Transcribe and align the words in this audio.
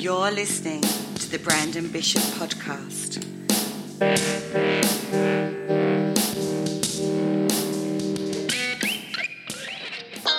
You're 0.00 0.30
listening 0.30 0.80
to 0.80 1.30
the 1.30 1.38
Brandon 1.40 1.86
Bishop 1.88 2.22
Podcast. 2.40 3.22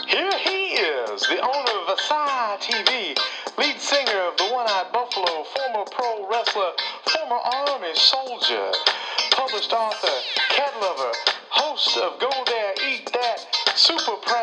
Here 0.10 0.38
he 0.40 0.74
is, 0.82 1.22
the 1.22 1.38
owner 1.38 1.78
of 1.78 1.96
Asai 1.96 2.58
TV, 2.58 3.16
lead 3.60 3.80
singer 3.80 4.22
of 4.30 4.38
the 4.38 4.46
One 4.46 4.66
Eyed 4.68 4.92
Buffalo, 4.92 5.44
former 5.44 5.86
pro 5.92 6.28
wrestler, 6.28 6.72
former 7.06 7.38
Army 7.38 7.94
soldier, 7.94 8.72
published 9.30 9.72
author, 9.74 10.18
cat 10.50 10.74
lover, 10.82 11.12
host 11.52 11.98
of 11.98 12.20
Go 12.20 12.32
There, 12.48 12.74
Eat 12.90 13.12
That, 13.14 13.46
super 13.76 14.14
proud 14.24 14.41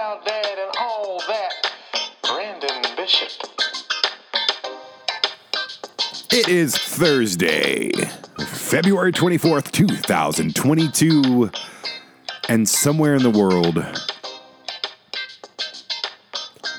It 6.38 6.48
is 6.48 6.78
Thursday, 6.78 7.90
February 8.46 9.10
24th, 9.10 9.72
2022. 9.72 11.50
And 12.48 12.68
somewhere 12.68 13.16
in 13.16 13.24
the 13.24 13.30
world, 13.30 13.84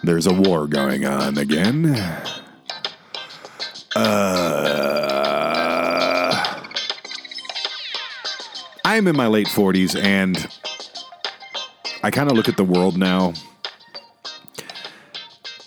there's 0.02 0.27
a 0.27 0.34
war 0.34 0.66
going 0.66 1.05
on 1.05 1.38
again. 1.38 1.88
Uh, 3.98 4.31
I'm 8.86 9.08
in 9.08 9.17
my 9.17 9.28
late 9.28 9.48
40s 9.48 10.02
and 10.02 10.38
I 12.02 12.12
kind 12.12 12.31
of 12.31 12.38
look 12.38 12.48
at 12.48 12.55
the 12.55 12.64
world 12.64 12.98
now 12.98 13.34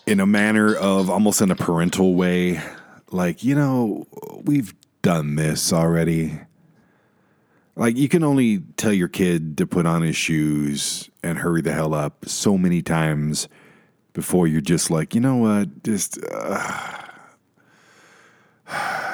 in 0.06 0.18
a 0.18 0.26
manner 0.26 0.74
of 0.74 1.10
almost 1.10 1.42
in 1.42 1.50
a 1.50 1.56
parental 1.56 2.14
way. 2.14 2.58
Like, 3.12 3.44
you 3.44 3.54
know, 3.54 4.06
we've 4.42 4.74
done 5.02 5.36
this 5.36 5.72
already. 5.72 6.40
Like, 7.76 7.96
you 7.96 8.08
can 8.08 8.24
only 8.24 8.60
tell 8.76 8.92
your 8.92 9.08
kid 9.08 9.56
to 9.58 9.66
put 9.66 9.86
on 9.86 10.02
his 10.02 10.16
shoes 10.16 11.10
and 11.22 11.38
hurry 11.38 11.60
the 11.60 11.72
hell 11.72 11.94
up 11.94 12.24
so 12.26 12.56
many 12.56 12.82
times 12.82 13.48
before 14.14 14.46
you're 14.46 14.60
just 14.60 14.90
like, 14.90 15.14
you 15.14 15.20
know 15.20 15.36
what, 15.36 15.82
just. 15.82 16.18
Uh. 16.30 16.98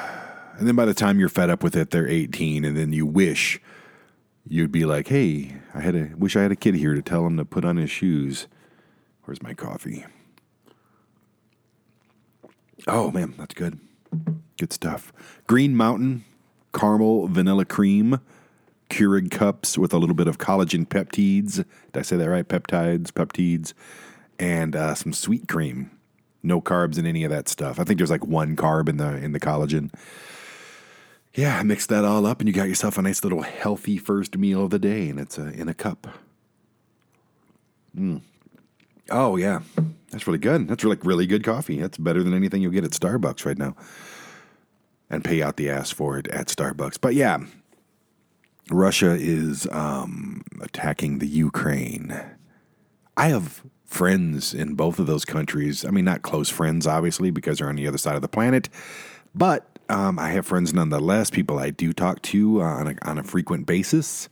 And 0.59 0.67
then 0.67 0.75
by 0.75 0.83
the 0.83 0.93
time 0.93 1.19
you're 1.19 1.29
fed 1.29 1.49
up 1.49 1.63
with 1.63 1.73
it, 1.77 1.91
they're 1.91 2.05
18, 2.05 2.65
and 2.65 2.75
then 2.75 2.91
you 2.91 3.05
wish 3.05 3.61
you'd 4.45 4.73
be 4.73 4.83
like, 4.83 5.07
hey, 5.07 5.55
I 5.73 5.79
had 5.79 5.95
a 5.95 6.11
wish 6.17 6.35
I 6.35 6.41
had 6.41 6.51
a 6.51 6.55
kid 6.57 6.75
here 6.75 6.95
to 6.95 7.01
tell 7.01 7.25
him 7.25 7.37
to 7.37 7.45
put 7.45 7.63
on 7.63 7.77
his 7.77 7.89
shoes. 7.89 8.47
Where's 9.23 9.41
my 9.41 9.53
coffee? 9.53 10.05
Oh 12.89 13.09
man, 13.09 13.35
that's 13.37 13.53
good. 13.53 13.79
Good 14.57 14.73
stuff. 14.73 15.13
Green 15.47 15.75
Mountain, 15.75 16.25
caramel 16.73 17.27
vanilla 17.27 17.65
cream, 17.65 18.19
Keurig 18.89 19.29
cups 19.29 19.77
with 19.77 19.93
a 19.93 19.97
little 19.97 20.15
bit 20.15 20.27
of 20.27 20.37
collagen 20.37 20.85
peptides. 20.87 21.57
Did 21.57 21.99
I 21.99 22.01
say 22.01 22.17
that 22.17 22.29
right? 22.29 22.47
Peptides, 22.47 23.11
peptides, 23.11 23.73
and 24.39 24.75
uh, 24.75 24.95
some 24.95 25.13
sweet 25.13 25.47
cream. 25.47 25.91
No 26.41 26.59
carbs 26.59 26.97
in 26.97 27.05
any 27.05 27.23
of 27.23 27.29
that 27.29 27.47
stuff. 27.47 27.79
I 27.79 27.83
think 27.83 27.99
there's 27.99 28.09
like 28.09 28.25
one 28.25 28.55
carb 28.55 28.89
in 28.89 28.97
the 28.97 29.17
in 29.17 29.33
the 29.33 29.39
collagen. 29.39 29.93
Yeah, 31.35 31.61
mix 31.63 31.85
that 31.85 32.03
all 32.03 32.25
up, 32.25 32.39
and 32.39 32.47
you 32.47 32.53
got 32.53 32.67
yourself 32.67 32.97
a 32.97 33.01
nice 33.01 33.23
little 33.23 33.43
healthy 33.43 33.97
first 33.97 34.35
meal 34.37 34.63
of 34.63 34.71
the 34.71 34.79
day, 34.79 35.09
and 35.09 35.19
it's 35.19 35.37
a, 35.37 35.49
in 35.49 35.69
a 35.69 35.73
cup. 35.73 36.07
Mm. 37.95 38.21
Oh 39.11 39.35
yeah, 39.35 39.61
that's 40.11 40.27
really 40.27 40.39
good. 40.39 40.67
That's 40.67 40.83
like 40.83 41.05
really 41.05 41.27
good 41.27 41.43
coffee. 41.43 41.79
That's 41.79 41.97
better 41.97 42.23
than 42.23 42.33
anything 42.33 42.61
you'll 42.61 42.71
get 42.71 42.83
at 42.83 42.91
Starbucks 42.91 43.45
right 43.45 43.57
now. 43.57 43.75
And 45.09 45.23
pay 45.23 45.41
out 45.41 45.57
the 45.57 45.69
ass 45.69 45.89
for 45.91 46.19
it 46.19 46.27
at 46.27 46.47
Starbucks. 46.47 46.99
But 47.01 47.15
yeah, 47.15 47.39
Russia 48.69 49.15
is 49.19 49.67
um, 49.71 50.43
attacking 50.61 51.17
the 51.17 51.27
Ukraine. 51.27 52.19
I 53.17 53.29
have 53.29 53.63
friends 53.85 54.53
in 54.53 54.75
both 54.75 54.99
of 54.99 55.07
those 55.07 55.25
countries. 55.25 55.83
I 55.83 55.89
mean, 55.89 56.05
not 56.05 56.21
close 56.21 56.49
friends, 56.49 56.85
obviously, 56.85 57.31
because 57.31 57.57
they're 57.57 57.69
on 57.69 57.75
the 57.75 57.87
other 57.87 57.97
side 57.97 58.15
of 58.15 58.21
the 58.21 58.27
planet. 58.27 58.69
But 59.33 59.79
um, 59.89 60.19
I 60.19 60.29
have 60.29 60.45
friends 60.45 60.73
nonetheless, 60.73 61.31
people 61.31 61.57
I 61.57 61.71
do 61.71 61.91
talk 61.91 62.21
to 62.23 62.61
on 62.61 62.87
a, 62.87 62.95
on 63.09 63.17
a 63.17 63.23
frequent 63.23 63.65
basis. 63.65 64.29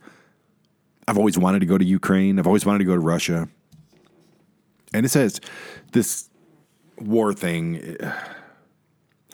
I've 1.08 1.18
always 1.18 1.36
wanted 1.36 1.60
to 1.60 1.66
go 1.66 1.76
to 1.76 1.84
Ukraine. 1.84 2.38
I've 2.38 2.46
always 2.46 2.64
wanted 2.64 2.78
to 2.78 2.84
go 2.84 2.94
to 2.94 3.00
Russia. 3.00 3.48
And 4.92 5.04
it 5.04 5.10
says 5.10 5.40
this 5.92 6.28
war 6.98 7.32
thing. 7.32 7.96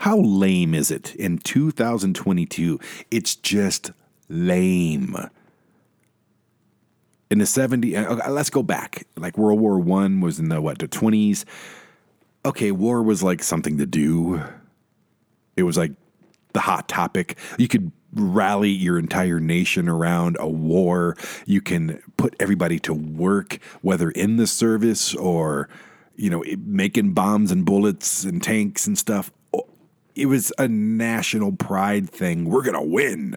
How 0.01 0.19
lame 0.19 0.75
is 0.75 0.91
it 0.91 1.15
in 1.15 1.39
2022? 1.39 2.81
It's 3.11 3.37
just 3.37 3.93
lame. 4.29 5.17
In 7.31 7.39
the 7.39 7.45
70s, 7.45 7.97
uh, 7.97 8.31
let's 8.31 8.51
go 8.51 8.63
back. 8.63 9.07
Like 9.17 9.39
World 9.39 9.61
War 9.61 9.79
One 9.79 10.21
was 10.21 10.39
in 10.39 10.49
the 10.49 10.61
what, 10.61 10.79
the 10.79 10.89
20s. 10.89 11.45
Okay, 12.45 12.71
war 12.71 13.03
was 13.03 13.23
like 13.23 13.43
something 13.43 13.79
to 13.79 13.87
do. 13.87 14.43
It 15.57 15.63
was 15.63 15.79
like 15.79 15.93
the 16.53 16.61
hot 16.61 16.89
topic. 16.89 17.39
You 17.59 17.69
could 17.69 17.91
rally 18.15 18.71
your 18.71 18.99
entire 18.99 19.41
nation 19.41 19.89
around 19.89 20.37
a 20.41 20.49
war. 20.49 21.17
You 21.47 21.61
can 21.61 22.03
put 22.17 22.35
everybody 22.41 22.79
to 22.81 22.95
work, 22.95 23.59
whether 23.83 24.11
in 24.11 24.37
the 24.37 24.47
service 24.47 25.15
or, 25.15 25.69
you 26.17 26.31
know, 26.31 26.45
making 26.59 27.13
bombs 27.13 27.51
and 27.51 27.65
bullets 27.65 28.25
and 28.25 28.43
tanks 28.43 28.87
and 28.87 28.97
stuff. 28.99 29.31
It 30.15 30.27
was 30.27 30.53
a 30.59 30.69
national 30.69 31.53
pride 31.53 32.09
thing. 32.09 32.45
We're 32.45 32.63
going 32.63 32.75
to 32.75 32.83
win. 32.83 33.37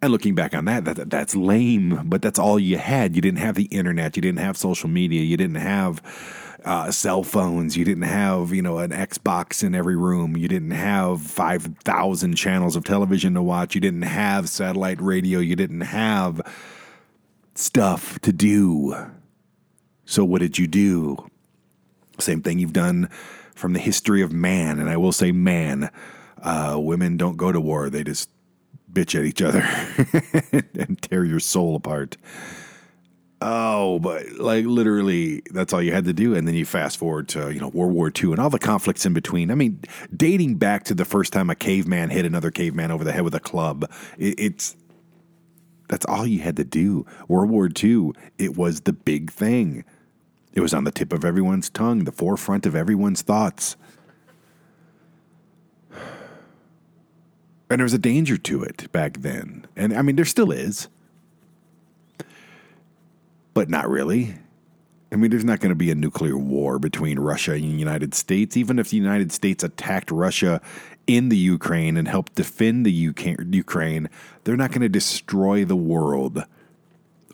And 0.00 0.12
looking 0.12 0.34
back 0.34 0.54
on 0.54 0.64
that, 0.66 0.84
that, 0.84 1.10
that's 1.10 1.34
lame, 1.34 2.02
but 2.04 2.22
that's 2.22 2.38
all 2.38 2.58
you 2.58 2.78
had. 2.78 3.16
You 3.16 3.22
didn't 3.22 3.40
have 3.40 3.56
the 3.56 3.64
internet, 3.64 4.16
you 4.16 4.22
didn't 4.22 4.38
have 4.38 4.56
social 4.56 4.88
media, 4.88 5.22
you 5.22 5.36
didn't 5.36 5.56
have 5.56 6.00
uh, 6.68 6.90
cell 6.90 7.22
phones, 7.22 7.78
you 7.78 7.84
didn't 7.86 8.02
have 8.02 8.52
you 8.52 8.60
know 8.60 8.76
an 8.76 8.90
Xbox 8.90 9.64
in 9.64 9.74
every 9.74 9.96
room, 9.96 10.36
you 10.36 10.48
didn't 10.48 10.72
have 10.72 11.22
five 11.22 11.62
thousand 11.82 12.34
channels 12.34 12.76
of 12.76 12.84
television 12.84 13.32
to 13.32 13.42
watch, 13.42 13.74
you 13.74 13.80
didn't 13.80 14.02
have 14.02 14.50
satellite 14.50 15.00
radio, 15.00 15.38
you 15.38 15.56
didn't 15.56 15.80
have 15.80 16.42
stuff 17.54 18.18
to 18.20 18.34
do. 18.34 18.94
So 20.04 20.26
what 20.26 20.42
did 20.42 20.58
you 20.58 20.66
do? 20.66 21.26
Same 22.18 22.42
thing 22.42 22.58
you've 22.58 22.74
done 22.74 23.08
from 23.54 23.72
the 23.72 23.80
history 23.80 24.20
of 24.20 24.30
man, 24.30 24.78
and 24.78 24.90
I 24.90 24.98
will 24.98 25.12
say 25.12 25.32
man. 25.32 25.90
Uh, 26.42 26.76
women 26.78 27.16
don't 27.16 27.38
go 27.38 27.50
to 27.50 27.62
war; 27.62 27.88
they 27.88 28.04
just 28.04 28.28
bitch 28.92 29.18
at 29.18 29.24
each 29.24 29.40
other 29.40 29.62
and 30.78 31.00
tear 31.00 31.24
your 31.24 31.40
soul 31.40 31.76
apart. 31.76 32.18
Oh, 33.40 34.00
but 34.00 34.32
like 34.32 34.64
literally, 34.64 35.42
that's 35.52 35.72
all 35.72 35.80
you 35.80 35.92
had 35.92 36.06
to 36.06 36.12
do. 36.12 36.34
And 36.34 36.48
then 36.48 36.56
you 36.56 36.64
fast 36.64 36.98
forward 36.98 37.28
to, 37.28 37.52
you 37.52 37.60
know, 37.60 37.68
World 37.68 37.92
War 37.92 38.10
II 38.10 38.32
and 38.32 38.40
all 38.40 38.50
the 38.50 38.58
conflicts 38.58 39.06
in 39.06 39.14
between. 39.14 39.50
I 39.50 39.54
mean, 39.54 39.80
dating 40.14 40.56
back 40.56 40.84
to 40.84 40.94
the 40.94 41.04
first 41.04 41.32
time 41.32 41.48
a 41.48 41.54
caveman 41.54 42.10
hit 42.10 42.24
another 42.24 42.50
caveman 42.50 42.90
over 42.90 43.04
the 43.04 43.12
head 43.12 43.22
with 43.22 43.34
a 43.34 43.40
club, 43.40 43.88
it, 44.18 44.40
it's 44.40 44.76
that's 45.88 46.04
all 46.06 46.26
you 46.26 46.40
had 46.40 46.56
to 46.56 46.64
do. 46.64 47.06
World 47.28 47.50
War 47.50 47.68
II, 47.82 48.10
it 48.38 48.56
was 48.56 48.82
the 48.82 48.92
big 48.92 49.30
thing. 49.30 49.84
It 50.52 50.60
was 50.60 50.74
on 50.74 50.84
the 50.84 50.90
tip 50.90 51.12
of 51.12 51.24
everyone's 51.24 51.70
tongue, 51.70 52.04
the 52.04 52.12
forefront 52.12 52.66
of 52.66 52.74
everyone's 52.74 53.22
thoughts. 53.22 53.76
And 57.70 57.78
there 57.78 57.84
was 57.84 57.94
a 57.94 57.98
danger 57.98 58.36
to 58.36 58.62
it 58.62 58.90
back 58.92 59.18
then. 59.18 59.66
And 59.76 59.96
I 59.96 60.02
mean, 60.02 60.16
there 60.16 60.24
still 60.24 60.50
is. 60.50 60.88
But 63.58 63.68
not 63.68 63.90
really. 63.90 64.36
I 65.10 65.16
mean, 65.16 65.32
there's 65.32 65.44
not 65.44 65.58
going 65.58 65.70
to 65.70 65.74
be 65.74 65.90
a 65.90 65.94
nuclear 65.96 66.36
war 66.38 66.78
between 66.78 67.18
Russia 67.18 67.54
and 67.54 67.64
the 67.64 67.66
United 67.66 68.14
States. 68.14 68.56
Even 68.56 68.78
if 68.78 68.90
the 68.90 68.96
United 68.96 69.32
States 69.32 69.64
attacked 69.64 70.12
Russia 70.12 70.60
in 71.08 71.28
the 71.28 71.36
Ukraine 71.36 71.96
and 71.96 72.06
helped 72.06 72.36
defend 72.36 72.86
the 72.86 72.92
Ukraine, 72.92 74.08
they're 74.44 74.56
not 74.56 74.70
going 74.70 74.82
to 74.82 74.88
destroy 74.88 75.64
the 75.64 75.74
world. 75.74 76.44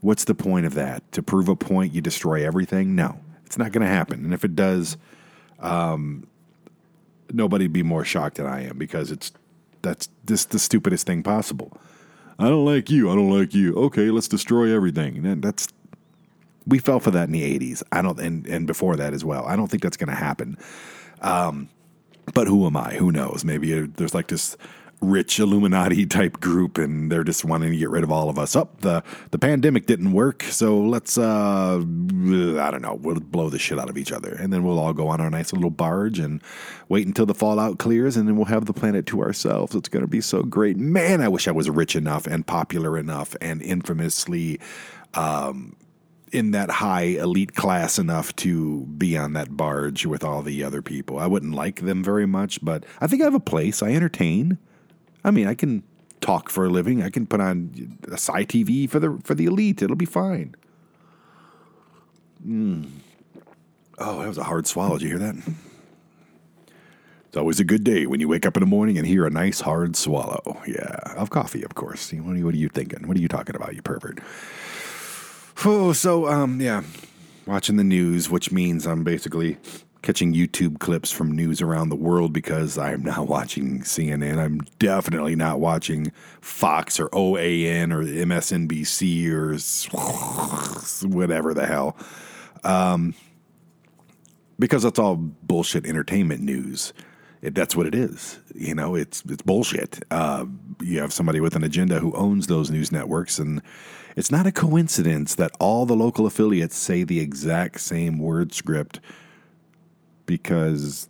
What's 0.01 0.25
the 0.25 0.35
point 0.35 0.65
of 0.65 0.73
that? 0.73 1.13
To 1.13 1.23
prove 1.23 1.51
a 1.51 1.57
point, 1.57 1.93
you 1.93 2.01
destroy 2.01 2.47
everything? 2.47 2.95
No, 2.95 3.21
it's 3.45 3.59
not 3.59 3.73
going 3.73 3.87
to 3.87 3.93
happen. 3.93 4.25
And 4.25 4.33
if 4.33 4.47
it 4.47 4.57
does, 4.57 4.97
um, 5.61 6.27
nobody'd 7.31 7.75
be 7.75 7.83
more 7.83 8.03
shocked 8.03 8.39
than 8.39 8.47
I 8.47 8.67
am 8.67 8.79
because 8.79 9.11
it's 9.11 9.31
that's 9.83 10.09
just 10.25 10.53
the 10.53 10.59
stupidest 10.59 11.07
thing 11.07 11.23
possible. 11.23 11.77
I 12.39 12.49
don't 12.49 12.65
like 12.65 12.89
you. 12.89 13.11
I 13.11 13.15
don't 13.15 13.31
like 13.31 13.53
you. 13.53 13.75
Okay, 13.75 14.11
let's 14.11 14.27
destroy 14.27 14.75
everything. 14.75 15.41
That's 15.43 15.69
we 16.67 16.79
fell 16.79 17.01
for 17.01 17.11
that 17.11 17.29
in 17.29 17.33
the 17.33 17.59
80s. 17.59 17.83
I 17.93 18.03
don't 18.03 18.19
and 18.21 18.47
and 18.47 18.67
before 18.67 18.97
that 18.97 19.13
as 19.13 19.25
well. 19.25 19.45
I 19.47 19.57
don't 19.57 19.69
think 19.69 19.83
that's 19.83 19.97
going 19.97 20.09
to 20.09 20.15
happen. 20.15 20.59
Um, 21.21 21.69
but 22.33 22.47
who 22.47 22.67
am 22.67 22.77
I? 22.77 22.95
Who 22.95 23.13
knows? 23.13 23.45
Maybe 23.45 23.81
there's 23.81 24.15
like 24.15 24.29
this 24.29 24.57
rich 25.01 25.39
Illuminati 25.39 26.07
type 26.21 26.41
group, 26.41 26.79
and 26.79 27.11
they're 27.11 27.25
just 27.25 27.45
wanting 27.45 27.71
to 27.71 27.77
get 27.77 27.91
rid 27.91 28.03
of 28.03 28.11
all 28.11 28.29
of 28.29 28.39
us. 28.39 28.57
Up 28.57 28.77
oh, 28.77 28.81
the 28.81 29.05
the 29.31 29.39
pandemic 29.39 29.87
didn't 29.87 30.13
work, 30.13 30.43
so 30.45 30.79
let's 30.79 31.19
uh, 31.19 31.77
I 31.77 32.71
don't 32.71 32.83
know, 32.83 32.99
we'll 33.01 33.21
blow 33.21 33.51
the 33.51 33.59
shit 33.59 33.79
out 33.79 33.91
of 33.91 33.99
each 33.99 34.13
other, 34.13 34.33
and 34.33 34.53
then 34.53 34.65
we'll 34.65 34.79
all 34.79 34.93
go 34.93 35.09
on 35.09 35.21
our 35.21 35.31
nice 35.31 35.53
little 35.53 35.71
barge 35.71 36.19
and 36.19 36.43
wait 36.89 37.07
until 37.07 37.27
the 37.27 37.35
fallout 37.35 37.79
clears, 37.79 38.17
and 38.17 38.27
then 38.27 38.37
we'll 38.37 38.47
have 38.47 38.67
the 38.67 38.73
planet 38.73 39.07
to 39.07 39.21
ourselves. 39.21 39.75
It's 39.75 39.89
going 39.89 40.05
to 40.05 40.09
be 40.11 40.21
so 40.21 40.43
great, 40.43 40.77
man. 40.77 41.21
I 41.21 41.29
wish 41.29 41.47
I 41.49 41.53
was 41.53 41.69
rich 41.69 41.95
enough 41.97 42.27
and 42.27 42.47
popular 42.47 42.97
enough 42.97 43.37
and 43.41 43.63
infamously. 43.63 44.61
Um, 45.15 45.77
in 46.35 46.51
that 46.51 46.69
high 46.69 47.03
elite 47.03 47.55
class 47.55 47.99
enough 47.99 48.35
to 48.37 48.87
be 48.87 49.17
on 49.17 49.35
that 49.35 49.57
barge 49.57 50.05
with 50.05 50.25
all 50.25 50.43
the 50.43 50.65
other 50.65 50.83
people. 50.83 51.19
I 51.19 51.27
wouldn't 51.27 51.55
like 51.55 51.83
them 51.83 52.03
very 52.03 52.27
much, 52.27 52.63
but 52.63 52.85
I 53.01 53.07
think 53.07 53.23
I 53.23 53.25
have 53.25 53.35
a 53.35 53.41
place. 53.41 53.83
I 53.83 53.93
entertain. 53.93 54.59
I 55.25 55.31
mean, 55.31 55.47
I 55.47 55.55
can 55.55 55.85
talk 56.21 56.51
for 56.51 56.67
a 56.67 56.69
living. 56.69 57.03
I 57.03 57.11
can 57.11 57.27
put 57.27 57.41
on 57.41 57.99
a 58.09 58.15
sci 58.15 58.45
TV 58.47 58.91
for 58.91 58.99
the 58.99 59.21
for 59.23 59.35
the 59.35 59.47
elite. 59.47 59.81
It'll 59.81 59.97
be 59.97 60.05
fine. 60.05 60.57
Mm. 62.45 62.91
Oh, 63.99 64.21
that 64.21 64.29
was 64.29 64.39
a 64.39 64.45
hard 64.45 64.67
swallow. 64.67 64.99
Did 64.99 65.03
you 65.03 65.09
hear 65.11 65.19
that? 65.19 65.37
It's 67.29 67.37
always 67.37 67.59
a 67.59 67.65
good 67.65 67.85
day 67.85 68.07
when 68.07 68.21
you 68.21 68.29
wake 68.29 68.47
up 68.47 68.57
in 68.57 68.61
the 68.61 68.67
morning 68.67 68.99
and 68.99 69.07
hear 69.07 69.27
a 69.27 69.31
nice 69.31 69.61
hard 69.61 69.97
swallow. 69.97 70.63
Yeah, 70.67 70.99
of 71.17 71.31
coffee, 71.31 71.65
of 71.65 71.75
course. 71.75 72.13
What 72.13 72.35
are 72.35 72.39
you, 72.39 72.45
what 72.45 72.55
are 72.55 72.59
you 72.59 72.69
thinking? 72.69 73.09
What 73.09 73.17
are 73.17 73.21
you 73.21 73.27
talking 73.29 73.57
about, 73.57 73.75
you 73.75 73.83
pervert? 73.83 74.21
Oh, 75.65 75.93
so 75.93 76.27
um, 76.27 76.61
yeah, 76.61 76.83
watching 77.47 77.77
the 77.77 77.85
news, 77.85 78.29
which 78.31 78.51
means 78.51 78.87
I'm 78.87 79.05
basically 79.05 79.59
catching 80.03 80.35
YouTube 80.35 80.81
clips 80.81 81.11
from 81.11 81.33
news 81.33 81.63
around 81.63 81.89
the 81.89 81.97
world 81.97 82.33
because 82.33 82.77
I'm 82.77 83.03
not 83.03 83.27
watching 83.29 83.81
CNN. 83.81 84.39
I'm 84.39 84.61
definitely 84.79 85.35
not 85.35 85.61
watching 85.61 86.13
Fox 86.41 87.01
or 87.01 87.09
OAN 87.09 87.93
or 87.93 88.03
MSNBC 88.03 89.31
or 89.33 89.57
whatever 91.09 91.55
the 91.55 91.67
hell. 91.67 91.97
Um, 92.65 93.15
because 94.59 94.83
that's 94.83 94.99
all 94.99 95.17
bullshit 95.17 95.87
entertainment 95.87 96.43
news. 96.43 96.93
It, 97.41 97.55
that's 97.55 97.75
what 97.75 97.87
it 97.87 97.95
is. 97.95 98.39
You 98.55 98.75
know, 98.75 98.95
it's 98.95 99.23
it's 99.29 99.43
bullshit. 99.43 100.03
Uh, 100.11 100.47
you 100.83 101.01
have 101.01 101.13
somebody 101.13 101.41
with 101.41 101.57
an 101.57 101.65
agenda 101.65 101.99
who 101.99 102.13
owns 102.15 102.47
those 102.47 102.71
news 102.71 102.93
networks, 102.93 103.39
and 103.39 103.61
it's 104.17 104.31
not 104.31 104.47
a 104.47 104.53
coincidence 104.53 105.35
that 105.35 105.51
all 105.59 105.87
the 105.87 105.97
local 105.97 106.27
affiliates 106.27 106.77
say 106.77 107.05
the 107.05 107.21
exact 107.21 107.81
same 107.81 108.19
word 108.19 108.53
script 108.53 109.01
because 110.27 111.09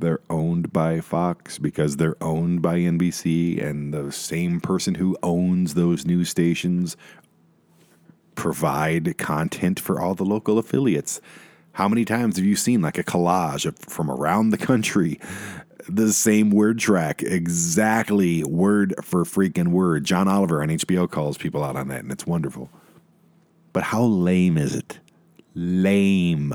they're 0.00 0.20
owned 0.28 0.72
by 0.72 1.00
Fox, 1.00 1.58
because 1.58 1.96
they're 1.96 2.16
owned 2.20 2.60
by 2.60 2.78
NBC, 2.78 3.64
and 3.64 3.94
the 3.94 4.10
same 4.10 4.60
person 4.60 4.96
who 4.96 5.16
owns 5.22 5.74
those 5.74 6.04
news 6.04 6.28
stations 6.28 6.96
provide 8.34 9.16
content 9.16 9.78
for 9.78 10.00
all 10.00 10.14
the 10.14 10.24
local 10.24 10.58
affiliates. 10.58 11.20
How 11.72 11.88
many 11.88 12.04
times 12.04 12.36
have 12.36 12.44
you 12.44 12.56
seen 12.56 12.82
like 12.82 12.98
a 12.98 13.04
collage 13.04 13.64
of, 13.64 13.78
from 13.78 14.10
around 14.10 14.50
the 14.50 14.58
country, 14.58 15.18
the 15.88 16.12
same 16.12 16.50
word 16.50 16.78
track, 16.78 17.22
exactly 17.22 18.44
word 18.44 18.94
for 19.02 19.24
freaking 19.24 19.68
word? 19.68 20.04
John 20.04 20.28
Oliver 20.28 20.62
on 20.62 20.68
HBO 20.68 21.10
calls 21.10 21.36
people 21.36 21.62
out 21.64 21.76
on 21.76 21.88
that, 21.88 22.00
and 22.00 22.12
it's 22.12 22.26
wonderful. 22.26 22.70
But 23.72 23.84
how 23.84 24.04
lame 24.04 24.58
is 24.58 24.74
it? 24.74 24.98
lame. 25.54 26.54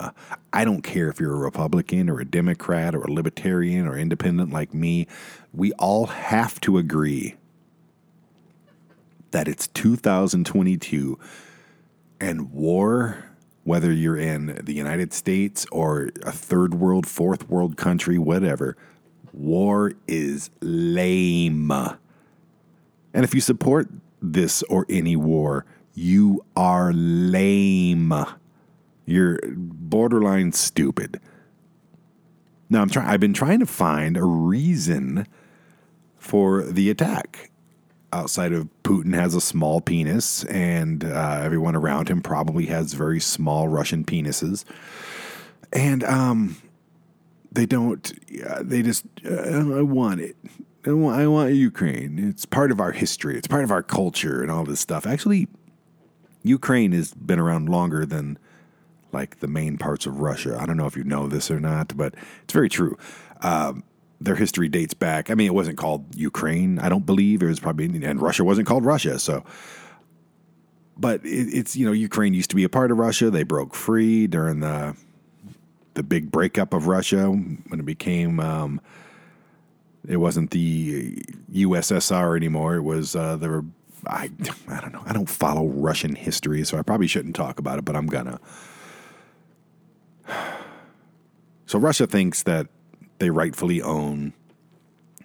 I 0.53 0.65
don't 0.65 0.81
care 0.81 1.09
if 1.09 1.19
you're 1.19 1.33
a 1.33 1.37
Republican 1.37 2.09
or 2.09 2.19
a 2.19 2.25
Democrat 2.25 2.95
or 2.95 3.01
a 3.01 3.11
Libertarian 3.11 3.87
or 3.87 3.97
independent 3.97 4.51
like 4.51 4.73
me. 4.73 5.07
We 5.53 5.71
all 5.73 6.07
have 6.07 6.59
to 6.61 6.77
agree 6.77 7.35
that 9.31 9.47
it's 9.47 9.67
2022 9.67 11.19
and 12.19 12.51
war, 12.51 13.25
whether 13.63 13.91
you're 13.91 14.17
in 14.17 14.59
the 14.63 14.73
United 14.73 15.13
States 15.13 15.65
or 15.71 16.09
a 16.23 16.31
third 16.31 16.73
world, 16.73 17.05
fourth 17.05 17.49
world 17.49 17.77
country, 17.77 18.17
whatever, 18.17 18.77
war 19.37 19.93
is 20.07 20.49
lame. 20.61 21.71
And 21.71 23.23
if 23.23 23.33
you 23.33 23.41
support 23.41 23.89
this 24.21 24.63
or 24.63 24.85
any 24.89 25.15
war, 25.15 25.65
you 25.93 26.43
are 26.55 26.91
lame. 26.93 28.13
You're 29.05 29.39
borderline 29.55 30.51
stupid. 30.51 31.19
Now 32.69 32.81
I'm 32.81 32.89
trying. 32.89 33.07
I've 33.07 33.19
been 33.19 33.33
trying 33.33 33.59
to 33.59 33.65
find 33.65 34.17
a 34.17 34.23
reason 34.23 35.25
for 36.17 36.63
the 36.63 36.89
attack. 36.89 37.51
Outside 38.13 38.53
of 38.53 38.69
Putin 38.83 39.13
has 39.15 39.35
a 39.35 39.41
small 39.41 39.81
penis, 39.81 40.43
and 40.45 41.03
uh, 41.03 41.39
everyone 41.41 41.75
around 41.75 42.09
him 42.09 42.21
probably 42.21 42.67
has 42.67 42.93
very 42.93 43.19
small 43.19 43.67
Russian 43.67 44.03
penises, 44.03 44.63
and 45.73 46.03
um, 46.03 46.57
they 47.57 47.65
don't. 47.65 48.13
They 48.61 48.83
just. 48.83 49.03
Uh, 49.25 49.31
I 49.31 49.81
want 49.81 50.21
it. 50.21 50.37
I 50.85 50.91
want, 50.91 51.19
I 51.19 51.25
want 51.25 51.53
Ukraine. 51.53 52.19
It's 52.19 52.45
part 52.45 52.71
of 52.71 52.79
our 52.79 52.91
history. 52.91 53.35
It's 53.35 53.47
part 53.47 53.63
of 53.63 53.71
our 53.71 53.81
culture 53.81 54.43
and 54.43 54.51
all 54.51 54.63
this 54.63 54.79
stuff. 54.79 55.07
Actually, 55.07 55.47
Ukraine 56.43 56.91
has 56.91 57.15
been 57.15 57.39
around 57.39 57.67
longer 57.67 58.05
than 58.05 58.37
like 59.11 59.39
the 59.39 59.47
main 59.47 59.77
parts 59.77 60.05
of 60.05 60.19
Russia. 60.19 60.55
I 60.59 60.67
don't 60.67 60.77
know 60.77 60.85
if 60.85 60.95
you 60.95 61.03
know 61.03 61.27
this 61.27 61.49
or 61.49 61.59
not, 61.59 61.97
but 61.97 62.13
it's 62.43 62.53
very 62.53 62.69
true. 62.69 62.95
Um, 63.41 63.83
their 64.21 64.35
history 64.35 64.69
dates 64.69 64.93
back. 64.93 65.31
I 65.31 65.33
mean, 65.33 65.47
it 65.47 65.55
wasn't 65.55 65.79
called 65.79 66.15
Ukraine. 66.15 66.77
I 66.77 66.89
don't 66.89 67.07
believe 67.07 67.41
it 67.41 67.47
was 67.47 67.59
probably, 67.59 67.85
and 67.85 68.21
Russia 68.21 68.43
wasn't 68.43 68.67
called 68.67 68.85
Russia. 68.85 69.17
So, 69.17 69.43
but 70.95 71.25
it, 71.25 71.49
it's 71.53 71.75
you 71.75 71.87
know, 71.87 71.91
Ukraine 71.91 72.35
used 72.35 72.51
to 72.51 72.55
be 72.55 72.63
a 72.63 72.69
part 72.69 72.91
of 72.91 72.99
Russia. 72.99 73.31
They 73.31 73.43
broke 73.43 73.73
free 73.73 74.27
during 74.27 74.59
the 74.59 74.95
the 75.97 76.03
big 76.03 76.31
breakup 76.31 76.73
of 76.73 76.87
Russia 76.87 77.25
when 77.25 77.79
it 77.79 77.85
became. 77.85 78.39
Um, 78.39 78.79
it 80.07 80.17
wasn't 80.17 80.51
the 80.51 81.15
USSR 81.51 82.37
anymore. 82.37 82.75
It 82.75 82.83
was 82.83 83.15
uh, 83.15 83.37
were 83.41 83.65
I 84.05 84.29
I 84.69 84.79
don't 84.79 84.93
know. 84.93 85.03
I 85.05 85.11
don't 85.11 85.27
follow 85.29 85.67
Russian 85.67 86.15
history, 86.15 86.63
so 86.63 86.77
I 86.77 86.83
probably 86.83 87.07
shouldn't 87.07 87.35
talk 87.35 87.59
about 87.59 87.79
it, 87.79 87.85
but 87.85 87.97
I'm 87.97 88.07
gonna. 88.07 88.39
So 91.69 91.77
Russia 91.77 92.07
thinks 92.07 92.43
that 92.43 92.67
they 93.19 93.29
rightfully 93.29 93.81
own 93.81 94.31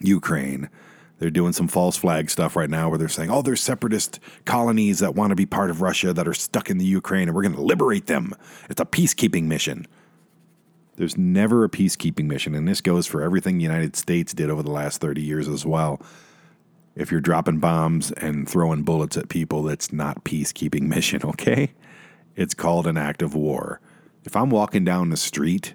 Ukraine. 0.01 0.69
They're 1.17 1.29
doing 1.29 1.53
some 1.53 1.69
false 1.69 1.95
flag 1.95 2.29
stuff 2.29 2.57
right 2.57 2.69
now 2.69 2.89
where 2.89 2.97
they're 2.97 3.07
saying, 3.07 3.31
oh, 3.31 3.41
there's 3.41 3.61
separatist 3.61 4.19
colonies 4.43 4.99
that 4.99 5.15
want 5.15 5.29
to 5.29 5.37
be 5.37 5.45
part 5.45 5.69
of 5.69 5.81
Russia 5.81 6.11
that 6.11 6.27
are 6.27 6.33
stuck 6.33 6.69
in 6.69 6.79
the 6.79 6.85
Ukraine 6.85 7.29
and 7.29 7.35
we're 7.35 7.43
going 7.43 7.55
to 7.55 7.61
liberate 7.61 8.07
them. 8.07 8.33
It's 8.69 8.81
a 8.81 8.85
peacekeeping 8.85 9.43
mission. 9.43 9.87
There's 10.95 11.17
never 11.17 11.63
a 11.63 11.69
peacekeeping 11.69 12.25
mission, 12.25 12.53
and 12.53 12.67
this 12.67 12.81
goes 12.81 13.07
for 13.07 13.21
everything 13.21 13.57
the 13.57 13.63
United 13.63 13.95
States 13.95 14.33
did 14.33 14.49
over 14.49 14.61
the 14.61 14.71
last 14.71 15.01
30 15.01 15.21
years 15.21 15.47
as 15.47 15.65
well. 15.65 15.99
If 16.95 17.11
you're 17.11 17.21
dropping 17.21 17.59
bombs 17.59 18.11
and 18.11 18.47
throwing 18.47 18.83
bullets 18.83 19.17
at 19.17 19.29
people, 19.29 19.63
that's 19.63 19.91
not 19.91 20.23
peacekeeping 20.23 20.81
mission, 20.87 21.21
okay? 21.23 21.71
It's 22.35 22.53
called 22.53 22.85
an 22.85 22.97
act 22.97 23.21
of 23.21 23.33
war. 23.33 23.79
If 24.23 24.35
I'm 24.35 24.49
walking 24.49 24.85
down 24.85 25.09
the 25.09 25.17
street 25.17 25.73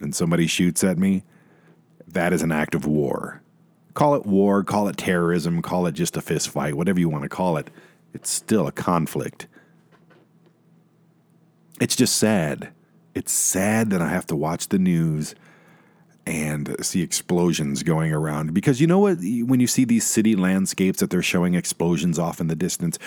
and 0.00 0.14
somebody 0.14 0.46
shoots 0.46 0.82
at 0.82 0.98
me, 0.98 1.22
that 2.08 2.32
is 2.32 2.42
an 2.42 2.52
act 2.52 2.74
of 2.74 2.86
war. 2.86 3.42
Call 3.94 4.14
it 4.14 4.26
war, 4.26 4.64
call 4.64 4.88
it 4.88 4.96
terrorism, 4.96 5.62
call 5.62 5.86
it 5.86 5.92
just 5.92 6.16
a 6.16 6.22
fist 6.22 6.48
fight, 6.48 6.74
whatever 6.74 6.98
you 7.00 7.08
want 7.08 7.22
to 7.22 7.28
call 7.28 7.56
it. 7.56 7.70
It's 8.14 8.30
still 8.30 8.66
a 8.66 8.72
conflict. 8.72 9.46
It's 11.80 11.96
just 11.96 12.16
sad. 12.16 12.72
It's 13.16 13.32
sad 13.32 13.88
that 13.90 14.02
I 14.02 14.08
have 14.08 14.26
to 14.26 14.36
watch 14.36 14.68
the 14.68 14.78
news 14.78 15.34
and 16.26 16.76
see 16.84 17.00
explosions 17.00 17.82
going 17.82 18.12
around. 18.12 18.52
Because 18.52 18.78
you 18.78 18.86
know 18.86 18.98
what? 18.98 19.16
When 19.20 19.58
you 19.58 19.66
see 19.66 19.86
these 19.86 20.06
city 20.06 20.36
landscapes 20.36 21.00
that 21.00 21.08
they're 21.08 21.22
showing 21.22 21.54
explosions 21.54 22.18
off 22.18 22.42
in 22.42 22.48
the 22.48 22.54
distance, 22.54 22.98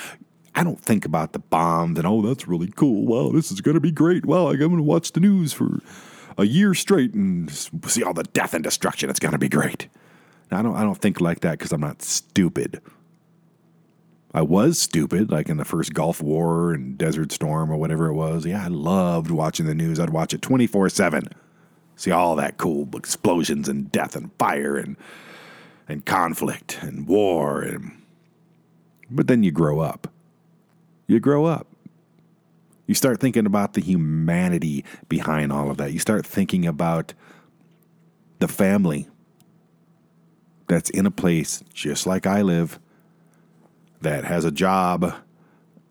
I 0.56 0.64
don't 0.64 0.80
think 0.80 1.06
about 1.06 1.34
the 1.34 1.40
bombs 1.40 2.00
and, 2.00 2.08
oh, 2.08 2.24
that's 2.24 2.48
really 2.48 2.72
cool. 2.76 3.06
Wow, 3.06 3.32
this 3.32 3.52
is 3.52 3.62
going 3.62 3.76
to 3.76 3.80
be 3.82 3.92
great. 3.92 4.26
Wow, 4.26 4.50
I'm 4.50 4.58
going 4.58 4.78
to 4.78 4.82
watch 4.82 5.12
the 5.12 5.20
news 5.20 5.54
for 5.54 5.80
a 6.40 6.46
year 6.46 6.74
straight 6.74 7.14
and 7.14 7.52
see 7.52 8.02
all 8.02 8.16
the 8.16 8.24
death 8.24 8.56
and 8.56 8.64
destruction. 8.64 9.12
It's 9.12 9.20
going 9.20 9.34
to 9.34 9.38
be 9.38 9.48
great. 9.48 9.90
Now, 10.50 10.58
I 10.58 10.62
don't, 10.64 10.76
I 10.76 10.82
don't 10.82 11.00
think 11.00 11.22
like 11.22 11.42
that 11.42 11.60
because 11.60 11.72
I'm 11.72 11.82
not 11.82 12.02
stupid. 12.02 12.82
I 14.34 14.44
was 14.44 14.78
stupid, 14.78 15.32
like 15.32 15.50
in 15.50 15.58
the 15.58 15.66
first 15.66 15.94
Gulf 15.94 16.22
War 16.22 16.72
and 16.72 16.98
Desert 16.98 17.32
Storm 17.32 17.72
or 17.72 17.78
whatever 17.78 18.08
it 18.08 18.14
was. 18.14 18.46
Yeah, 18.46 18.64
I 18.64 18.68
loved 18.68 19.32
watching 19.32 19.66
the 19.66 19.74
news. 19.74 20.00
I'd 20.00 20.12
watch 20.12 20.34
it 20.34 20.42
24 20.42 20.90
7. 20.90 21.30
See 21.96 22.12
all 22.12 22.36
that 22.36 22.58
cool 22.58 22.88
explosions 22.96 23.68
and 23.68 23.92
death 23.92 24.16
and 24.16 24.32
fire 24.38 24.78
and, 24.78 24.96
and 25.88 26.06
conflict 26.06 26.80
and 26.82 27.08
war. 27.08 27.62
And, 27.62 28.02
but 29.10 29.28
then 29.28 29.44
you 29.44 29.52
grow 29.52 29.80
up. 29.80 30.08
You 31.08 31.20
grow 31.20 31.46
up. 31.46 31.68
You 32.86 32.96
start 32.96 33.20
thinking 33.20 33.46
about 33.46 33.74
the 33.74 33.82
humanity 33.82 34.86
behind 35.10 35.52
all 35.52 35.70
of 35.70 35.78
that. 35.78 35.92
You 35.92 36.00
start 36.00 36.26
thinking 36.26 36.66
about 36.66 37.14
the 38.40 38.48
family. 38.48 39.08
that's 40.68 40.90
in 40.92 41.06
a 41.08 41.12
place 41.12 41.64
just 41.74 42.06
like 42.06 42.28
I 42.28 42.44
live 42.44 42.80
that 44.02 44.24
has 44.24 44.46
a 44.46 44.52
job 44.52 45.14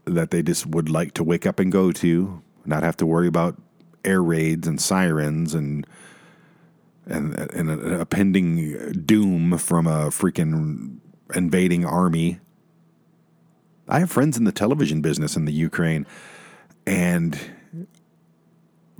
that 0.04 0.30
they 0.30 0.42
just 0.42 0.66
would 0.66 0.88
like 0.88 1.12
to 1.14 1.24
wake 1.24 1.46
up 1.46 1.60
and 1.60 1.70
go 1.70 1.92
to, 1.92 2.42
not 2.64 2.82
have 2.82 2.96
to 2.98 3.06
worry 3.06 3.26
about 3.26 3.60
air 4.04 4.22
raids 4.22 4.66
and 4.66 4.80
sirens 4.80 5.54
and 5.54 5.86
and, 7.06 7.34
and 7.38 7.70
a, 7.70 8.00
a 8.00 8.06
pending 8.06 8.92
doom 9.06 9.56
from 9.56 9.86
a 9.86 10.08
freaking 10.10 10.98
invading 11.34 11.84
army. 11.84 12.38
I 13.88 14.00
have 14.00 14.10
friends 14.10 14.36
in 14.36 14.44
the 14.44 14.52
television 14.52 15.00
business 15.00 15.34
in 15.34 15.46
the 15.46 15.52
Ukraine, 15.52 16.06
and 16.86 17.38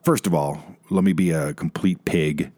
first 0.03 0.27
of 0.27 0.33
all, 0.33 0.63
let 0.89 1.05
me 1.05 1.13
be 1.13 1.31
a 1.33 1.53
complete 1.53 2.03
pig 2.07 2.51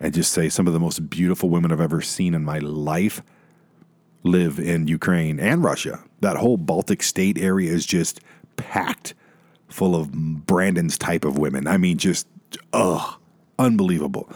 and 0.00 0.12
just 0.12 0.32
say 0.32 0.48
some 0.48 0.66
of 0.66 0.72
the 0.72 0.80
most 0.80 1.08
beautiful 1.08 1.48
women 1.48 1.70
I've 1.70 1.80
ever 1.80 2.00
seen 2.00 2.34
in 2.34 2.44
my 2.44 2.58
life 2.58 3.22
live 4.22 4.58
in 4.58 4.88
Ukraine 4.88 5.38
and 5.40 5.62
Russia. 5.62 6.00
That 6.20 6.36
whole 6.36 6.56
Baltic 6.56 7.02
state 7.02 7.38
area 7.38 7.72
is 7.72 7.86
just 7.86 8.20
packed 8.56 9.14
full 9.68 9.94
of 9.94 10.10
Brandon's 10.12 10.98
type 10.98 11.24
of 11.24 11.38
women. 11.38 11.66
I 11.66 11.76
mean, 11.76 11.98
just, 11.98 12.26
ugh, 12.72 13.18
unbelievable. 13.58 14.28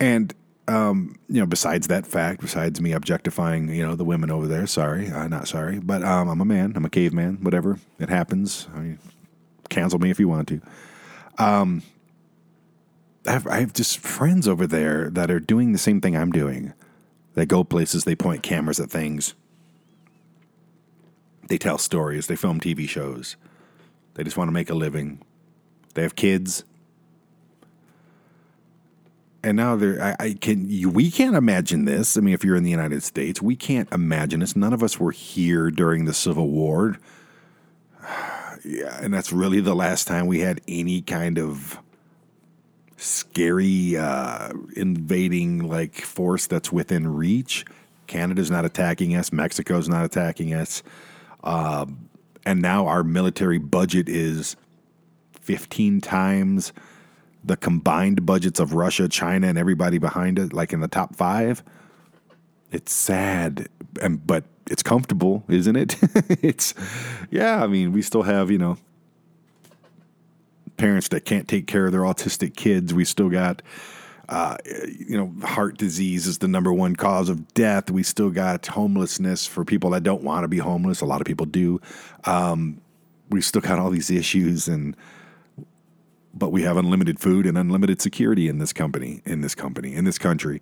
And, 0.00 0.34
um, 0.66 1.18
you 1.28 1.40
know, 1.40 1.46
besides 1.46 1.86
that 1.88 2.06
fact, 2.06 2.40
besides 2.40 2.80
me 2.80 2.92
objectifying, 2.92 3.68
you 3.68 3.86
know, 3.86 3.94
the 3.94 4.04
women 4.04 4.30
over 4.30 4.46
there, 4.46 4.66
sorry, 4.66 5.10
uh, 5.10 5.28
not 5.28 5.46
sorry, 5.46 5.78
but 5.78 6.02
um, 6.02 6.28
I'm 6.28 6.40
a 6.40 6.44
man, 6.44 6.72
I'm 6.74 6.84
a 6.84 6.90
caveman, 6.90 7.38
whatever. 7.42 7.78
It 7.98 8.08
happens. 8.08 8.66
I 8.74 8.78
mean, 8.80 8.98
cancel 9.68 9.98
me 9.98 10.10
if 10.10 10.18
you 10.18 10.28
want 10.28 10.48
to. 10.48 10.60
Um, 11.38 11.82
I 13.26 13.32
have, 13.32 13.46
I 13.46 13.60
have 13.60 13.72
just 13.72 13.98
friends 13.98 14.48
over 14.48 14.66
there 14.66 15.10
that 15.10 15.30
are 15.30 15.40
doing 15.40 15.72
the 15.72 15.78
same 15.78 16.00
thing 16.00 16.16
I'm 16.16 16.32
doing. 16.32 16.72
They 17.34 17.46
go 17.46 17.64
places, 17.64 18.04
they 18.04 18.14
point 18.14 18.42
cameras 18.42 18.80
at 18.80 18.90
things, 18.90 19.34
they 21.48 21.58
tell 21.58 21.78
stories, 21.78 22.26
they 22.26 22.36
film 22.36 22.60
TV 22.60 22.88
shows. 22.88 23.36
They 24.14 24.24
just 24.24 24.36
want 24.36 24.48
to 24.48 24.52
make 24.52 24.70
a 24.70 24.74
living. 24.74 25.20
They 25.94 26.02
have 26.02 26.16
kids. 26.16 26.64
And 29.42 29.56
now 29.56 29.76
they're, 29.76 30.02
I, 30.02 30.16
I 30.18 30.32
can, 30.40 30.70
you, 30.70 30.88
we 30.88 31.10
can't 31.10 31.36
imagine 31.36 31.84
this. 31.84 32.16
I 32.16 32.20
mean, 32.20 32.32
if 32.32 32.44
you're 32.44 32.56
in 32.56 32.62
the 32.62 32.70
United 32.70 33.02
States, 33.02 33.42
we 33.42 33.56
can't 33.56 33.92
imagine 33.92 34.40
this. 34.40 34.56
None 34.56 34.72
of 34.72 34.82
us 34.82 34.98
were 34.98 35.10
here 35.10 35.70
during 35.70 36.06
the 36.06 36.14
Civil 36.14 36.48
War. 36.48 36.98
Yeah, 38.66 38.98
and 39.02 39.12
that's 39.12 39.30
really 39.30 39.60
the 39.60 39.74
last 39.74 40.08
time 40.08 40.26
we 40.26 40.40
had 40.40 40.62
any 40.66 41.02
kind 41.02 41.38
of 41.38 41.78
scary 43.04 43.96
uh, 43.96 44.52
invading 44.76 45.68
like 45.68 45.96
force 45.96 46.46
that's 46.46 46.72
within 46.72 47.14
reach. 47.14 47.64
Canada's 48.06 48.50
not 48.50 48.64
attacking 48.64 49.14
us. 49.14 49.32
Mexico's 49.32 49.88
not 49.88 50.04
attacking 50.04 50.54
us. 50.54 50.82
Um, 51.42 52.08
and 52.46 52.60
now 52.60 52.86
our 52.86 53.04
military 53.04 53.58
budget 53.58 54.08
is 54.08 54.56
15 55.40 56.00
times 56.00 56.72
the 57.42 57.56
combined 57.56 58.24
budgets 58.24 58.58
of 58.58 58.72
Russia, 58.72 59.06
China, 59.06 59.48
and 59.48 59.58
everybody 59.58 59.98
behind 59.98 60.38
it, 60.38 60.54
like 60.54 60.72
in 60.72 60.80
the 60.80 60.88
top 60.88 61.14
five. 61.14 61.62
It's 62.72 62.92
sad, 62.92 63.68
and 64.00 64.26
but 64.26 64.44
it's 64.70 64.82
comfortable, 64.82 65.44
isn't 65.48 65.76
it? 65.76 65.96
it's 66.42 66.74
yeah. 67.30 67.62
I 67.62 67.66
mean, 67.66 67.92
we 67.92 68.00
still 68.00 68.22
have 68.22 68.50
you 68.50 68.58
know 68.58 68.78
parents 70.76 71.08
that 71.08 71.24
can't 71.24 71.48
take 71.48 71.66
care 71.66 71.86
of 71.86 71.92
their 71.92 72.02
autistic 72.02 72.56
kids. 72.56 72.92
We 72.92 73.04
still 73.04 73.28
got, 73.28 73.62
uh, 74.28 74.56
you 74.64 75.16
know, 75.16 75.46
heart 75.46 75.78
disease 75.78 76.26
is 76.26 76.38
the 76.38 76.48
number 76.48 76.72
one 76.72 76.96
cause 76.96 77.28
of 77.28 77.52
death. 77.54 77.90
We 77.90 78.02
still 78.02 78.30
got 78.30 78.66
homelessness 78.66 79.46
for 79.46 79.64
people 79.64 79.90
that 79.90 80.02
don't 80.02 80.22
want 80.22 80.44
to 80.44 80.48
be 80.48 80.58
homeless. 80.58 81.00
A 81.00 81.06
lot 81.06 81.20
of 81.20 81.26
people 81.26 81.46
do. 81.46 81.80
Um, 82.24 82.80
we 83.30 83.40
still 83.40 83.60
got 83.60 83.78
all 83.78 83.90
these 83.90 84.10
issues 84.10 84.68
and 84.68 84.96
but 86.36 86.50
we 86.50 86.62
have 86.62 86.76
unlimited 86.76 87.20
food 87.20 87.46
and 87.46 87.56
unlimited 87.56 88.02
security 88.02 88.48
in 88.48 88.58
this 88.58 88.72
company 88.72 89.22
in 89.24 89.40
this 89.40 89.54
company 89.54 89.94
in 89.94 90.04
this 90.04 90.18
country 90.18 90.60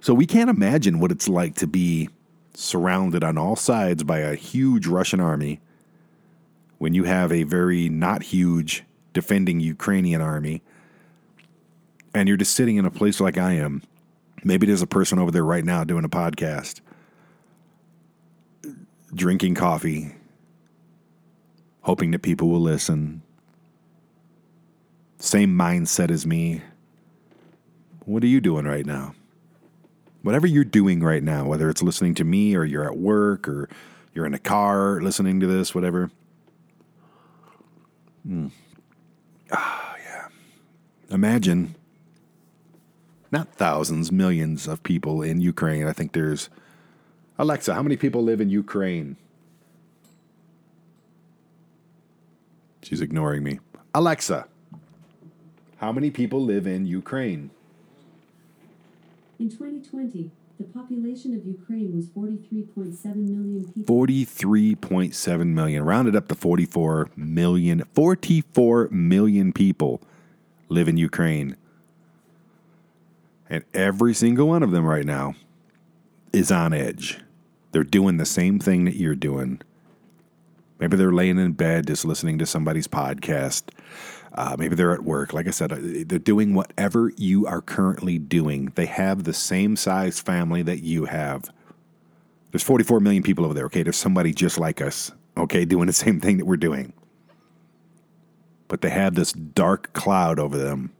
so 0.00 0.14
we 0.14 0.26
can't 0.26 0.50
imagine 0.50 1.00
what 1.00 1.10
it's 1.10 1.28
like 1.28 1.54
to 1.56 1.66
be 1.66 2.08
surrounded 2.54 3.22
on 3.22 3.38
all 3.38 3.56
sides 3.56 4.02
by 4.04 4.18
a 4.18 4.34
huge 4.34 4.86
russian 4.86 5.20
army 5.20 5.60
when 6.78 6.94
you 6.94 7.04
have 7.04 7.32
a 7.32 7.42
very 7.44 7.88
not 7.88 8.22
huge 8.22 8.84
defending 9.12 9.60
Ukrainian 9.60 10.20
army, 10.20 10.62
and 12.14 12.28
you're 12.28 12.36
just 12.36 12.54
sitting 12.54 12.76
in 12.76 12.84
a 12.84 12.90
place 12.90 13.20
like 13.20 13.38
I 13.38 13.52
am, 13.54 13.82
maybe 14.44 14.66
there's 14.66 14.82
a 14.82 14.86
person 14.86 15.18
over 15.18 15.30
there 15.30 15.44
right 15.44 15.64
now 15.64 15.84
doing 15.84 16.04
a 16.04 16.08
podcast, 16.08 16.80
drinking 19.14 19.54
coffee, 19.54 20.14
hoping 21.82 22.10
that 22.10 22.22
people 22.22 22.48
will 22.48 22.60
listen. 22.60 23.22
Same 25.18 25.56
mindset 25.56 26.10
as 26.10 26.26
me. 26.26 26.62
What 28.04 28.22
are 28.22 28.28
you 28.28 28.40
doing 28.40 28.64
right 28.64 28.86
now? 28.86 29.14
Whatever 30.22 30.46
you're 30.46 30.64
doing 30.64 31.00
right 31.00 31.22
now, 31.22 31.46
whether 31.46 31.68
it's 31.68 31.82
listening 31.82 32.14
to 32.16 32.24
me 32.24 32.54
or 32.54 32.64
you're 32.64 32.84
at 32.84 32.96
work 32.96 33.48
or 33.48 33.68
you're 34.14 34.26
in 34.26 34.34
a 34.34 34.38
car 34.38 35.00
listening 35.00 35.40
to 35.40 35.46
this, 35.46 35.74
whatever. 35.74 36.10
Mm. 38.26 38.50
Ah, 39.52 39.96
yeah. 40.04 40.28
Imagine 41.10 41.74
not 43.30 43.54
thousands, 43.54 44.10
millions 44.10 44.66
of 44.66 44.82
people 44.82 45.22
in 45.22 45.40
Ukraine. 45.40 45.86
I 45.86 45.92
think 45.92 46.12
there's 46.12 46.48
Alexa, 47.38 47.72
how 47.74 47.82
many 47.82 47.96
people 47.96 48.22
live 48.22 48.40
in 48.40 48.50
Ukraine? 48.50 49.16
She's 52.82 53.00
ignoring 53.00 53.44
me. 53.44 53.60
Alexa, 53.94 54.48
how 55.76 55.92
many 55.92 56.10
people 56.10 56.42
live 56.42 56.66
in 56.66 56.86
Ukraine? 56.86 57.50
In 59.38 59.48
2020, 59.50 60.30
the 60.58 60.64
population 60.64 61.34
of 61.34 61.46
Ukraine 61.46 61.94
was 61.94 62.08
43.7 62.08 63.14
million 63.14 63.72
people. 63.72 63.96
43.7 63.96 65.46
million. 65.46 65.84
Rounded 65.84 66.16
up 66.16 66.26
to 66.28 66.34
44 66.34 67.10
million. 67.16 67.84
44 67.94 68.88
million 68.90 69.52
people 69.52 70.02
live 70.68 70.88
in 70.88 70.96
Ukraine. 70.96 71.56
And 73.48 73.64
every 73.72 74.14
single 74.14 74.48
one 74.48 74.64
of 74.64 74.72
them 74.72 74.84
right 74.84 75.06
now 75.06 75.36
is 76.32 76.50
on 76.50 76.72
edge. 76.72 77.20
They're 77.70 77.84
doing 77.84 78.16
the 78.16 78.26
same 78.26 78.58
thing 78.58 78.84
that 78.84 78.96
you're 78.96 79.14
doing. 79.14 79.60
Maybe 80.80 80.96
they're 80.96 81.12
laying 81.12 81.38
in 81.38 81.52
bed 81.52 81.86
just 81.86 82.04
listening 82.04 82.38
to 82.38 82.46
somebody's 82.46 82.88
podcast 82.88 83.70
uh, 84.34 84.56
maybe 84.58 84.74
they're 84.74 84.92
at 84.92 85.04
work. 85.04 85.32
Like 85.32 85.46
I 85.46 85.50
said, 85.50 85.72
uh, 85.72 85.78
they're 85.80 86.18
doing 86.18 86.54
whatever 86.54 87.12
you 87.16 87.46
are 87.46 87.60
currently 87.60 88.18
doing. 88.18 88.72
They 88.74 88.86
have 88.86 89.24
the 89.24 89.32
same 89.32 89.76
size 89.76 90.20
family 90.20 90.62
that 90.62 90.82
you 90.82 91.06
have. 91.06 91.50
There's 92.50 92.62
44 92.62 93.00
million 93.00 93.22
people 93.22 93.44
over 93.44 93.54
there. 93.54 93.66
Okay, 93.66 93.82
there's 93.82 93.96
somebody 93.96 94.32
just 94.32 94.58
like 94.58 94.80
us. 94.80 95.12
Okay, 95.36 95.64
doing 95.64 95.86
the 95.86 95.92
same 95.92 96.20
thing 96.20 96.38
that 96.38 96.46
we're 96.46 96.56
doing. 96.56 96.92
But 98.68 98.82
they 98.82 98.90
have 98.90 99.14
this 99.14 99.32
dark 99.32 99.92
cloud 99.92 100.38
over 100.38 100.58
them 100.58 100.92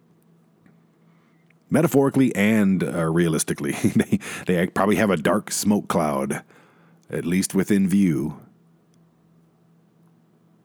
metaphorically 1.70 2.34
and 2.34 2.82
uh, 2.82 3.04
realistically. 3.04 3.72
they, 3.96 4.18
they 4.46 4.66
probably 4.68 4.96
have 4.96 5.10
a 5.10 5.16
dark 5.16 5.50
smoke 5.50 5.88
cloud, 5.88 6.42
at 7.10 7.24
least 7.24 7.54
within 7.54 7.88
view. 7.88 8.40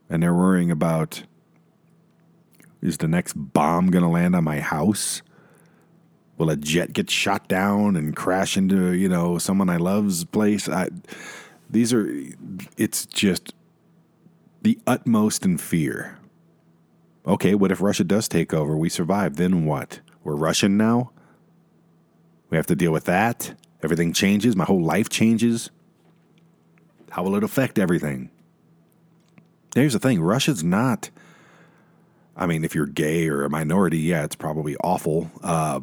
And 0.10 0.22
they're 0.22 0.34
worrying 0.34 0.72
about 0.72 1.24
is 2.84 2.98
the 2.98 3.08
next 3.08 3.34
bomb 3.34 3.90
going 3.90 4.04
to 4.04 4.10
land 4.10 4.36
on 4.36 4.44
my 4.44 4.60
house? 4.60 5.22
Will 6.38 6.50
a 6.50 6.58
jet 6.58 6.92
get 6.92 7.10
shot 7.10 7.48
down 7.48 7.96
and 7.96 8.16
crash 8.16 8.58
into, 8.58 8.92
you 8.92 9.08
know, 9.08 9.38
someone 9.38 9.70
I 9.70 9.78
love's 9.78 10.25
place? 10.25 10.68
I, 10.68 10.90
these 11.70 11.94
are, 11.94 12.13
it's 12.78 13.06
just 13.06 13.54
the 14.62 14.78
utmost 14.86 15.46
in 15.46 15.58
fear. 15.58 16.20
Okay, 17.25 17.56
what 17.56 17.72
if 17.72 17.80
Russia 17.80 18.04
does 18.04 18.28
take 18.28 18.54
over? 18.54 18.75
We 18.75 18.90
survive. 18.90 19.38
Then 19.38 19.66
what? 19.66 20.02
We're 20.25 20.36
Russian 20.36 20.75
now? 20.75 21.12
We 22.50 22.58
have 22.58 22.68
to 22.68 22.75
deal 22.75 22.92
with 22.92 23.06
that. 23.06 23.56
Everything 23.82 24.12
changes. 24.12 24.58
My 24.58 24.66
whole 24.66 24.84
life 24.84 25.08
changes. 25.08 25.70
How 27.12 27.24
will 27.24 27.36
it 27.36 27.44
affect 27.44 27.80
everything? 27.80 28.30
Here's 29.74 29.94
the 29.94 30.00
thing 30.00 30.22
Russia's 30.22 30.63
not 30.63 31.10
I 32.36 32.46
mean, 32.48 32.63
if 32.63 32.74
you're 32.74 32.88
gay 32.88 33.28
or 33.28 33.44
a 33.44 33.50
minority, 33.50 34.00
yeah, 34.00 34.24
it's 34.24 34.36
probably 34.36 34.75
awful. 34.78 35.32
Uh, 35.44 35.82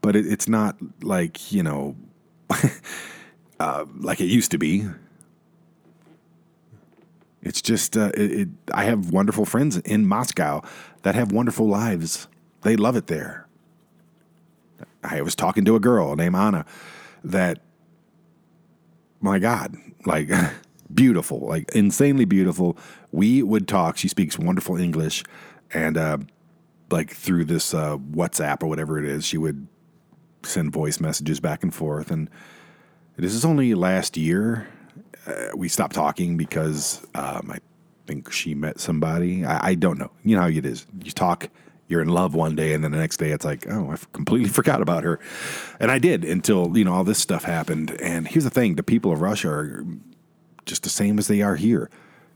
but 0.00 0.16
it, 0.16 0.26
it's 0.26 0.48
not 0.48 0.76
like, 1.02 1.52
you 1.52 1.62
know, 1.62 1.96
uh, 3.60 3.84
like 3.98 4.20
it 4.20 4.26
used 4.26 4.50
to 4.52 4.58
be. 4.58 4.86
It's 7.42 7.62
just, 7.62 7.96
uh, 7.96 8.12
it, 8.14 8.32
it, 8.32 8.48
I 8.72 8.84
have 8.84 9.10
wonderful 9.10 9.44
friends 9.44 9.78
in 9.78 10.06
Moscow 10.06 10.62
that 11.02 11.14
have 11.14 11.32
wonderful 11.32 11.66
lives. 11.66 12.28
They 12.62 12.76
love 12.76 12.96
it 12.96 13.06
there. 13.06 13.46
I 15.02 15.22
was 15.22 15.34
talking 15.34 15.64
to 15.64 15.76
a 15.76 15.80
girl 15.80 16.14
named 16.14 16.36
Anna 16.36 16.66
that, 17.24 17.60
my 19.20 19.38
God, 19.38 19.74
like 20.04 20.30
beautiful, 20.94 21.40
like 21.40 21.70
insanely 21.74 22.26
beautiful. 22.26 22.76
We 23.12 23.42
would 23.42 23.66
talk. 23.66 23.96
She 23.96 24.08
speaks 24.08 24.38
wonderful 24.38 24.76
English, 24.76 25.24
and 25.72 25.96
uh, 25.96 26.18
like 26.90 27.10
through 27.10 27.46
this 27.46 27.74
uh, 27.74 27.96
WhatsApp 27.98 28.62
or 28.62 28.66
whatever 28.66 28.98
it 28.98 29.04
is, 29.04 29.24
she 29.24 29.38
would 29.38 29.66
send 30.42 30.72
voice 30.72 31.00
messages 31.00 31.40
back 31.40 31.62
and 31.62 31.74
forth. 31.74 32.10
And 32.10 32.30
this 33.16 33.34
is 33.34 33.44
only 33.44 33.74
last 33.74 34.16
year. 34.16 34.68
Uh, 35.26 35.48
we 35.54 35.68
stopped 35.68 35.94
talking 35.94 36.36
because 36.36 37.06
um, 37.14 37.50
I 37.52 37.58
think 38.06 38.32
she 38.32 38.54
met 38.54 38.80
somebody. 38.80 39.44
I, 39.44 39.70
I 39.70 39.74
don't 39.74 39.98
know. 39.98 40.10
You 40.24 40.36
know 40.36 40.42
how 40.42 40.48
it 40.48 40.64
is. 40.64 40.86
You 41.04 41.12
talk, 41.12 41.48
you're 41.88 42.00
in 42.00 42.08
love 42.08 42.34
one 42.34 42.56
day, 42.56 42.72
and 42.72 42.82
then 42.82 42.92
the 42.92 42.98
next 42.98 43.18
day 43.18 43.30
it's 43.30 43.44
like, 43.44 43.68
oh, 43.68 43.90
I 43.90 43.96
completely 44.12 44.48
forgot 44.60 44.80
about 44.80 45.04
her. 45.04 45.20
And 45.78 45.90
I 45.90 45.98
did 45.98 46.24
until 46.24 46.76
you 46.76 46.84
know 46.84 46.94
all 46.94 47.04
this 47.04 47.18
stuff 47.18 47.44
happened. 47.44 47.90
And 48.00 48.26
here's 48.26 48.44
the 48.44 48.50
thing: 48.50 48.76
the 48.76 48.82
people 48.82 49.12
of 49.12 49.20
Russia 49.20 49.50
are 49.50 49.84
just 50.66 50.82
the 50.82 50.90
same 50.90 51.18
as 51.18 51.28
they 51.28 51.42
are 51.42 51.56
here. 51.56 51.90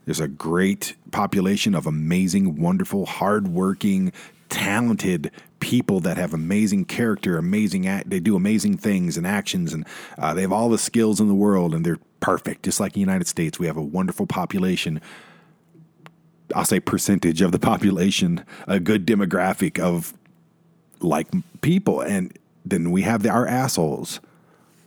There's 0.05 0.21
a 0.21 0.29
great 0.29 0.97
population 1.11 1.75
of 1.75 1.87
amazing, 1.87 2.61
wonderful, 2.61 3.07
hardworking, 3.07 4.13
talented 4.49 5.31
people 5.61 6.01
that 6.01 6.19
have 6.19 6.35
amazing 6.35 6.85
character, 6.85 7.39
amazing 7.39 7.87
act. 7.87 8.11
They 8.11 8.21
do 8.21 8.37
amazing 8.37 8.77
things 8.77 9.17
and 9.17 9.27
actions, 9.27 9.73
and 9.73 9.87
uh, 10.19 10.35
they 10.35 10.43
have 10.43 10.53
all 10.53 10.69
the 10.69 10.79
skills 10.79 11.21
in 11.21 11.29
the 11.29 11.35
world, 11.35 11.75
and 11.75 11.85
they're 11.85 11.99
perfect. 12.21 12.65
Just 12.65 12.81
like 12.81 12.93
the 12.93 13.01
United 13.01 13.27
States, 13.27 13.59
we 13.59 13.67
have 13.67 13.77
a 13.77 13.83
wonderful 13.83 14.27
population. 14.27 15.01
I'll 16.55 16.67
say 16.67 16.81
percentage 16.81 17.41
of 17.41 17.53
the 17.53 17.59
population, 17.71 18.45
a 18.69 18.79
good 18.79 19.07
demographic 19.07 19.79
of 19.79 20.13
like 21.01 21.29
people, 21.63 22.01
and 22.01 22.39
then 22.65 22.91
we 22.91 23.03
have 23.03 23.23
the, 23.23 23.31
our 23.31 23.47
assholes. 23.47 24.21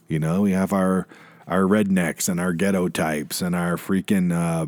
You 0.08 0.20
know, 0.20 0.42
we 0.42 0.52
have 0.52 0.74
our 0.74 1.08
our 1.48 1.64
rednecks 1.64 2.30
and 2.30 2.40
our 2.40 2.54
ghetto 2.54 2.88
types 2.88 3.42
and 3.42 3.56
our 3.56 3.78
freaking. 3.78 4.32
Uh, 4.32 4.68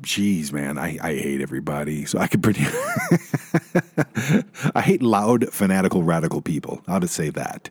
Jeez, 0.00 0.52
man, 0.52 0.78
I, 0.78 0.98
I 1.02 1.14
hate 1.14 1.40
everybody. 1.40 2.04
So 2.04 2.18
I 2.18 2.26
could 2.26 2.42
pretty. 2.42 2.64
I 4.74 4.82
hate 4.82 5.02
loud, 5.02 5.52
fanatical, 5.52 6.02
radical 6.02 6.42
people. 6.42 6.82
I'll 6.86 7.00
just 7.00 7.14
say 7.14 7.30
that. 7.30 7.70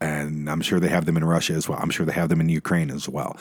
And 0.00 0.50
I'm 0.50 0.62
sure 0.62 0.80
they 0.80 0.88
have 0.88 1.04
them 1.04 1.16
in 1.16 1.24
Russia 1.24 1.52
as 1.52 1.68
well. 1.68 1.78
I'm 1.80 1.90
sure 1.90 2.06
they 2.06 2.12
have 2.12 2.28
them 2.28 2.40
in 2.40 2.48
Ukraine 2.48 2.90
as 2.90 3.08
well. 3.08 3.36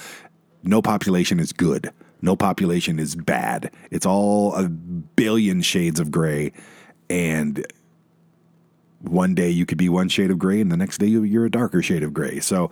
No 0.62 0.82
population 0.82 1.40
is 1.40 1.54
good. 1.54 1.92
No 2.22 2.36
population 2.36 3.00
is 3.00 3.16
bad. 3.16 3.72
It's 3.92 4.06
all 4.06 4.54
a 4.56 4.68
billion 4.68 5.62
shades 5.62 6.00
of 6.00 6.12
gray. 6.12 6.52
And 7.10 7.66
one 9.00 9.34
day 9.34 9.50
you 9.50 9.66
could 9.66 9.78
be 9.78 9.90
one 9.90 10.10
shade 10.10 10.30
of 10.30 10.38
gray, 10.38 10.60
and 10.60 10.72
the 10.72 10.78
next 10.78 10.98
day 10.98 11.08
you're 11.08 11.46
a 11.46 11.52
darker 11.52 11.82
shade 11.82 12.04
of 12.04 12.14
gray. 12.14 12.42
So 12.42 12.70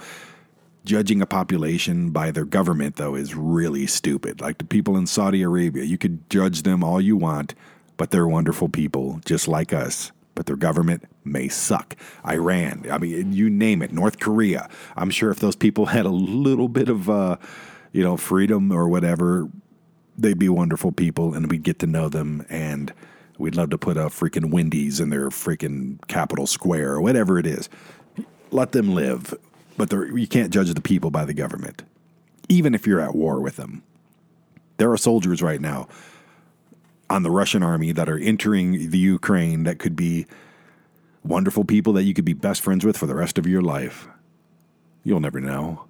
judging 0.87 1.21
a 1.21 1.25
population 1.25 2.11
by 2.11 2.31
their 2.31 2.45
government, 2.45 2.95
though, 2.95 3.13
is 3.13 3.35
really 3.35 3.85
stupid. 3.85 4.39
Like 4.39 4.57
the 4.57 4.65
people 4.65 4.95
in 4.97 5.05
Saudi 5.05 5.43
Arabia, 5.43 5.83
you 5.83 5.97
could 5.97 6.27
judge 6.29 6.63
them 6.63 6.83
all 6.83 7.01
you 7.01 7.17
want, 7.17 7.53
but 7.97 8.09
they're 8.09 8.27
wonderful 8.27 8.69
people, 8.69 9.19
just 9.25 9.47
like 9.47 9.73
us. 9.73 10.11
But 10.33 10.45
their 10.45 10.55
government 10.55 11.03
may 11.25 11.49
suck. 11.49 11.95
Iran, 12.25 12.85
I 12.89 12.97
mean, 12.99 13.33
you 13.33 13.49
name 13.49 13.81
it. 13.81 13.91
North 13.91 14.19
Korea. 14.19 14.69
I'm 14.95 15.09
sure 15.09 15.29
if 15.29 15.39
those 15.39 15.55
people 15.55 15.85
had 15.97 16.05
a 16.05 16.09
little 16.09 16.69
bit 16.69 16.89
of, 16.89 17.09
uh, 17.09 17.35
you 17.91 18.03
know, 18.03 18.15
freedom 18.15 18.71
or 18.71 18.87
whatever, 18.87 19.49
they'd 20.17 20.39
be 20.39 20.49
wonderful 20.49 20.93
people, 20.93 21.33
and 21.33 21.51
we'd 21.51 21.63
get 21.63 21.79
to 21.79 21.87
know 21.87 22.09
them 22.09 22.45
and. 22.49 22.93
We'd 23.39 23.53
love 23.53 23.69
to 23.69 23.77
put 23.77 23.97
a 23.97 24.05
freaking 24.05 24.49
Wendy's 24.49 24.99
in 24.99 25.11
their 25.11 25.29
freaking 25.29 25.99
capital 26.07 26.47
square 26.47 26.93
or 26.93 27.01
whatever 27.01 27.37
it 27.37 27.45
is. 27.45 27.69
Let 28.49 28.71
them 28.71 28.95
live 28.95 29.31
but 29.77 29.91
you 29.91 30.27
can't 30.27 30.51
judge 30.51 30.73
the 30.73 30.81
people 30.81 31.11
by 31.11 31.23
the 31.23 31.33
government, 31.33 31.83
even 32.49 32.73
if 32.73 32.87
you're 32.87 32.99
at 32.99 33.15
war 33.15 33.39
with 33.39 33.55
them. 33.55 33.83
There 34.77 34.91
are 34.91 34.97
soldiers 34.97 35.41
right 35.41 35.61
now 35.61 35.87
on 37.09 37.23
the 37.23 37.31
Russian 37.31 37.63
army 37.63 37.91
that 37.93 38.09
are 38.09 38.17
entering 38.17 38.89
the 38.89 38.97
Ukraine 38.97 39.63
that 39.63 39.79
could 39.79 39.95
be 39.95 40.25
wonderful 41.23 41.63
people 41.63 41.93
that 41.93 42.03
you 42.03 42.13
could 42.13 42.25
be 42.25 42.33
best 42.33 42.61
friends 42.61 42.83
with 42.83 42.97
for 42.97 43.05
the 43.05 43.15
rest 43.15 43.37
of 43.37 43.47
your 43.47 43.61
life. 43.61 44.07
You'll 45.03 45.19
never 45.19 45.39
know. 45.39 45.85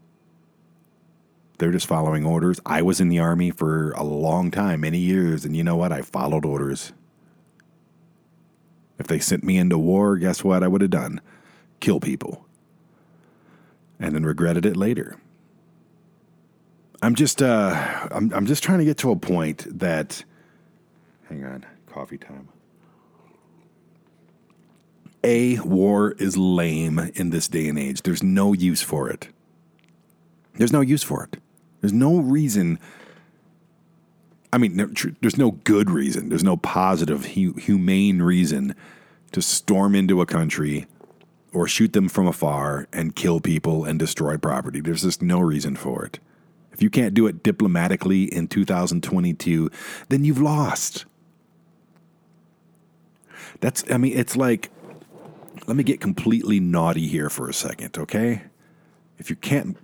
They're 1.57 1.71
just 1.71 1.87
following 1.87 2.23
orders. 2.23 2.59
I 2.65 2.83
was 2.83 3.01
in 3.01 3.09
the 3.09 3.19
army 3.19 3.49
for 3.49 3.91
a 3.93 4.03
long 4.03 4.51
time, 4.51 4.81
many 4.81 4.99
years, 4.99 5.43
and 5.43 5.55
you 5.55 5.63
know 5.63 5.75
what? 5.75 5.91
I 5.91 6.03
followed 6.03 6.45
orders. 6.45 6.93
If 8.99 9.07
they 9.07 9.19
sent 9.19 9.43
me 9.43 9.57
into 9.57 9.77
war, 9.77 10.17
guess 10.17 10.43
what 10.43 10.61
I 10.61 10.67
would 10.67 10.81
have 10.81 10.91
done? 10.91 11.19
Kill 11.79 11.99
people 11.99 12.46
and 13.99 14.15
then 14.15 14.25
regretted 14.25 14.65
it 14.65 14.77
later. 14.77 15.17
I'm 17.01 17.15
just 17.15 17.41
uh, 17.41 18.07
I'm 18.11 18.33
I'm 18.33 18.45
just 18.45 18.63
trying 18.63 18.79
to 18.79 18.85
get 18.85 18.97
to 18.99 19.11
a 19.11 19.15
point 19.15 19.79
that 19.79 20.23
hang 21.29 21.45
on, 21.45 21.65
coffee 21.85 22.17
time. 22.17 22.49
A 25.23 25.59
war 25.59 26.11
is 26.13 26.37
lame 26.37 26.99
in 27.15 27.31
this 27.31 27.47
day 27.47 27.67
and 27.67 27.77
age. 27.77 28.03
There's 28.03 28.23
no 28.23 28.53
use 28.53 28.81
for 28.81 29.09
it. 29.09 29.27
There's 30.55 30.71
no 30.71 30.81
use 30.81 31.03
for 31.03 31.23
it. 31.23 31.39
There's 31.81 31.93
no 31.93 32.17
reason 32.19 32.79
I 34.51 34.57
mean, 34.57 34.77
there's 35.21 35.37
no 35.37 35.51
good 35.51 35.89
reason. 35.89 36.29
There's 36.29 36.43
no 36.43 36.57
positive, 36.57 37.25
humane 37.25 38.21
reason 38.21 38.75
to 39.33 39.41
storm 39.41 39.93
into 39.93 40.21
a 40.21 40.25
country 40.25 40.87
or 41.57 41.67
shoot 41.67 41.93
them 41.93 42.07
from 42.07 42.27
afar 42.27 42.87
and 42.93 43.15
kill 43.15 43.39
people 43.39 43.83
and 43.83 43.97
destroy 43.97 44.37
property. 44.37 44.79
There's 44.79 45.01
just 45.01 45.23
no 45.23 45.39
reason 45.39 45.75
for 45.75 46.05
it. 46.05 46.19
If 46.71 46.83
you 46.83 46.91
can't 46.91 47.15
do 47.15 47.25
it 47.25 47.41
diplomatically 47.41 48.25
in 48.25 48.47
2022, 48.47 49.71
then 50.09 50.23
you've 50.23 50.39
lost. 50.39 51.05
That's, 53.59 53.83
I 53.89 53.97
mean, 53.97 54.15
it's 54.15 54.35
like, 54.37 54.69
let 55.65 55.75
me 55.75 55.83
get 55.83 55.99
completely 55.99 56.59
naughty 56.59 57.07
here 57.07 57.27
for 57.27 57.49
a 57.49 57.53
second, 57.55 57.97
okay? 57.97 58.43
If 59.17 59.31
you 59.31 59.35
can't 59.35 59.75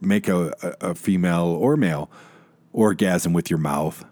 make 0.00 0.28
a, 0.28 0.54
a, 0.62 0.92
a 0.92 0.94
female 0.94 1.44
or 1.44 1.76
male 1.76 2.10
orgasm 2.72 3.34
with 3.34 3.50
your 3.50 3.58
mouth, 3.58 4.02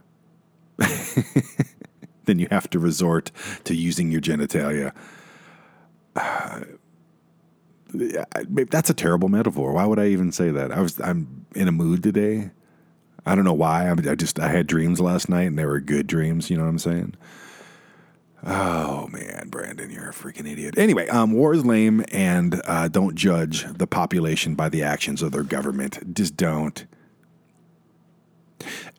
then 2.26 2.38
you 2.38 2.46
have 2.50 2.68
to 2.68 2.78
resort 2.78 3.32
to 3.64 3.74
using 3.74 4.10
your 4.10 4.20
genitalia. 4.20 4.92
that's 7.92 8.90
a 8.90 8.94
terrible 8.94 9.28
metaphor. 9.28 9.72
Why 9.72 9.86
would 9.86 9.98
I 9.98 10.08
even 10.08 10.32
say 10.32 10.50
that? 10.50 10.72
I 10.72 10.80
was 10.80 11.00
I'm 11.00 11.46
in 11.54 11.68
a 11.68 11.72
mood 11.72 12.02
today. 12.02 12.50
I 13.24 13.34
don't 13.34 13.44
know 13.44 13.52
why. 13.54 13.90
I, 13.90 14.14
just 14.14 14.38
I 14.38 14.48
had 14.48 14.66
dreams 14.66 15.00
last 15.00 15.28
night 15.28 15.42
and 15.42 15.58
they 15.58 15.66
were 15.66 15.80
good 15.80 16.06
dreams. 16.06 16.48
You 16.48 16.56
know 16.56 16.62
what 16.62 16.70
I'm 16.70 16.78
saying? 16.78 17.16
Oh 18.44 19.08
man, 19.08 19.48
Brandon, 19.48 19.90
you're 19.90 20.10
a 20.10 20.12
freaking 20.12 20.50
idiot. 20.50 20.78
Anyway, 20.78 21.08
um, 21.08 21.32
war 21.32 21.52
is 21.52 21.64
lame, 21.64 22.04
and 22.12 22.60
uh, 22.64 22.86
don't 22.86 23.16
judge 23.16 23.64
the 23.64 23.88
population 23.88 24.54
by 24.54 24.68
the 24.68 24.84
actions 24.84 25.22
of 25.22 25.32
their 25.32 25.42
government. 25.42 26.14
Just 26.14 26.36
don't. 26.36 26.86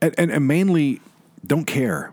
And, 0.01 0.13
and, 0.17 0.31
and 0.31 0.47
mainly, 0.47 1.01
don't 1.45 1.65
care. 1.65 2.11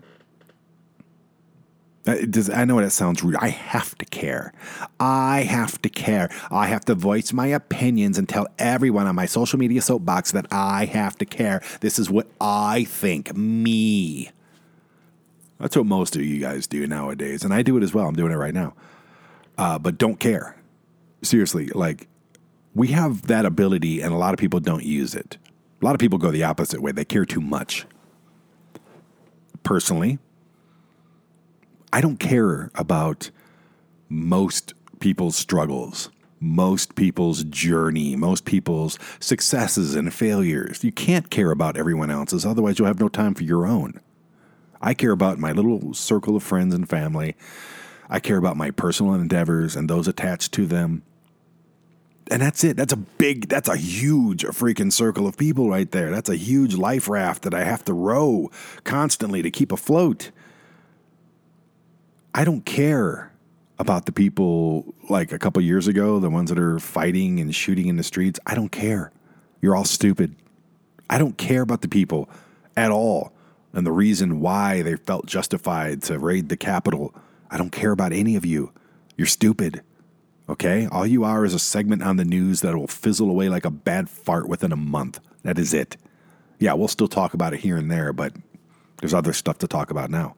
Uh, 2.07 2.17
does 2.29 2.49
I 2.49 2.65
know 2.65 2.79
that 2.79 2.91
sounds 2.91 3.23
rude. 3.23 3.35
I 3.37 3.47
have 3.47 3.97
to 3.97 4.05
care. 4.05 4.53
I 4.99 5.41
have 5.41 5.81
to 5.81 5.89
care. 5.89 6.29
I 6.51 6.67
have 6.67 6.85
to 6.85 6.95
voice 6.95 7.33
my 7.33 7.47
opinions 7.47 8.17
and 8.17 8.29
tell 8.29 8.47
everyone 8.59 9.07
on 9.07 9.15
my 9.15 9.25
social 9.25 9.57
media 9.57 9.81
soapbox 9.81 10.31
that 10.31 10.45
I 10.51 10.85
have 10.85 11.17
to 11.17 11.25
care. 11.25 11.63
This 11.81 11.97
is 11.97 12.09
what 12.09 12.27
I 12.39 12.83
think. 12.83 13.35
Me. 13.35 14.29
That's 15.59 15.75
what 15.75 15.85
most 15.85 16.15
of 16.15 16.21
you 16.21 16.39
guys 16.39 16.67
do 16.67 16.85
nowadays, 16.85 17.43
and 17.43 17.53
I 17.53 17.61
do 17.61 17.77
it 17.77 17.83
as 17.83 17.93
well. 17.93 18.07
I'm 18.07 18.15
doing 18.15 18.31
it 18.31 18.35
right 18.35 18.53
now. 18.53 18.73
Uh, 19.57 19.79
but 19.79 19.97
don't 19.97 20.19
care. 20.19 20.57
Seriously, 21.21 21.67
like 21.67 22.07
we 22.75 22.89
have 22.89 23.27
that 23.27 23.45
ability, 23.45 24.01
and 24.01 24.13
a 24.13 24.17
lot 24.17 24.33
of 24.33 24.39
people 24.39 24.59
don't 24.59 24.83
use 24.83 25.15
it. 25.15 25.37
A 25.81 25.85
lot 25.85 25.95
of 25.95 25.99
people 25.99 26.19
go 26.19 26.29
the 26.29 26.43
opposite 26.43 26.81
way. 26.81 26.91
They 26.91 27.05
care 27.05 27.25
too 27.25 27.41
much. 27.41 27.85
Personally, 29.63 30.19
I 31.95 32.01
don't 32.01 32.19
care 32.19 32.71
about 32.75 33.31
most 34.09 34.73
people's 34.99 35.37
struggles, 35.37 36.09
most 36.41 36.95
people's 36.95 37.45
journey, 37.45 38.17
most 38.17 38.43
people's 38.43 38.99
successes 39.21 39.95
and 39.95 40.13
failures. 40.13 40.83
You 40.83 40.91
can't 40.91 41.29
care 41.29 41.51
about 41.51 41.77
everyone 41.77 42.11
else's, 42.11 42.45
otherwise, 42.45 42.77
you'll 42.77 42.89
have 42.89 42.99
no 42.99 43.07
time 43.07 43.33
for 43.33 43.43
your 43.43 43.65
own. 43.65 44.01
I 44.81 44.93
care 44.93 45.11
about 45.11 45.39
my 45.39 45.53
little 45.53 45.93
circle 45.93 46.35
of 46.35 46.43
friends 46.43 46.73
and 46.73 46.89
family. 46.89 47.37
I 48.09 48.19
care 48.19 48.35
about 48.35 48.57
my 48.57 48.71
personal 48.71 49.13
endeavors 49.13 49.77
and 49.77 49.89
those 49.89 50.09
attached 50.09 50.51
to 50.55 50.65
them. 50.65 51.01
And 52.29 52.41
that's 52.41 52.65
it. 52.65 52.75
That's 52.75 52.91
a 52.91 52.97
big, 52.97 53.47
that's 53.47 53.69
a 53.69 53.77
huge 53.77 54.43
freaking 54.43 54.91
circle 54.91 55.27
of 55.27 55.37
people 55.37 55.69
right 55.69 55.89
there. 55.89 56.11
That's 56.11 56.29
a 56.29 56.35
huge 56.35 56.75
life 56.75 57.07
raft 57.07 57.43
that 57.43 57.53
I 57.53 57.63
have 57.63 57.85
to 57.85 57.93
row 57.93 58.51
constantly 58.83 59.41
to 59.41 59.49
keep 59.49 59.71
afloat. 59.71 60.31
I 62.37 62.43
don't 62.43 62.65
care 62.65 63.31
about 63.79 64.05
the 64.05 64.11
people 64.11 64.93
like 65.09 65.31
a 65.31 65.39
couple 65.39 65.61
years 65.61 65.87
ago, 65.87 66.19
the 66.19 66.29
ones 66.29 66.49
that 66.49 66.59
are 66.59 66.79
fighting 66.79 67.39
and 67.39 67.55
shooting 67.55 67.87
in 67.87 67.95
the 67.95 68.03
streets. 68.03 68.41
I 68.45 68.55
don't 68.55 68.73
care. 68.73 69.13
You're 69.61 69.73
all 69.73 69.85
stupid. 69.85 70.35
I 71.09 71.17
don't 71.17 71.37
care 71.37 71.61
about 71.61 71.79
the 71.79 71.87
people 71.87 72.29
at 72.75 72.91
all 72.91 73.31
and 73.71 73.87
the 73.87 73.91
reason 73.93 74.41
why 74.41 74.81
they 74.81 74.97
felt 74.97 75.27
justified 75.27 76.03
to 76.03 76.19
raid 76.19 76.49
the 76.49 76.57
Capitol. 76.57 77.15
I 77.49 77.57
don't 77.57 77.71
care 77.71 77.91
about 77.91 78.11
any 78.11 78.35
of 78.35 78.45
you. 78.45 78.73
You're 79.15 79.27
stupid. 79.27 79.81
Okay? 80.49 80.89
All 80.91 81.07
you 81.07 81.23
are 81.23 81.45
is 81.45 81.53
a 81.53 81.59
segment 81.59 82.03
on 82.03 82.17
the 82.17 82.25
news 82.25 82.59
that 82.59 82.75
will 82.75 82.87
fizzle 82.87 83.29
away 83.29 83.47
like 83.47 83.63
a 83.63 83.71
bad 83.71 84.09
fart 84.09 84.49
within 84.49 84.73
a 84.73 84.77
month. 84.77 85.21
That 85.43 85.57
is 85.57 85.73
it. 85.73 85.95
Yeah, 86.59 86.73
we'll 86.73 86.89
still 86.89 87.07
talk 87.07 87.33
about 87.33 87.53
it 87.53 87.61
here 87.61 87.77
and 87.77 87.89
there, 87.89 88.11
but 88.11 88.33
there's 88.97 89.13
other 89.13 89.31
stuff 89.31 89.57
to 89.59 89.69
talk 89.69 89.89
about 89.89 90.09
now. 90.09 90.35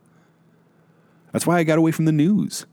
That's 1.38 1.46
why 1.46 1.60
I 1.60 1.64
got 1.64 1.78
away 1.78 1.92
from 1.92 2.06
the 2.06 2.12
news. 2.12 2.66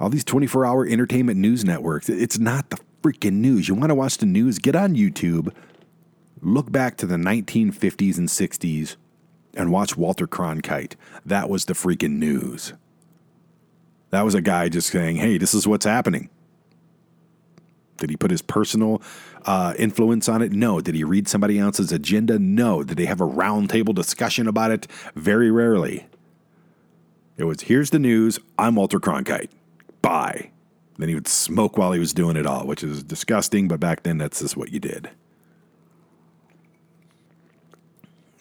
All 0.00 0.08
these 0.08 0.24
24 0.24 0.66
hour 0.66 0.84
entertainment 0.84 1.38
news 1.38 1.64
networks, 1.64 2.08
it's 2.08 2.36
not 2.36 2.70
the 2.70 2.80
freaking 3.00 3.34
news. 3.34 3.68
You 3.68 3.76
want 3.76 3.90
to 3.90 3.94
watch 3.94 4.18
the 4.18 4.26
news? 4.26 4.58
Get 4.58 4.74
on 4.74 4.96
YouTube, 4.96 5.54
look 6.42 6.72
back 6.72 6.96
to 6.96 7.06
the 7.06 7.14
1950s 7.14 8.18
and 8.18 8.28
60s, 8.28 8.96
and 9.54 9.70
watch 9.70 9.96
Walter 9.96 10.26
Cronkite. 10.26 10.94
That 11.24 11.48
was 11.48 11.66
the 11.66 11.74
freaking 11.74 12.18
news. 12.18 12.72
That 14.10 14.22
was 14.22 14.34
a 14.34 14.42
guy 14.42 14.68
just 14.68 14.88
saying, 14.88 15.18
hey, 15.18 15.38
this 15.38 15.54
is 15.54 15.64
what's 15.64 15.86
happening. 15.86 16.30
Did 17.98 18.10
he 18.10 18.16
put 18.16 18.32
his 18.32 18.42
personal 18.42 19.00
uh, 19.46 19.74
influence 19.78 20.28
on 20.28 20.42
it? 20.42 20.50
No. 20.50 20.80
Did 20.80 20.96
he 20.96 21.04
read 21.04 21.28
somebody 21.28 21.60
else's 21.60 21.92
agenda? 21.92 22.40
No. 22.40 22.82
Did 22.82 22.96
they 22.96 23.06
have 23.06 23.20
a 23.20 23.28
roundtable 23.28 23.94
discussion 23.94 24.48
about 24.48 24.72
it? 24.72 24.88
Very 25.14 25.52
rarely. 25.52 26.08
It 27.38 27.44
was, 27.44 27.62
here's 27.62 27.90
the 27.90 28.00
news. 28.00 28.40
I'm 28.58 28.74
Walter 28.74 28.98
Cronkite. 28.98 29.50
Bye. 30.02 30.50
Then 30.98 31.08
he 31.08 31.14
would 31.14 31.28
smoke 31.28 31.78
while 31.78 31.92
he 31.92 32.00
was 32.00 32.12
doing 32.12 32.36
it 32.36 32.44
all, 32.44 32.66
which 32.66 32.82
is 32.82 33.04
disgusting, 33.04 33.68
but 33.68 33.78
back 33.78 34.02
then 34.02 34.18
that's 34.18 34.40
just 34.40 34.56
what 34.56 34.72
you 34.72 34.80
did. 34.80 35.08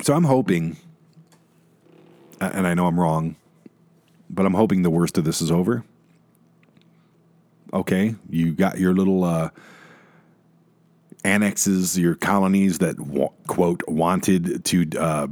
So 0.02 0.16
I'm 0.16 0.24
hoping, 0.24 0.78
and 2.42 2.66
I 2.66 2.74
know 2.74 2.88
I'm 2.88 3.00
wrong, 3.00 3.36
but 4.32 4.48
I'm 4.48 4.56
hoping 4.56 4.82
the 4.82 4.90
worst 4.90 5.20
of 5.20 5.26
this 5.26 5.42
is 5.42 5.52
over. 5.52 5.84
Okay, 7.72 8.16
you 8.30 8.54
got 8.54 8.80
your 8.80 8.94
little 8.94 9.24
uh, 9.24 9.50
annexes, 11.24 12.00
your 12.00 12.16
colonies 12.16 12.80
that 12.80 12.96
quote 13.46 13.88
wanted 13.88 14.66
to 14.66 14.90
uh, 14.98 15.28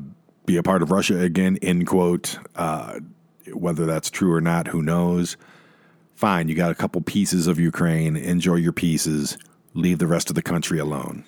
be 0.46 0.58
a 0.58 0.64
part 0.64 0.84
of 0.84 0.92
Russia 0.92 1.20
again. 1.20 1.58
End 1.64 1.88
quote. 1.88 2.38
Uh, 2.56 3.00
whether 3.54 3.86
that's 3.86 4.10
true 4.10 4.34
or 4.34 4.42
not, 4.42 4.68
who 4.68 4.82
knows? 4.82 5.38
Fine, 6.16 6.48
you 6.48 6.56
got 6.56 6.72
a 6.72 6.76
couple 6.76 7.02
pieces 7.02 7.48
of 7.48 7.60
Ukraine. 7.60 8.16
Enjoy 8.16 8.56
your 8.56 8.72
pieces. 8.72 9.38
Leave 9.74 10.00
the 10.00 10.08
rest 10.08 10.30
of 10.30 10.36
the 10.36 10.42
country 10.42 10.80
alone. 10.80 11.26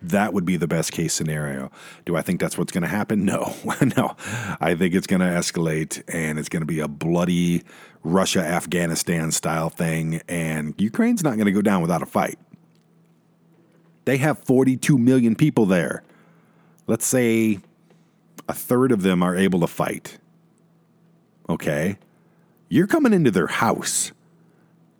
That 0.00 0.32
would 0.32 0.44
be 0.44 0.56
the 0.56 0.66
best 0.66 0.90
case 0.90 1.14
scenario. 1.14 1.70
Do 2.06 2.16
I 2.16 2.22
think 2.22 2.40
that's 2.40 2.58
what's 2.58 2.72
going 2.72 2.82
to 2.82 2.88
happen? 2.88 3.24
No, 3.32 3.54
no. 3.96 4.16
I 4.60 4.74
think 4.74 4.94
it's 4.94 5.06
going 5.06 5.20
to 5.20 5.26
escalate 5.26 6.02
and 6.08 6.38
it's 6.38 6.48
going 6.48 6.62
to 6.62 6.66
be 6.66 6.80
a 6.80 6.88
bloody 6.88 7.62
Russia 8.02 8.40
Afghanistan 8.40 9.30
style 9.30 9.70
thing, 9.70 10.20
and 10.28 10.74
Ukraine's 10.78 11.22
not 11.22 11.36
going 11.36 11.46
to 11.46 11.52
go 11.52 11.62
down 11.62 11.82
without 11.82 12.02
a 12.02 12.06
fight. 12.06 12.38
They 14.04 14.16
have 14.16 14.42
42 14.44 14.98
million 14.98 15.36
people 15.36 15.66
there. 15.66 16.02
Let's 16.88 17.06
say 17.06 17.60
a 18.48 18.52
third 18.52 18.90
of 18.90 19.02
them 19.02 19.22
are 19.22 19.36
able 19.36 19.60
to 19.60 19.68
fight. 19.68 20.18
Okay. 21.48 21.98
You're 22.68 22.86
coming 22.86 23.12
into 23.12 23.30
their 23.30 23.48
house. 23.48 24.12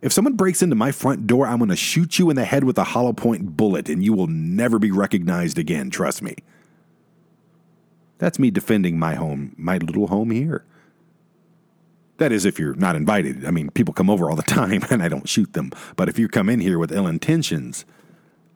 If 0.03 0.13
someone 0.13 0.35
breaks 0.35 0.63
into 0.63 0.75
my 0.75 0.91
front 0.91 1.27
door, 1.27 1.47
I'm 1.47 1.59
going 1.59 1.71
to 1.71 1.77
shoot 1.77 2.19
you 2.19 2.29
in 2.29 2.37
the 2.37 2.45
head 2.45 2.65
with 2.65 2.77
a 2.77 2.85
hollow 2.85 3.13
point 3.13 3.57
bullet 3.57 3.89
and 3.89 4.05
you 4.05 4.13
will 4.13 4.27
never 4.27 4.79
be 4.79 4.91
recognized 4.91 5.59
again. 5.59 5.91
Trust 5.91 6.23
me. 6.23 6.37
That's 8.19 8.39
me 8.39 8.51
defending 8.51 8.99
my 8.99 9.15
home, 9.15 9.55
my 9.57 9.79
little 9.79 10.09
home 10.09 10.31
here. 10.31 10.65
That 12.19 12.31
is, 12.31 12.45
if 12.45 12.59
you're 12.59 12.75
not 12.75 12.95
invited. 12.95 13.45
I 13.45 13.51
mean, 13.51 13.71
people 13.71 13.95
come 13.95 14.11
over 14.11 14.31
all 14.31 14.37
the 14.37 14.43
time 14.61 14.83
and 14.91 15.03
I 15.03 15.09
don't 15.09 15.29
shoot 15.29 15.53
them. 15.55 15.73
But 15.97 16.09
if 16.09 16.19
you 16.19 16.29
come 16.29 16.49
in 16.49 16.61
here 16.61 16.79
with 16.79 16.93
ill 16.93 17.07
intentions, 17.07 17.85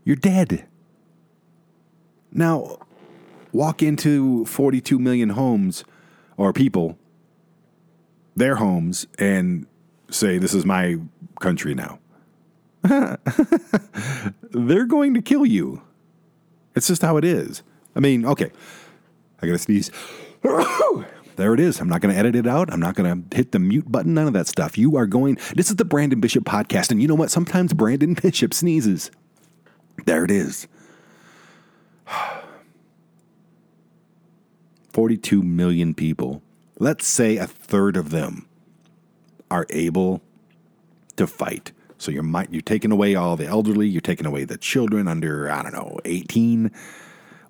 you're 0.04 0.16
dead. 0.16 0.66
Now, 2.30 2.78
walk 3.52 3.82
into 3.82 4.44
42 4.44 4.98
million 4.98 5.30
homes 5.30 5.84
or 6.36 6.52
people, 6.52 6.98
their 8.36 8.56
homes, 8.56 9.06
and 9.18 9.66
say, 10.10 10.38
This 10.38 10.54
is 10.54 10.64
my 10.64 10.98
country 11.40 11.74
now. 11.74 11.98
They're 14.50 14.84
going 14.86 15.14
to 15.14 15.22
kill 15.22 15.44
you. 15.44 15.82
It's 16.74 16.86
just 16.86 17.02
how 17.02 17.16
it 17.16 17.24
is. 17.24 17.62
I 17.96 18.00
mean, 18.00 18.24
okay, 18.26 18.52
I 19.42 19.46
gotta 19.46 19.58
sneeze. 19.58 19.90
there 21.36 21.54
it 21.54 21.60
is. 21.60 21.80
I'm 21.80 21.88
not 21.88 22.00
going 22.00 22.14
to 22.14 22.18
edit 22.18 22.36
it 22.36 22.46
out. 22.46 22.72
I'm 22.72 22.80
not 22.80 22.94
going 22.94 23.24
to 23.28 23.36
hit 23.36 23.52
the 23.52 23.58
mute 23.58 23.90
button. 23.90 24.14
None 24.14 24.26
of 24.26 24.32
that 24.34 24.46
stuff. 24.46 24.78
You 24.78 24.96
are 24.96 25.06
going. 25.06 25.38
This 25.54 25.70
is 25.70 25.76
the 25.76 25.84
Brandon 25.84 26.20
Bishop 26.20 26.44
podcast, 26.44 26.90
and 26.90 27.00
you 27.00 27.08
know 27.08 27.14
what? 27.14 27.30
Sometimes 27.30 27.72
Brandon 27.72 28.14
Bishop 28.22 28.52
sneezes. 28.54 29.10
There 30.04 30.24
it 30.24 30.30
is. 30.30 30.68
42 34.92 35.42
million 35.42 35.94
people. 35.94 36.42
Let's 36.78 37.06
say 37.06 37.36
a 37.36 37.46
third 37.46 37.96
of 37.96 38.10
them 38.10 38.46
are 39.50 39.66
able 39.70 40.22
to 41.16 41.26
fight. 41.26 41.72
So 41.98 42.10
you're 42.10 42.24
you're 42.50 42.62
taking 42.62 42.92
away 42.92 43.14
all 43.14 43.36
the 43.36 43.46
elderly, 43.46 43.88
you're 43.88 44.00
taking 44.00 44.26
away 44.26 44.44
the 44.44 44.58
children 44.58 45.08
under 45.08 45.50
I 45.50 45.62
don't 45.62 45.72
know 45.72 45.98
18, 46.04 46.70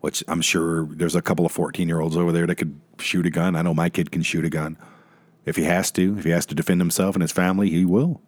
which 0.00 0.22
I'm 0.28 0.40
sure 0.40 0.86
there's 0.86 1.16
a 1.16 1.22
couple 1.22 1.44
of 1.44 1.52
14 1.52 1.88
year 1.88 2.00
olds 2.00 2.16
over 2.16 2.30
there 2.30 2.46
that 2.46 2.54
could 2.54 2.80
shoot 3.00 3.26
a 3.26 3.30
gun. 3.30 3.56
I 3.56 3.62
know 3.62 3.74
my 3.74 3.88
kid 3.88 4.12
can 4.12 4.22
shoot 4.22 4.44
a 4.44 4.50
gun 4.50 4.78
if 5.44 5.56
he 5.56 5.64
has 5.64 5.90
to. 5.92 6.16
If 6.18 6.24
he 6.24 6.30
has 6.30 6.46
to 6.46 6.54
defend 6.54 6.80
himself 6.80 7.16
and 7.16 7.22
his 7.22 7.32
family, 7.32 7.70
he 7.70 7.84
will. 7.84 8.20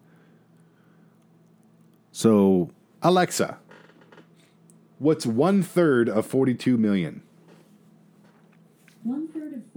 So 2.11 2.71
Alexa, 3.01 3.57
what's 4.97 5.25
one 5.25 5.63
third 5.63 6.09
of 6.09 6.25
42 6.25 6.77
million? 6.77 7.23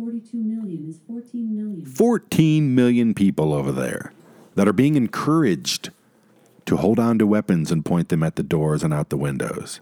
One 0.03 0.21
third 0.21 0.25
of 0.25 0.31
42 0.31 0.37
million 0.37 0.89
is 0.89 1.01
14 1.07 1.57
million. 1.57 1.87
14 1.87 2.75
million 2.75 3.15
people 3.15 3.53
over 3.53 3.71
there 3.71 4.13
that 4.57 4.67
are 4.67 4.73
being 4.73 4.97
encouraged 4.97 5.91
to 6.67 6.77
hold 6.77 6.99
on 6.99 7.19
to 7.19 7.27
weapons 7.27 7.71
and 7.71 7.85
point 7.85 8.09
them 8.09 8.23
at 8.23 8.37
the 8.37 8.43
doors 8.43 8.83
and 8.83 8.93
out 8.93 9.11
the 9.11 9.17
windows. 9.17 9.81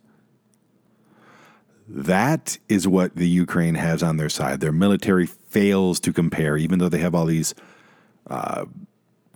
That 1.89 2.59
is 2.69 2.87
what 2.87 3.17
the 3.17 3.29
Ukraine 3.29 3.75
has 3.77 4.03
on 4.03 4.17
their 4.17 4.29
side. 4.29 4.61
Their 4.61 4.73
military 4.73 5.27
fails 5.27 5.99
to 6.01 6.13
compare, 6.13 6.57
even 6.57 6.79
though 6.79 6.89
they 6.89 6.99
have 6.99 7.15
all 7.15 7.27
these 7.27 7.55
uh, 8.29 8.67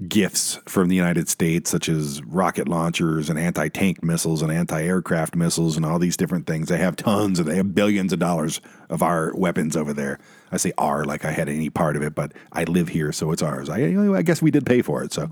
gifts 0.08 0.58
from 0.66 0.88
the 0.88 0.96
United 0.96 1.28
States, 1.28 1.70
such 1.70 1.88
as 1.88 2.22
rocket 2.24 2.68
launchers 2.68 3.30
and 3.30 3.38
anti 3.38 3.68
tank 3.68 4.02
missiles 4.02 4.42
and 4.42 4.52
anti 4.52 4.82
aircraft 4.82 5.34
missiles 5.34 5.76
and 5.76 5.86
all 5.86 5.98
these 5.98 6.16
different 6.16 6.46
things. 6.46 6.68
They 6.68 6.78
have 6.78 6.96
tons 6.96 7.38
and 7.38 7.48
they 7.48 7.56
have 7.56 7.74
billions 7.74 8.12
of 8.12 8.18
dollars 8.18 8.60
of 8.88 9.02
our 9.02 9.32
weapons 9.34 9.76
over 9.76 9.92
there. 9.92 10.18
I 10.54 10.56
say 10.56 10.72
our 10.78 11.04
like 11.04 11.24
I 11.24 11.32
had 11.32 11.48
any 11.48 11.68
part 11.68 11.96
of 11.96 12.02
it, 12.02 12.14
but 12.14 12.32
I 12.52 12.64
live 12.64 12.88
here, 12.88 13.12
so 13.12 13.32
it's 13.32 13.42
ours. 13.42 13.68
I, 13.68 13.78
I 14.14 14.22
guess 14.22 14.40
we 14.40 14.52
did 14.52 14.64
pay 14.64 14.82
for 14.82 15.02
it. 15.02 15.12
So 15.12 15.28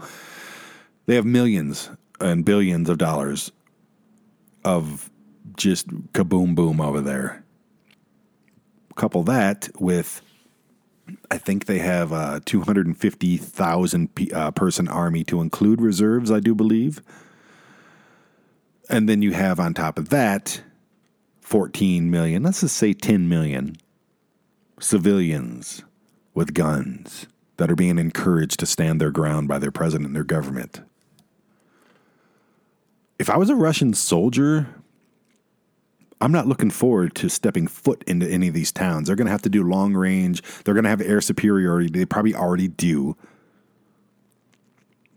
they 1.06 1.14
have 1.14 1.24
millions 1.24 1.90
and 2.20 2.44
billions 2.44 2.88
of 2.88 2.98
dollars 2.98 3.52
of 4.64 5.10
just 5.56 5.88
kaboom 6.12 6.54
boom 6.54 6.80
over 6.80 7.00
there. 7.00 7.44
Couple 8.96 9.22
that 9.22 9.68
with, 9.78 10.22
I 11.30 11.38
think 11.38 11.66
they 11.66 11.78
have 11.78 12.12
a 12.12 12.42
250,000 12.44 14.30
uh, 14.34 14.50
person 14.50 14.88
army 14.88 15.24
to 15.24 15.40
include 15.40 15.80
reserves, 15.80 16.30
I 16.30 16.40
do 16.40 16.54
believe. 16.54 17.00
And 18.90 19.08
then 19.08 19.22
you 19.22 19.32
have 19.32 19.58
on 19.58 19.72
top 19.72 19.98
of 19.98 20.10
that 20.10 20.62
14 21.40 22.10
million, 22.10 22.42
let's 22.42 22.60
just 22.60 22.76
say 22.76 22.92
10 22.92 23.28
million 23.28 23.76
civilians 24.82 25.82
with 26.34 26.54
guns 26.54 27.26
that 27.56 27.70
are 27.70 27.76
being 27.76 27.98
encouraged 27.98 28.58
to 28.60 28.66
stand 28.66 29.00
their 29.00 29.10
ground 29.10 29.48
by 29.48 29.58
their 29.58 29.70
president 29.70 30.06
and 30.06 30.16
their 30.16 30.24
government. 30.24 30.80
If 33.18 33.30
I 33.30 33.36
was 33.36 33.50
a 33.50 33.54
Russian 33.54 33.94
soldier, 33.94 34.66
I'm 36.20 36.32
not 36.32 36.48
looking 36.48 36.70
forward 36.70 37.14
to 37.16 37.28
stepping 37.28 37.66
foot 37.66 38.02
into 38.06 38.28
any 38.28 38.48
of 38.48 38.54
these 38.54 38.72
towns. 38.72 39.06
They're 39.06 39.16
going 39.16 39.26
to 39.26 39.32
have 39.32 39.42
to 39.42 39.48
do 39.48 39.62
long 39.62 39.94
range. 39.94 40.42
They're 40.64 40.74
going 40.74 40.84
to 40.84 40.90
have 40.90 41.00
air 41.00 41.20
superiority. 41.20 41.88
They 41.88 42.04
probably 42.04 42.34
already 42.34 42.68
do. 42.68 43.16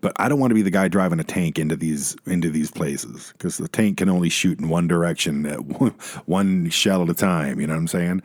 But 0.02 0.14
I 0.18 0.30
don't 0.30 0.40
want 0.40 0.52
to 0.52 0.56
be 0.56 0.62
the 0.62 0.70
guy 0.70 0.88
driving 0.88 1.20
a 1.20 1.24
tank 1.24 1.58
into 1.58 1.76
these 1.76 2.16
into 2.28 2.52
these 2.52 2.70
places 2.70 3.32
because 3.32 3.58
the 3.58 3.68
tank 3.68 3.98
can 3.98 4.10
only 4.10 4.30
shoot 4.30 4.60
in 4.60 4.70
one 4.70 4.88
direction, 4.88 5.48
at 5.48 5.58
one 6.28 6.70
shell 6.70 7.02
at 7.02 7.10
a 7.10 7.16
time. 7.16 7.60
You 7.60 7.66
know 7.66 7.74
what 7.74 7.80
I'm 7.80 7.88
saying? 7.88 8.22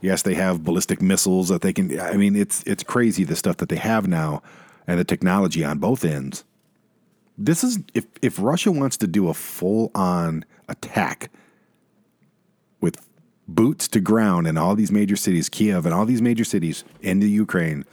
Yes, 0.00 0.22
they 0.22 0.34
have 0.34 0.64
ballistic 0.64 1.02
missiles 1.02 1.48
that 1.48 1.60
they 1.60 1.72
can. 1.72 2.00
I 2.00 2.14
mean, 2.14 2.36
it's 2.36 2.62
it's 2.64 2.82
crazy 2.82 3.24
the 3.24 3.36
stuff 3.36 3.58
that 3.58 3.68
they 3.68 3.76
have 3.76 4.08
now. 4.08 4.42
and 4.86 4.98
the 4.98 5.04
technology 5.04 5.64
on 5.64 5.78
both 5.78 6.04
ends. 6.04 6.44
This 7.38 7.62
is 7.62 7.78
if 7.94 8.06
if 8.22 8.38
Russia 8.40 8.72
wants 8.72 8.96
to 8.98 9.06
do 9.06 9.28
a 9.28 9.34
full 9.34 9.90
on 9.94 10.44
attack 10.68 11.30
with 12.80 13.06
boots 13.46 13.88
to 13.88 14.00
ground 14.00 14.46
in 14.46 14.58
all 14.58 14.74
these 14.74 14.92
major 14.92 15.16
cities, 15.16 15.48
Kiev 15.48 15.86
and 15.86 15.94
all 15.94 16.06
these 16.06 16.22
major 16.22 16.44
cities 16.44 16.84
in 17.00 17.20
the 17.20 17.28
Ukraine, 17.28 17.84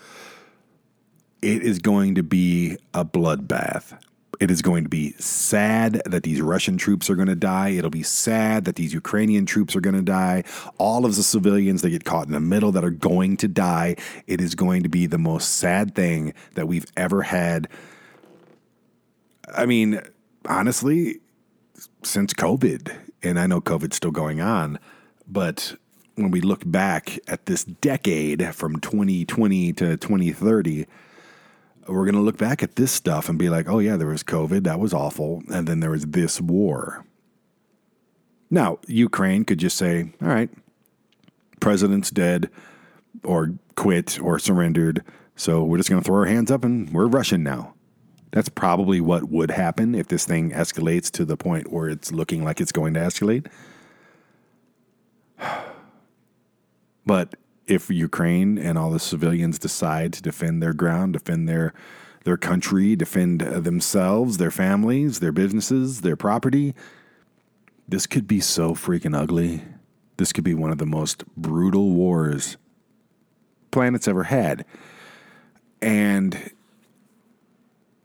it 1.42 1.62
is 1.62 1.80
going 1.80 2.16
to 2.16 2.24
be 2.24 2.78
a 2.94 3.06
bloodbath. 3.06 3.98
It 4.40 4.52
is 4.52 4.62
going 4.62 4.84
to 4.84 4.90
be 4.90 5.14
sad 5.14 6.02
that 6.06 6.24
these 6.24 6.42
Russian 6.42 6.78
troops 6.78 7.10
are 7.10 7.16
going 7.16 7.28
to 7.28 7.36
die. 7.36 7.70
It'll 7.70 7.90
be 7.90 8.04
sad 8.04 8.66
that 8.66 8.76
these 8.76 8.94
Ukrainian 8.94 9.46
troops 9.46 9.76
are 9.76 9.82
going 9.82 9.96
to 9.96 10.02
die. 10.02 10.44
All 10.78 11.06
of 11.06 11.16
the 11.16 11.24
civilians 11.24 11.82
that 11.82 11.90
get 11.90 12.06
caught 12.06 12.28
in 12.28 12.34
the 12.34 12.40
middle 12.40 12.72
that 12.74 12.84
are 12.84 12.92
going 12.92 13.38
to 13.38 13.48
die. 13.48 13.96
It 14.28 14.40
is 14.40 14.54
going 14.54 14.84
to 14.84 14.90
be 14.90 15.08
the 15.08 15.18
most 15.18 15.56
sad 15.56 15.96
thing 15.96 16.34
that 16.54 16.68
we've 16.68 16.86
ever 16.96 17.24
had. 17.24 17.68
I 19.56 19.66
mean, 19.66 20.02
honestly, 20.46 21.20
since 22.04 22.34
COVID, 22.34 22.96
and 23.24 23.40
I 23.40 23.48
know 23.48 23.62
COVID's 23.62 23.96
still 23.96 24.12
going 24.12 24.40
on, 24.40 24.78
but 25.28 25.76
when 26.16 26.32
we 26.32 26.42
look 26.42 26.62
back 26.66 27.20
at 27.28 27.46
this 27.46 27.64
decade 27.64 28.54
from 28.56 28.80
2020 28.80 29.74
to 29.74 29.98
2030, 29.98 30.86
we're 31.88 32.06
going 32.06 32.16
to 32.16 32.22
look 32.22 32.38
back 32.38 32.64
at 32.64 32.76
this 32.76 32.92
stuff 32.92 33.30
and 33.30 33.38
be 33.38 33.50
like, 33.50 33.68
oh, 33.70 33.80
yeah, 33.80 33.98
there 33.98 34.08
was 34.08 34.24
COVID. 34.24 34.64
That 34.64 34.80
was 34.80 34.94
awful. 34.94 35.44
And 35.52 35.68
then 35.68 35.80
there 35.80 35.92
was 35.92 36.06
this 36.06 36.42
war. 36.42 37.06
Now, 38.50 38.80
Ukraine 38.88 39.44
could 39.44 39.58
just 39.58 39.78
say, 39.78 40.14
all 40.22 40.28
right, 40.28 40.50
president's 41.60 42.10
dead 42.10 42.50
or 43.24 43.54
quit 43.76 44.20
or 44.22 44.40
surrendered. 44.40 45.04
So 45.36 45.64
we're 45.64 45.78
just 45.78 45.90
going 45.90 46.02
to 46.02 46.06
throw 46.06 46.20
our 46.20 46.26
hands 46.26 46.52
up 46.52 46.64
and 46.64 46.90
we're 46.92 47.08
Russian 47.08 47.44
now. 47.44 47.74
That's 48.32 48.50
probably 48.50 49.02
what 49.02 49.30
would 49.30 49.52
happen 49.52 49.96
if 49.96 50.08
this 50.08 50.26
thing 50.26 50.52
escalates 50.52 51.10
to 51.12 51.26
the 51.26 51.38
point 51.38 51.72
where 51.72 51.90
it's 51.90 52.12
looking 52.12 52.44
like 52.44 52.60
it's 52.60 52.72
going 52.72 52.94
to 52.94 53.00
escalate. 53.00 53.48
But 57.06 57.36
if 57.68 57.90
Ukraine 57.90 58.58
and 58.58 58.78
all 58.78 58.92
the 58.92 59.00
civilians 59.00 59.60
decide 59.60 60.14
to 60.14 60.22
defend 60.22 60.62
their 60.62 60.74
ground, 60.74 61.14
defend 61.14 61.48
their 61.48 61.74
their 62.24 62.38
country, 62.38 62.94
defend 62.94 63.42
uh, 63.42 63.62
themselves, 63.62 64.38
their 64.38 64.52
families, 64.52 65.22
their 65.22 65.32
businesses, 65.32 66.02
their 66.02 66.18
property, 66.18 66.76
this 67.88 68.06
could 68.06 68.28
be 68.28 68.42
so 68.42 68.76
freaking 68.76 69.18
ugly. 69.18 69.64
This 70.18 70.34
could 70.34 70.44
be 70.44 70.54
one 70.54 70.72
of 70.72 70.78
the 70.78 70.86
most 70.86 71.24
brutal 71.38 71.92
wars 71.92 72.58
planet's 73.72 74.10
ever 74.10 74.24
had. 74.24 74.66
And 75.82 76.52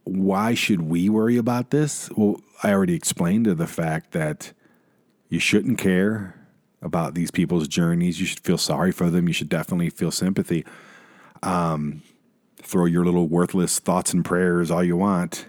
why 0.05 0.53
should 0.53 0.83
we 0.83 1.09
worry 1.09 1.35
about 1.35 1.71
this? 1.71 2.09
Well, 2.15 2.39
I 2.61 2.71
already 2.71 2.95
explained 2.95 3.45
to 3.45 3.55
the 3.55 3.67
fact 3.67 4.11
that 4.11 4.53
you 5.27 5.39
shouldn't 5.39 5.79
care 5.79 6.42
about 6.83 7.15
these 7.15 7.31
people's 7.31 7.67
journeys. 7.67 8.19
You 8.19 8.25
should 8.25 8.41
feel 8.41 8.57
sorry 8.57 8.91
for 8.91 9.09
them. 9.09 9.27
You 9.27 9.33
should 9.33 9.49
definitely 9.49 9.89
feel 9.89 10.11
sympathy. 10.11 10.65
Um, 11.41 12.03
throw 12.57 12.85
your 12.85 13.05
little 13.05 13.27
worthless 13.27 13.79
thoughts 13.79 14.13
and 14.13 14.23
prayers 14.23 14.69
all 14.69 14.83
you 14.83 14.97
want. 14.97 15.47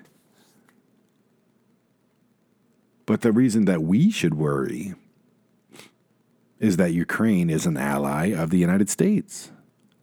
But 3.07 3.21
the 3.21 3.33
reason 3.33 3.67
that 3.67 3.83
we 3.83 4.11
should 4.11 4.35
worry 4.35 4.95
is 6.59 6.77
that 6.79 6.93
Ukraine 6.93 7.51
is 7.51 7.67
an 7.67 7.77
ally 7.77 8.29
of 8.29 8.51
the 8.51 8.59
United 8.59 8.89
States. 8.89 9.51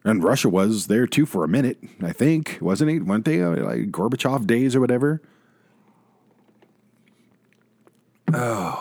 And 0.03 0.23
Russia 0.23 0.49
was 0.49 0.87
there 0.87 1.07
too 1.07 1.25
for 1.25 1.43
a 1.43 1.47
minute, 1.47 1.77
I 2.01 2.11
think, 2.11 2.57
wasn't 2.61 2.91
it? 2.91 3.05
Weren't 3.05 3.25
they 3.25 3.41
uh, 3.41 3.49
like 3.49 3.91
Gorbachev 3.91 4.47
days 4.47 4.75
or 4.75 4.79
whatever? 4.79 5.21
Oh. 8.33 8.80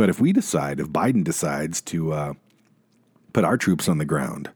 But 0.00 0.08
if 0.08 0.18
we 0.18 0.32
decide, 0.32 0.80
if 0.80 0.88
Biden 0.88 1.22
decides 1.22 1.82
to 1.82 2.14
uh, 2.14 2.32
put 3.34 3.44
our 3.44 3.58
troops 3.58 3.86
on 3.86 3.98
the 3.98 4.06
ground, 4.06 4.48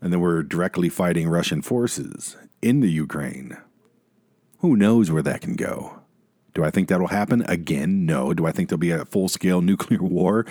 and 0.00 0.10
then 0.10 0.20
we're 0.20 0.42
directly 0.42 0.88
fighting 0.88 1.28
Russian 1.28 1.60
forces 1.60 2.38
in 2.62 2.80
the 2.80 2.90
Ukraine, 2.90 3.58
who 4.60 4.74
knows 4.74 5.10
where 5.10 5.20
that 5.20 5.42
can 5.42 5.54
go? 5.54 6.00
Do 6.54 6.64
I 6.64 6.70
think 6.70 6.88
that'll 6.88 7.08
happen 7.08 7.42
again? 7.42 8.06
No. 8.06 8.32
Do 8.32 8.46
I 8.46 8.52
think 8.52 8.70
there'll 8.70 8.78
be 8.78 8.90
a 8.90 9.04
full 9.04 9.28
scale 9.28 9.60
nuclear 9.70 10.02
war? 10.02 10.46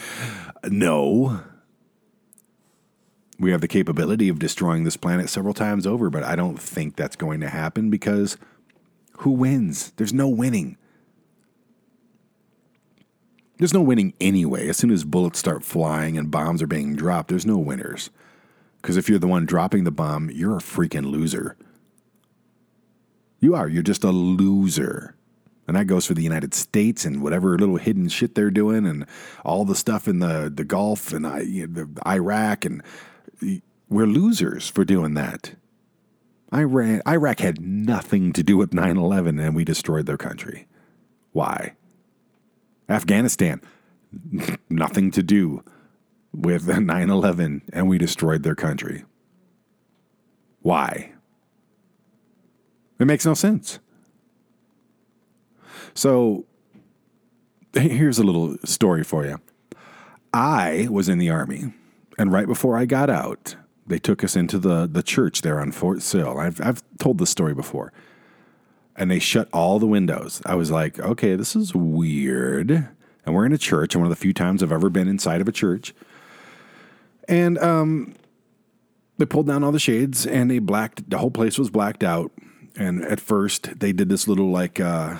No. 0.63 1.41
We 3.39 3.49
have 3.49 3.61
the 3.61 3.67
capability 3.67 4.29
of 4.29 4.37
destroying 4.37 4.83
this 4.83 4.95
planet 4.95 5.27
several 5.27 5.55
times 5.55 5.87
over, 5.87 6.11
but 6.11 6.21
I 6.21 6.35
don't 6.35 6.61
think 6.61 6.97
that's 6.97 7.15
going 7.15 7.39
to 7.39 7.49
happen 7.49 7.89
because 7.89 8.37
who 9.21 9.31
wins? 9.31 9.91
There's 9.95 10.13
no 10.13 10.29
winning. 10.29 10.77
There's 13.61 13.75
no 13.75 13.81
winning 13.83 14.15
anyway. 14.19 14.69
As 14.69 14.77
soon 14.77 14.89
as 14.89 15.03
bullets 15.03 15.37
start 15.37 15.63
flying 15.63 16.17
and 16.17 16.31
bombs 16.31 16.63
are 16.63 16.67
being 16.67 16.95
dropped, 16.95 17.29
there's 17.29 17.45
no 17.45 17.59
winners. 17.59 18.09
Because 18.81 18.97
if 18.97 19.07
you're 19.07 19.19
the 19.19 19.27
one 19.27 19.45
dropping 19.45 19.83
the 19.83 19.91
bomb, 19.91 20.31
you're 20.31 20.57
a 20.57 20.61
freaking 20.61 21.11
loser. 21.11 21.55
You 23.39 23.53
are. 23.53 23.69
You're 23.69 23.83
just 23.83 24.03
a 24.03 24.09
loser. 24.09 25.15
And 25.67 25.77
that 25.77 25.85
goes 25.85 26.07
for 26.07 26.15
the 26.15 26.23
United 26.23 26.55
States 26.55 27.05
and 27.05 27.21
whatever 27.21 27.55
little 27.55 27.77
hidden 27.77 28.09
shit 28.09 28.33
they're 28.33 28.49
doing 28.49 28.87
and 28.87 29.05
all 29.45 29.63
the 29.63 29.75
stuff 29.75 30.07
in 30.07 30.17
the, 30.17 30.51
the 30.51 30.65
Gulf 30.65 31.13
and 31.13 31.27
I, 31.27 31.41
you 31.41 31.67
know, 31.67 31.87
Iraq. 32.03 32.65
And 32.65 32.81
we're 33.89 34.07
losers 34.07 34.69
for 34.69 34.83
doing 34.83 35.13
that. 35.13 35.53
Iraq, 36.51 37.07
Iraq 37.07 37.39
had 37.39 37.61
nothing 37.61 38.33
to 38.33 38.41
do 38.41 38.57
with 38.57 38.73
9 38.73 38.97
11 38.97 39.39
and 39.39 39.55
we 39.55 39.63
destroyed 39.63 40.07
their 40.07 40.17
country. 40.17 40.65
Why? 41.31 41.75
Afghanistan, 42.89 43.61
nothing 44.69 45.11
to 45.11 45.23
do 45.23 45.63
with 46.33 46.67
9 46.79 47.09
11 47.09 47.61
and 47.73 47.87
we 47.87 47.97
destroyed 47.97 48.43
their 48.43 48.55
country. 48.55 49.05
Why? 50.61 51.13
It 52.99 53.05
makes 53.05 53.25
no 53.25 53.33
sense. 53.33 53.79
So 55.93 56.45
here's 57.73 58.19
a 58.19 58.23
little 58.23 58.57
story 58.63 59.03
for 59.03 59.25
you. 59.25 59.39
I 60.33 60.87
was 60.89 61.09
in 61.09 61.17
the 61.17 61.29
army, 61.29 61.73
and 62.17 62.31
right 62.31 62.47
before 62.47 62.77
I 62.77 62.85
got 62.85 63.09
out, 63.09 63.55
they 63.85 63.99
took 63.99 64.23
us 64.23 64.35
into 64.35 64.57
the, 64.57 64.87
the 64.87 65.03
church 65.03 65.41
there 65.41 65.59
on 65.59 65.71
Fort 65.71 66.01
Sill. 66.01 66.37
I've, 66.39 66.61
I've 66.61 66.83
told 66.99 67.17
this 67.17 67.29
story 67.29 67.53
before. 67.53 67.91
And 69.01 69.09
they 69.09 69.17
shut 69.17 69.49
all 69.51 69.79
the 69.79 69.87
windows. 69.87 70.43
I 70.45 70.53
was 70.53 70.69
like, 70.69 70.99
okay, 70.99 71.35
this 71.35 71.55
is 71.55 71.73
weird. 71.73 72.69
And 73.25 73.33
we're 73.33 73.47
in 73.47 73.51
a 73.51 73.57
church, 73.57 73.95
and 73.95 74.01
one 74.03 74.11
of 74.11 74.15
the 74.15 74.21
few 74.21 74.31
times 74.31 74.61
I've 74.61 74.71
ever 74.71 74.91
been 74.91 75.07
inside 75.07 75.41
of 75.41 75.47
a 75.47 75.51
church. 75.51 75.95
And 77.27 77.57
um, 77.57 78.13
they 79.17 79.25
pulled 79.25 79.47
down 79.47 79.63
all 79.63 79.71
the 79.71 79.79
shades, 79.79 80.27
and 80.27 80.51
they 80.51 80.59
blacked, 80.59 81.09
the 81.09 81.17
whole 81.17 81.31
place 81.31 81.57
was 81.57 81.71
blacked 81.71 82.03
out. 82.03 82.31
And 82.75 83.03
at 83.03 83.19
first, 83.19 83.79
they 83.79 83.91
did 83.91 84.07
this 84.07 84.27
little 84.27 84.51
like 84.51 84.79
uh, 84.79 85.17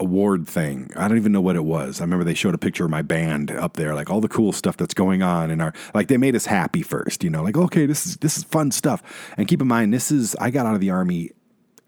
award 0.00 0.48
thing. 0.48 0.90
I 0.96 1.06
don't 1.06 1.18
even 1.18 1.32
know 1.32 1.42
what 1.42 1.56
it 1.56 1.64
was. 1.64 2.00
I 2.00 2.04
remember 2.04 2.24
they 2.24 2.32
showed 2.32 2.54
a 2.54 2.58
picture 2.58 2.86
of 2.86 2.90
my 2.90 3.02
band 3.02 3.50
up 3.50 3.74
there, 3.74 3.94
like 3.94 4.08
all 4.08 4.22
the 4.22 4.28
cool 4.28 4.52
stuff 4.52 4.78
that's 4.78 4.94
going 4.94 5.22
on 5.22 5.50
in 5.50 5.60
our 5.60 5.74
like 5.92 6.08
they 6.08 6.16
made 6.16 6.34
us 6.34 6.46
happy 6.46 6.80
first, 6.80 7.22
you 7.22 7.28
know, 7.28 7.42
like 7.42 7.58
okay, 7.58 7.84
this 7.84 8.06
is 8.06 8.16
this 8.16 8.38
is 8.38 8.44
fun 8.44 8.70
stuff. 8.70 9.02
And 9.36 9.46
keep 9.46 9.60
in 9.60 9.68
mind, 9.68 9.92
this 9.92 10.10
is 10.10 10.34
I 10.36 10.50
got 10.50 10.64
out 10.64 10.74
of 10.74 10.80
the 10.80 10.90
army 10.90 11.32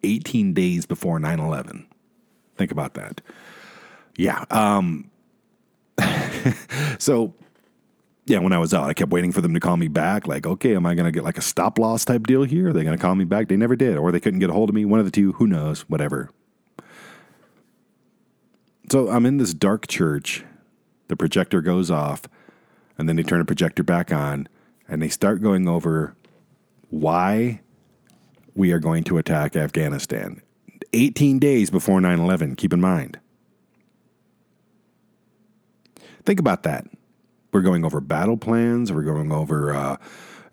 18 0.03 0.55
days 0.55 0.87
before 0.87 1.19
9/11. 1.19 1.87
Think 2.57 2.73
about 2.73 2.95
that. 2.95 3.21
Yeah. 4.17 4.45
Um 4.51 5.11
so 6.99 7.35
yeah, 8.31 8.39
when 8.39 8.53
I 8.53 8.59
was 8.59 8.73
out, 8.73 8.89
I 8.89 8.95
kept 8.95 9.11
waiting 9.11 9.33
for 9.33 9.41
them 9.41 9.55
to 9.55 9.61
call 9.61 9.77
me 9.77 9.89
back. 9.89 10.29
Like, 10.29 10.47
okay, 10.47 10.77
am 10.77 10.87
I 10.87 10.95
going 10.95 11.07
to 11.07 11.11
get 11.11 11.25
like 11.25 11.37
a 11.37 11.43
stop 11.43 11.79
loss 11.79 12.05
type 12.05 12.27
deal 12.29 12.45
here? 12.45 12.69
Are 12.69 12.73
they 12.73 12.85
going 12.85 12.97
to 12.97 13.03
call 13.03 13.15
me 13.17 13.25
back? 13.25 13.49
They 13.49 13.57
never 13.57 13.75
did, 13.75 13.97
or 13.97 14.13
they 14.13 14.21
couldn't 14.21 14.39
get 14.39 14.51
a 14.51 14.53
hold 14.53 14.69
of 14.69 14.75
me. 14.75 14.85
One 14.85 15.01
of 15.01 15.05
the 15.05 15.11
two. 15.11 15.33
Who 15.33 15.49
knows? 15.49 15.83
Whatever. 15.89 16.31
So 18.91 19.09
I'm 19.09 19.27
in 19.27 19.39
this 19.39 19.53
dark 19.53 19.89
church. 19.89 20.45
The 21.09 21.17
projector 21.17 21.61
goes 21.61 21.91
off, 21.91 22.23
and 22.97 23.09
then 23.09 23.17
they 23.17 23.25
turn 23.25 23.41
the 23.41 23.45
projector 23.45 23.83
back 23.83 24.13
on, 24.13 24.49
and 24.89 25.03
they 25.03 25.09
start 25.09 25.43
going 25.43 25.67
over 25.67 26.15
why 26.89 27.63
we 28.55 28.73
are 28.73 28.79
going 28.79 29.05
to 29.05 29.19
attack 29.19 29.57
Afghanistan. 29.57 30.43
18 30.93 31.39
days 31.39 31.71
before 31.71 32.01
9 32.01 32.19
11, 32.19 32.57
keep 32.57 32.73
in 32.73 32.81
mind. 32.81 33.19
Think 36.25 36.41
about 36.41 36.65
that. 36.65 36.87
We're 37.53 37.63
going 37.63 37.85
over 37.85 38.01
battle 38.01 38.37
plans, 38.37 38.93
we're 38.93 39.03
going 39.03 39.33
over 39.33 39.75
uh, 39.75 39.97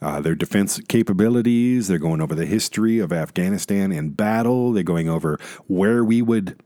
uh, 0.02 0.22
their 0.22 0.36
defense 0.36 0.80
capabilities, 0.88 1.88
they're 1.88 1.98
going 1.98 2.22
over 2.22 2.34
the 2.34 2.46
history 2.46 3.00
of 3.00 3.12
Afghanistan 3.12 3.92
in 3.92 4.12
battle, 4.12 4.72
they're 4.72 4.84
going 4.84 5.10
over 5.10 5.40
where 5.68 6.04
we 6.04 6.22
would 6.22 6.60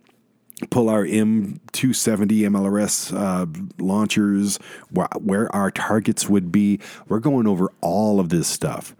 pull 0.69 0.89
our 0.89 1.05
M270 1.05 2.41
MLRS 2.41 3.13
uh, 3.17 3.45
launchers, 3.83 4.57
wh- 4.95 5.25
where 5.25 5.53
our 5.55 5.71
targets 5.71 6.29
would 6.29 6.51
be. 6.51 6.79
We're 7.07 7.19
going 7.19 7.47
over 7.47 7.71
all 7.81 8.19
of 8.19 8.29
this 8.29 8.47
stuff. 8.47 8.95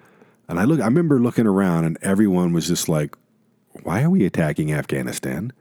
And 0.51 0.59
I 0.59 0.65
look 0.65 0.81
I 0.81 0.85
remember 0.85 1.17
looking 1.21 1.47
around 1.47 1.85
and 1.85 1.97
everyone 2.01 2.51
was 2.51 2.67
just 2.67 2.89
like, 2.89 3.15
why 3.83 4.03
are 4.03 4.09
we 4.09 4.25
attacking 4.25 4.73
Afghanistan? 4.73 5.53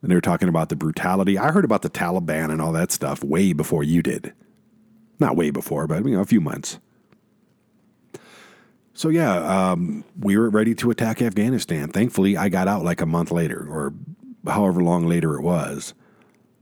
And 0.00 0.10
they 0.10 0.14
were 0.14 0.20
talking 0.20 0.48
about 0.48 0.68
the 0.68 0.76
brutality. 0.76 1.36
I 1.36 1.50
heard 1.50 1.64
about 1.64 1.82
the 1.82 1.90
Taliban 1.90 2.52
and 2.52 2.62
all 2.62 2.70
that 2.70 2.92
stuff 2.92 3.24
way 3.24 3.52
before 3.52 3.82
you 3.82 4.04
did. 4.04 4.32
Not 5.18 5.36
way 5.36 5.50
before, 5.50 5.88
but 5.88 6.04
you 6.04 6.12
know, 6.12 6.20
a 6.20 6.26
few 6.26 6.40
months. 6.40 6.78
So 8.94 9.08
yeah, 9.08 9.34
um, 9.72 10.04
we 10.16 10.36
were 10.36 10.48
ready 10.48 10.76
to 10.76 10.92
attack 10.92 11.20
Afghanistan. 11.20 11.90
Thankfully, 11.90 12.36
I 12.36 12.48
got 12.48 12.68
out 12.68 12.84
like 12.84 13.00
a 13.00 13.06
month 13.06 13.32
later, 13.32 13.66
or 13.68 13.92
however 14.46 14.80
long 14.80 15.08
later 15.08 15.34
it 15.34 15.42
was. 15.42 15.92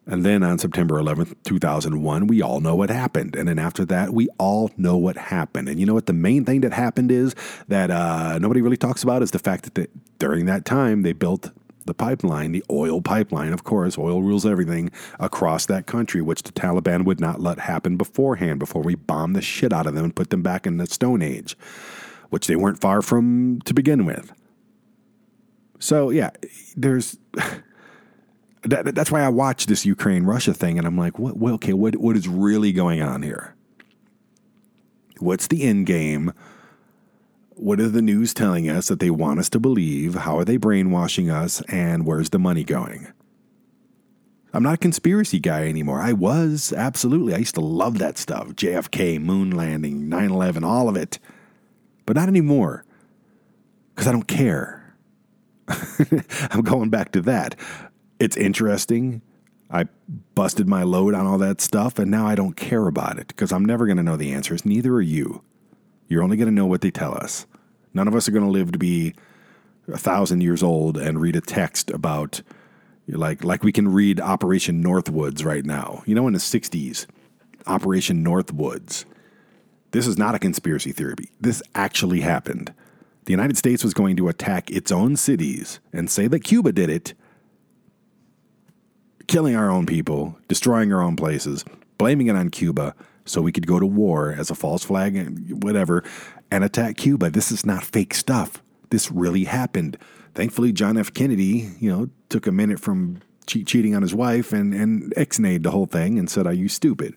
And 0.06 0.24
then 0.24 0.42
on 0.42 0.58
September 0.58 1.00
11th, 1.00 1.34
2001, 1.44 2.26
we 2.26 2.42
all 2.42 2.60
know 2.60 2.74
what 2.74 2.90
happened. 2.90 3.34
And 3.34 3.48
then 3.48 3.58
after 3.58 3.86
that, 3.86 4.12
we 4.12 4.28
all 4.38 4.70
know 4.76 4.98
what 4.98 5.16
happened. 5.16 5.68
And 5.68 5.80
you 5.80 5.86
know 5.86 5.94
what? 5.94 6.06
The 6.06 6.12
main 6.12 6.44
thing 6.44 6.60
that 6.60 6.74
happened 6.74 7.10
is 7.10 7.34
that 7.68 7.90
uh, 7.90 8.38
nobody 8.38 8.60
really 8.60 8.76
talks 8.76 9.02
about 9.02 9.22
is 9.22 9.30
the 9.30 9.38
fact 9.38 9.74
that 9.74 9.90
during 10.18 10.44
that 10.44 10.66
time, 10.66 11.02
they 11.02 11.14
built 11.14 11.50
the 11.86 11.94
pipeline, 11.94 12.52
the 12.52 12.64
oil 12.70 13.00
pipeline, 13.00 13.52
of 13.52 13.64
course, 13.64 13.98
oil 13.98 14.22
rules 14.22 14.46
everything, 14.46 14.90
across 15.18 15.66
that 15.66 15.86
country, 15.86 16.20
which 16.20 16.42
the 16.42 16.52
Taliban 16.52 17.04
would 17.04 17.20
not 17.20 17.40
let 17.40 17.58
happen 17.60 17.96
beforehand, 17.96 18.58
before 18.58 18.82
we 18.82 18.94
bombed 18.94 19.36
the 19.36 19.42
shit 19.42 19.72
out 19.72 19.86
of 19.86 19.94
them 19.94 20.04
and 20.04 20.16
put 20.16 20.30
them 20.30 20.42
back 20.42 20.66
in 20.66 20.76
the 20.76 20.86
Stone 20.86 21.22
Age, 21.22 21.56
which 22.30 22.46
they 22.46 22.56
weren't 22.56 22.80
far 22.80 23.02
from 23.02 23.60
to 23.62 23.74
begin 23.74 24.04
with. 24.04 24.32
So, 25.78 26.10
yeah, 26.10 26.30
there's. 26.76 27.18
that, 28.64 28.94
that's 28.94 29.10
why 29.10 29.22
I 29.22 29.28
watch 29.28 29.66
this 29.66 29.84
Ukraine 29.84 30.24
Russia 30.24 30.54
thing 30.54 30.78
and 30.78 30.86
I'm 30.86 30.98
like, 30.98 31.18
what, 31.18 31.54
okay, 31.54 31.72
what, 31.72 31.96
what 31.96 32.16
is 32.16 32.28
really 32.28 32.72
going 32.72 33.02
on 33.02 33.22
here? 33.22 33.54
What's 35.18 35.46
the 35.46 35.62
end 35.62 35.86
game? 35.86 36.32
What 37.50 37.80
are 37.80 37.88
the 37.88 38.02
news 38.02 38.34
telling 38.34 38.68
us 38.68 38.88
that 38.88 39.00
they 39.00 39.10
want 39.10 39.38
us 39.38 39.48
to 39.50 39.60
believe? 39.60 40.14
How 40.14 40.38
are 40.38 40.44
they 40.44 40.56
brainwashing 40.56 41.30
us? 41.30 41.60
And 41.62 42.04
where's 42.04 42.30
the 42.30 42.38
money 42.38 42.64
going? 42.64 43.08
I'm 44.52 44.62
not 44.62 44.74
a 44.74 44.78
conspiracy 44.78 45.40
guy 45.40 45.68
anymore. 45.68 46.00
I 46.00 46.12
was, 46.12 46.72
absolutely. 46.72 47.34
I 47.34 47.38
used 47.38 47.56
to 47.56 47.60
love 47.60 47.98
that 47.98 48.18
stuff 48.18 48.48
JFK, 48.50 49.20
moon 49.20 49.50
landing, 49.50 50.08
9 50.08 50.30
11, 50.30 50.64
all 50.64 50.88
of 50.88 50.96
it. 50.96 51.18
But 52.06 52.16
not 52.16 52.28
anymore 52.28 52.84
because 53.94 54.08
I 54.08 54.12
don't 54.12 54.28
care. 54.28 54.96
I'm 56.50 56.62
going 56.62 56.90
back 56.90 57.12
to 57.12 57.20
that 57.22 57.56
it's 58.24 58.38
interesting. 58.38 59.20
I 59.70 59.84
busted 60.34 60.66
my 60.66 60.82
load 60.82 61.14
on 61.14 61.26
all 61.26 61.36
that 61.38 61.60
stuff, 61.60 61.98
and 61.98 62.10
now 62.10 62.26
I 62.26 62.34
don't 62.34 62.56
care 62.56 62.86
about 62.86 63.18
it 63.18 63.28
because 63.28 63.52
I'm 63.52 63.66
never 63.66 63.84
going 63.84 63.98
to 63.98 64.02
know 64.02 64.16
the 64.16 64.32
answers. 64.32 64.64
Neither 64.64 64.94
are 64.94 65.02
you. 65.02 65.42
You're 66.08 66.22
only 66.22 66.38
going 66.38 66.48
to 66.48 66.54
know 66.54 66.64
what 66.64 66.80
they 66.80 66.90
tell 66.90 67.14
us. 67.14 67.46
None 67.92 68.08
of 68.08 68.14
us 68.14 68.26
are 68.26 68.32
going 68.32 68.44
to 68.44 68.50
live 68.50 68.72
to 68.72 68.78
be 68.78 69.14
a 69.92 69.98
thousand 69.98 70.40
years 70.40 70.62
old 70.62 70.96
and 70.96 71.20
read 71.20 71.36
a 71.36 71.42
text 71.42 71.90
about 71.90 72.40
like 73.06 73.44
like 73.44 73.62
we 73.62 73.72
can 73.72 73.92
read 73.92 74.20
Operation 74.20 74.82
Northwoods 74.82 75.44
right 75.44 75.64
now. 75.64 76.02
You 76.06 76.14
know, 76.14 76.26
in 76.26 76.32
the 76.32 76.38
'60s, 76.38 77.06
Operation 77.66 78.24
Northwoods. 78.24 79.04
This 79.90 80.06
is 80.06 80.16
not 80.16 80.34
a 80.34 80.38
conspiracy 80.38 80.92
theory. 80.92 81.28
This 81.40 81.62
actually 81.74 82.20
happened. 82.20 82.72
The 83.26 83.32
United 83.32 83.58
States 83.58 83.84
was 83.84 83.92
going 83.92 84.16
to 84.16 84.28
attack 84.28 84.70
its 84.70 84.90
own 84.90 85.16
cities 85.16 85.78
and 85.92 86.10
say 86.10 86.26
that 86.26 86.40
Cuba 86.40 86.72
did 86.72 86.88
it 86.88 87.12
killing 89.26 89.56
our 89.56 89.70
own 89.70 89.86
people, 89.86 90.38
destroying 90.48 90.92
our 90.92 91.02
own 91.02 91.16
places, 91.16 91.64
blaming 91.98 92.26
it 92.26 92.36
on 92.36 92.50
Cuba 92.50 92.94
so 93.24 93.40
we 93.40 93.52
could 93.52 93.66
go 93.66 93.78
to 93.78 93.86
war 93.86 94.34
as 94.36 94.50
a 94.50 94.54
false 94.54 94.84
flag 94.84 95.16
and 95.16 95.62
whatever 95.62 96.04
and 96.50 96.62
attack 96.62 96.96
Cuba. 96.96 97.30
This 97.30 97.50
is 97.50 97.64
not 97.64 97.84
fake 97.84 98.14
stuff. 98.14 98.62
This 98.90 99.10
really 99.10 99.44
happened. 99.44 99.98
Thankfully, 100.34 100.72
John 100.72 100.96
F. 100.96 101.12
Kennedy, 101.12 101.70
you 101.80 101.90
know, 101.90 102.10
took 102.28 102.46
a 102.46 102.52
minute 102.52 102.80
from 102.80 103.20
che- 103.46 103.64
cheating 103.64 103.94
on 103.94 104.02
his 104.02 104.14
wife 104.14 104.52
and, 104.52 104.74
and 104.74 105.12
ex-nayed 105.16 105.62
the 105.62 105.70
whole 105.70 105.86
thing 105.86 106.18
and 106.18 106.28
said, 106.28 106.46
Are 106.46 106.52
you 106.52 106.68
stupid? 106.68 107.16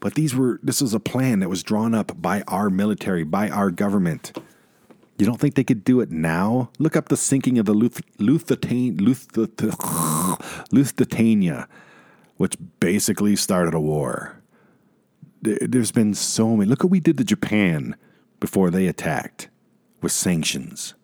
But 0.00 0.14
these 0.14 0.34
were 0.34 0.60
this 0.62 0.82
was 0.82 0.92
a 0.92 1.00
plan 1.00 1.40
that 1.40 1.48
was 1.48 1.62
drawn 1.62 1.94
up 1.94 2.20
by 2.20 2.42
our 2.46 2.68
military, 2.68 3.24
by 3.24 3.48
our 3.48 3.70
government. 3.70 4.38
You 5.16 5.24
don't 5.24 5.40
think 5.40 5.54
they 5.54 5.64
could 5.64 5.84
do 5.84 6.00
it 6.00 6.10
now? 6.10 6.70
Look 6.78 6.96
up 6.96 7.08
the 7.08 7.16
sinking 7.16 7.58
of 7.58 7.66
the 7.66 7.72
Luth- 7.72 8.02
Lusitania, 8.18 8.92
Lusitania, 10.70 11.68
which 12.36 12.56
basically 12.80 13.36
started 13.36 13.74
a 13.74 13.80
war. 13.80 14.42
There's 15.42 15.92
been 15.92 16.14
so 16.14 16.56
many. 16.56 16.68
Look 16.68 16.82
what 16.82 16.90
we 16.90 17.00
did 17.00 17.18
to 17.18 17.24
Japan 17.24 17.96
before 18.40 18.70
they 18.70 18.86
attacked 18.86 19.48
with 20.00 20.12
sanctions 20.12 20.94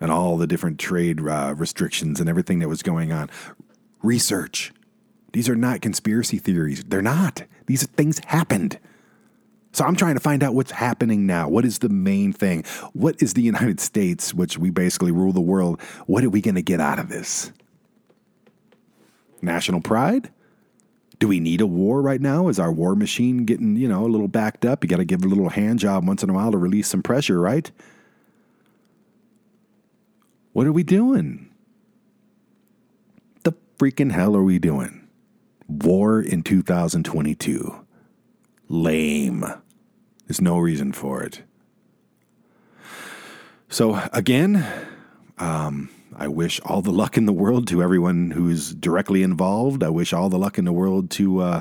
and 0.00 0.10
all 0.10 0.36
the 0.36 0.46
different 0.46 0.78
trade 0.78 1.20
uh, 1.20 1.54
restrictions 1.56 2.20
and 2.20 2.28
everything 2.28 2.60
that 2.60 2.68
was 2.68 2.82
going 2.82 3.12
on. 3.12 3.30
Research. 4.02 4.72
These 5.32 5.48
are 5.48 5.56
not 5.56 5.82
conspiracy 5.82 6.38
theories. 6.38 6.84
They're 6.84 7.02
not. 7.02 7.42
These 7.66 7.86
things 7.88 8.20
happened. 8.26 8.78
So 9.72 9.84
I'm 9.84 9.96
trying 9.96 10.14
to 10.14 10.20
find 10.20 10.42
out 10.42 10.54
what's 10.54 10.70
happening 10.70 11.26
now. 11.26 11.48
What 11.48 11.64
is 11.64 11.80
the 11.80 11.88
main 11.88 12.32
thing? 12.32 12.64
What 12.94 13.20
is 13.22 13.34
the 13.34 13.42
United 13.42 13.80
States, 13.80 14.32
which 14.32 14.58
we 14.58 14.70
basically 14.70 15.12
rule 15.12 15.32
the 15.32 15.40
world, 15.40 15.80
what 16.06 16.24
are 16.24 16.30
we 16.30 16.40
going 16.40 16.54
to 16.54 16.62
get 16.62 16.80
out 16.80 16.98
of 16.98 17.08
this? 17.08 17.52
National 19.42 19.80
pride? 19.80 20.30
Do 21.18 21.28
we 21.28 21.40
need 21.40 21.60
a 21.60 21.66
war 21.66 22.00
right 22.00 22.20
now? 22.20 22.48
Is 22.48 22.60
our 22.60 22.72
war 22.72 22.94
machine 22.94 23.44
getting, 23.44 23.76
you 23.76 23.88
know, 23.88 24.04
a 24.04 24.08
little 24.08 24.28
backed 24.28 24.64
up? 24.64 24.84
You 24.84 24.88
got 24.88 24.98
to 24.98 25.04
give 25.04 25.24
a 25.24 25.28
little 25.28 25.48
hand 25.48 25.80
job 25.80 26.06
once 26.06 26.22
in 26.22 26.30
a 26.30 26.32
while 26.32 26.52
to 26.52 26.58
release 26.58 26.88
some 26.88 27.02
pressure, 27.02 27.40
right? 27.40 27.70
What 30.52 30.66
are 30.66 30.72
we 30.72 30.84
doing? 30.84 31.50
The 33.42 33.54
freaking 33.78 34.12
hell 34.12 34.36
are 34.36 34.44
we 34.44 34.58
doing? 34.58 35.08
War 35.68 36.20
in 36.20 36.42
2022. 36.42 37.84
Lame. 38.68 39.44
There's 40.26 40.40
no 40.40 40.58
reason 40.58 40.92
for 40.92 41.22
it. 41.22 41.42
So, 43.68 44.00
again, 44.12 44.66
um, 45.38 45.90
I 46.20 46.26
wish 46.26 46.60
all 46.64 46.82
the 46.82 46.90
luck 46.90 47.16
in 47.16 47.26
the 47.26 47.32
world 47.32 47.68
to 47.68 47.80
everyone 47.80 48.32
who's 48.32 48.74
directly 48.74 49.22
involved. 49.22 49.84
I 49.84 49.88
wish 49.88 50.12
all 50.12 50.28
the 50.28 50.38
luck 50.38 50.58
in 50.58 50.64
the 50.64 50.72
world 50.72 51.10
to 51.12 51.38
uh, 51.38 51.60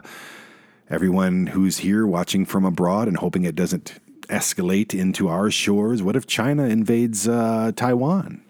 everyone 0.89 1.46
who's 1.46 1.78
here 1.78 2.08
watching 2.08 2.43
from 2.43 2.65
abroad 2.65 3.08
and 3.08 3.17
hoping 3.17 3.43
it 3.43 3.54
doesn't 3.54 4.00
escalate 4.30 5.00
into 5.00 5.28
our 5.28 5.52
shores. 5.52 6.02
What 6.02 6.15
if 6.15 6.26
China 6.26 6.63
invades 6.63 7.28
uh, 7.28 7.72
Taiwan? 7.76 8.41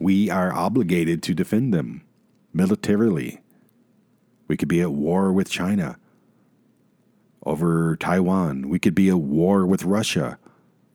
We 0.00 0.30
are 0.30 0.52
obligated 0.52 1.22
to 1.22 1.34
defend 1.34 1.72
them 1.72 2.02
militarily. 2.52 3.40
We 4.48 4.56
could 4.56 4.68
be 4.68 4.80
at 4.80 4.90
war 4.90 5.32
with 5.32 5.48
China 5.48 5.96
over 7.46 7.94
Taiwan. 7.94 8.68
We 8.68 8.80
could 8.80 8.96
be 8.96 9.10
at 9.10 9.20
war 9.20 9.64
with 9.64 9.84
Russia 9.84 10.38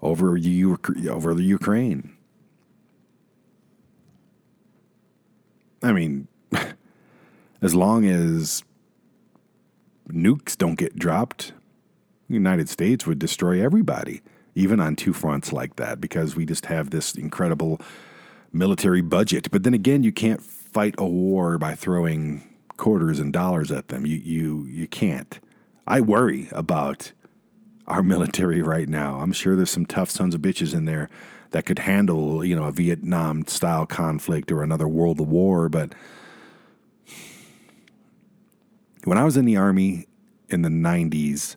over 0.01 0.37
over 0.37 1.33
the 1.33 1.43
Ukraine. 1.43 2.17
I 5.81 5.91
mean, 5.91 6.27
as 7.61 7.75
long 7.75 8.05
as 8.05 8.63
nukes 10.09 10.57
don't 10.57 10.75
get 10.75 10.97
dropped, 10.97 11.53
the 12.27 12.35
United 12.35 12.69
States 12.69 13.05
would 13.07 13.19
destroy 13.19 13.63
everybody, 13.63 14.21
even 14.55 14.79
on 14.79 14.95
two 14.95 15.13
fronts 15.13 15.51
like 15.51 15.75
that, 15.77 15.99
because 15.99 16.35
we 16.35 16.45
just 16.45 16.67
have 16.67 16.89
this 16.89 17.15
incredible 17.15 17.79
military 18.51 19.01
budget. 19.01 19.49
But 19.51 19.63
then 19.63 19.73
again, 19.73 20.03
you 20.03 20.11
can't 20.11 20.41
fight 20.41 20.95
a 20.97 21.05
war 21.05 21.57
by 21.57 21.75
throwing 21.75 22.43
quarters 22.77 23.19
and 23.19 23.33
dollars 23.33 23.71
at 23.71 23.89
them. 23.89 24.05
You 24.05 24.17
you 24.17 24.65
you 24.65 24.87
can't. 24.87 25.39
I 25.87 26.01
worry 26.01 26.49
about 26.51 27.11
our 27.87 28.03
military 28.13 28.61
right 28.61 28.87
now. 28.87 29.19
I'm 29.19 29.33
sure 29.33 29.55
there's 29.55 29.71
some 29.71 29.85
tough 29.85 30.09
sons 30.09 30.35
of 30.35 30.41
bitches 30.41 30.73
in 30.73 30.85
there 30.85 31.09
that 31.51 31.65
could 31.65 31.79
handle, 31.79 32.43
you 32.43 32.55
know, 32.55 32.65
a 32.65 32.71
Vietnam 32.71 33.45
style 33.47 33.85
conflict 33.85 34.51
or 34.51 34.61
another 34.61 34.87
world 34.87 35.19
war, 35.19 35.69
but 35.69 35.93
when 39.05 39.17
I 39.17 39.23
was 39.23 39.37
in 39.37 39.45
the 39.45 39.57
army 39.57 40.07
in 40.49 40.61
the 40.61 40.69
90s 40.69 41.55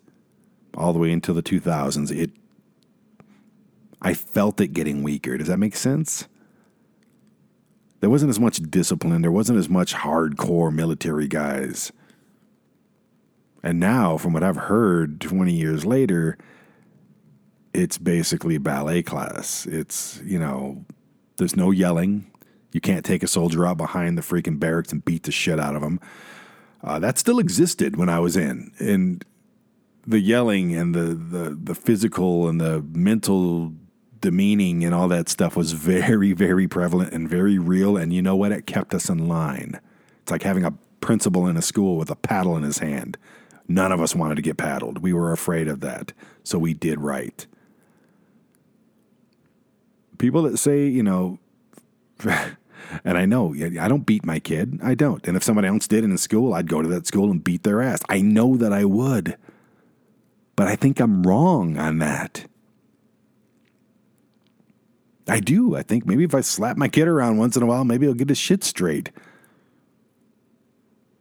all 0.75 0.93
the 0.93 0.99
way 0.99 1.13
until 1.13 1.35
the 1.35 1.43
2000s, 1.43 2.11
it 2.11 2.31
I 4.01 4.15
felt 4.15 4.61
it 4.61 4.69
getting 4.69 5.03
weaker. 5.03 5.39
Does 5.39 5.47
that 5.47 5.59
make 5.59 5.77
sense? 5.77 6.27
There 8.01 8.11
wasn't 8.11 8.31
as 8.31 8.41
much 8.41 8.57
discipline, 8.57 9.23
there 9.23 9.31
wasn't 9.31 9.61
as 9.61 9.69
much 9.69 9.95
hardcore 9.95 10.75
military 10.75 11.29
guys. 11.29 11.93
And 13.63 13.79
now, 13.79 14.17
from 14.17 14.33
what 14.33 14.43
I've 14.43 14.57
heard 14.57 15.21
20 15.21 15.53
years 15.53 15.87
later, 15.87 16.37
it's 17.75 17.99
basically 17.99 18.59
ballet 18.59 19.03
class. 19.03 19.67
It's, 19.67 20.21
you 20.25 20.39
know, 20.39 20.85
there's 21.37 21.57
no 21.57 21.71
yelling. 21.71 22.31
You 22.73 22.81
can't 22.81 23.05
take 23.05 23.23
a 23.23 23.29
soldier 23.29 23.67
out 23.67 23.77
behind 23.77 24.17
the 24.17 24.23
freaking 24.23 24.59
barracks 24.59 24.93
and 24.93 25.05
beat 25.05 25.25
the 25.25 25.33
shit 25.33 25.61
out 25.61 25.75
of 25.75 25.83
them. 25.83 26.01
Uh, 26.83 26.99
that 26.99 27.19
still 27.19 27.39
existed 27.39 27.97
when 27.97 28.09
I 28.09 28.19
was 28.19 28.37
in. 28.37 28.73
And 28.79 29.25
the 30.07 30.21
yelling 30.21 30.75
and 30.75 30.95
the, 30.95 31.15
the 31.15 31.59
the 31.61 31.75
physical 31.75 32.49
and 32.49 32.61
the 32.61 32.83
mental 32.93 33.73
demeaning 34.21 34.85
and 34.85 34.95
all 34.95 35.09
that 35.09 35.29
stuff 35.29 35.57
was 35.57 35.73
very 35.73 36.33
very 36.33 36.69
prevalent 36.69 37.13
and 37.13 37.29
very 37.29 37.59
real 37.59 37.97
and 37.97 38.13
you 38.13 38.23
know 38.23 38.37
what 38.37 38.53
it 38.53 38.67
kept 38.67 38.95
us 38.95 39.09
in 39.09 39.29
line 39.29 39.81
it's 40.23 40.31
like 40.31 40.43
having 40.43 40.65
a 40.65 40.73
principal 41.01 41.47
in 41.47 41.57
a 41.57 41.63
school 41.63 41.97
with 41.97 42.11
a 42.11 42.17
paddle 42.17 42.57
in 42.57 42.63
his 42.63 42.79
hand 42.79 43.17
none 43.69 43.93
of 43.93 44.01
us 44.01 44.15
wanted 44.15 44.37
to 44.37 44.43
get 44.43 44.57
paddled 44.57 44.99
we 44.99 45.13
were 45.13 45.33
afraid 45.33 45.69
of 45.69 45.81
that 45.81 46.13
so 46.45 46.59
we 46.59 46.75
did 46.75 47.01
right 47.01 47.47
people 50.23 50.43
that 50.43 50.57
say 50.57 50.87
you 50.87 51.03
know 51.03 51.37
and 53.05 53.19
I 53.19 53.27
know 53.27 53.55
I 53.55 53.89
don't 53.89 54.07
beat 54.07 54.25
my 54.25 54.39
kid. 54.39 54.79
I 54.83 54.95
don't. 54.95 55.27
And 55.27 55.37
if 55.37 55.43
somebody 55.43 55.67
else 55.67 55.89
did 55.89 56.05
in 56.05 56.17
school, 56.17 56.55
I'd 56.55 56.69
go 56.69 56.81
to 56.81 56.89
that 56.91 57.07
school 57.07 57.31
and 57.31 57.43
beat 57.43 57.65
their 57.65 57.83
ass. 57.83 58.01
I 58.09 58.21
know 58.21 58.57
that 58.57 58.73
I 58.73 58.85
would. 58.85 59.37
But 60.55 60.69
I 60.69 60.77
think 60.77 61.01
I'm 61.01 61.25
wrong 61.25 61.77
on 61.79 61.99
that. 61.99 62.47
I 65.27 65.41
do. 65.41 65.75
I 65.75 65.83
think 65.83 66.07
maybe 66.07 66.25
if 66.25 66.35
I 66.35 66.41
slap 66.41 66.77
my 66.77 66.89
kid 66.89 67.09
around 67.09 67.39
once 67.39 67.57
in 67.57 67.63
a 67.63 67.67
while, 67.67 67.85
maybe 67.85 68.07
he'll 68.07 68.15
get 68.15 68.29
his 68.29 68.39
shit 68.39 68.63
straight. 68.63 69.11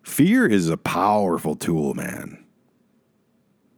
Fear 0.03 0.47
is 0.47 0.69
a 0.69 0.77
powerful 0.77 1.55
tool, 1.55 1.93
man. 1.93 2.43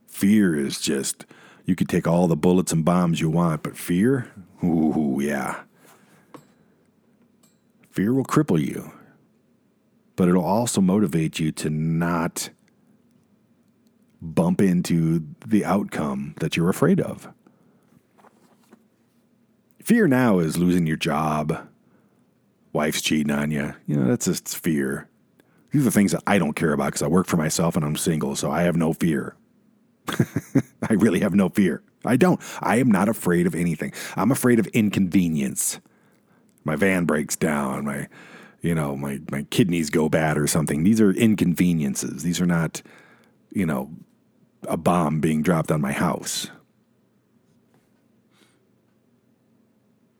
Fear 0.08 0.56
is 0.56 0.82
just, 0.82 1.26
you 1.66 1.76
could 1.76 1.90
take 1.90 2.08
all 2.08 2.28
the 2.28 2.36
bullets 2.36 2.72
and 2.72 2.84
bombs 2.84 3.22
you 3.22 3.30
want, 3.30 3.62
but 3.64 3.78
fear, 3.78 4.32
ooh, 4.64 5.20
yeah. 5.22 5.64
Fear 7.92 8.14
will 8.14 8.24
cripple 8.24 8.60
you, 8.60 8.92
but 10.16 10.28
it'll 10.28 10.44
also 10.44 10.82
motivate 10.82 11.40
you 11.40 11.52
to 11.52 11.70
not 11.70 12.50
bump 14.22 14.62
into 14.62 15.28
the 15.46 15.66
outcome 15.66 16.34
that 16.40 16.58
you're 16.58 16.70
afraid 16.70 17.00
of. 17.00 17.28
Fear 19.84 20.08
now 20.08 20.40
is 20.40 20.58
losing 20.58 20.88
your 20.88 20.98
job, 20.98 21.68
wife's 22.72 23.02
cheating 23.02 23.32
on 23.32 23.52
you. 23.52 23.74
You 23.86 23.98
know, 23.98 24.08
that's 24.08 24.26
just 24.26 24.58
fear. 24.58 25.10
These 25.72 25.86
are 25.86 25.92
things 25.92 26.14
that 26.14 26.24
I 26.26 26.38
don't 26.38 26.54
care 26.54 26.72
about 26.72 26.88
because 26.88 27.02
I 27.02 27.08
work 27.08 27.28
for 27.28 27.38
myself 27.38 27.76
and 27.76 27.84
I'm 27.84 27.96
single, 27.96 28.36
so 28.36 28.50
I 28.50 28.62
have 28.62 28.78
no 28.78 28.94
fear. 28.94 29.36
I 30.08 30.94
really 30.94 31.20
have 31.20 31.34
no 31.36 31.50
fear. 31.50 31.84
I 32.06 32.18
don't. 32.18 32.40
I 32.62 32.78
am 32.78 32.92
not 32.92 33.10
afraid 33.10 33.48
of 33.48 33.56
anything. 33.56 33.94
I'm 34.16 34.32
afraid 34.32 34.60
of 34.60 34.68
inconvenience 34.68 35.80
my 36.64 36.76
van 36.76 37.06
breaks 37.06 37.36
down, 37.36 37.86
my 37.86 38.08
you 38.62 38.74
know, 38.74 38.96
my 38.96 39.20
my 39.30 39.44
kidneys 39.50 39.90
go 39.90 40.10
bad 40.10 40.38
or 40.38 40.48
something. 40.48 40.84
These 40.84 41.02
are 41.02 41.12
inconveniences. 41.12 42.24
These 42.24 42.40
are 42.40 42.46
not, 42.46 42.82
you 43.52 43.66
know, 43.66 43.92
a 44.68 44.78
bomb 44.78 45.20
being 45.20 45.42
dropped 45.42 45.72
on 45.72 45.82
my 45.82 45.92
house. 45.92 46.50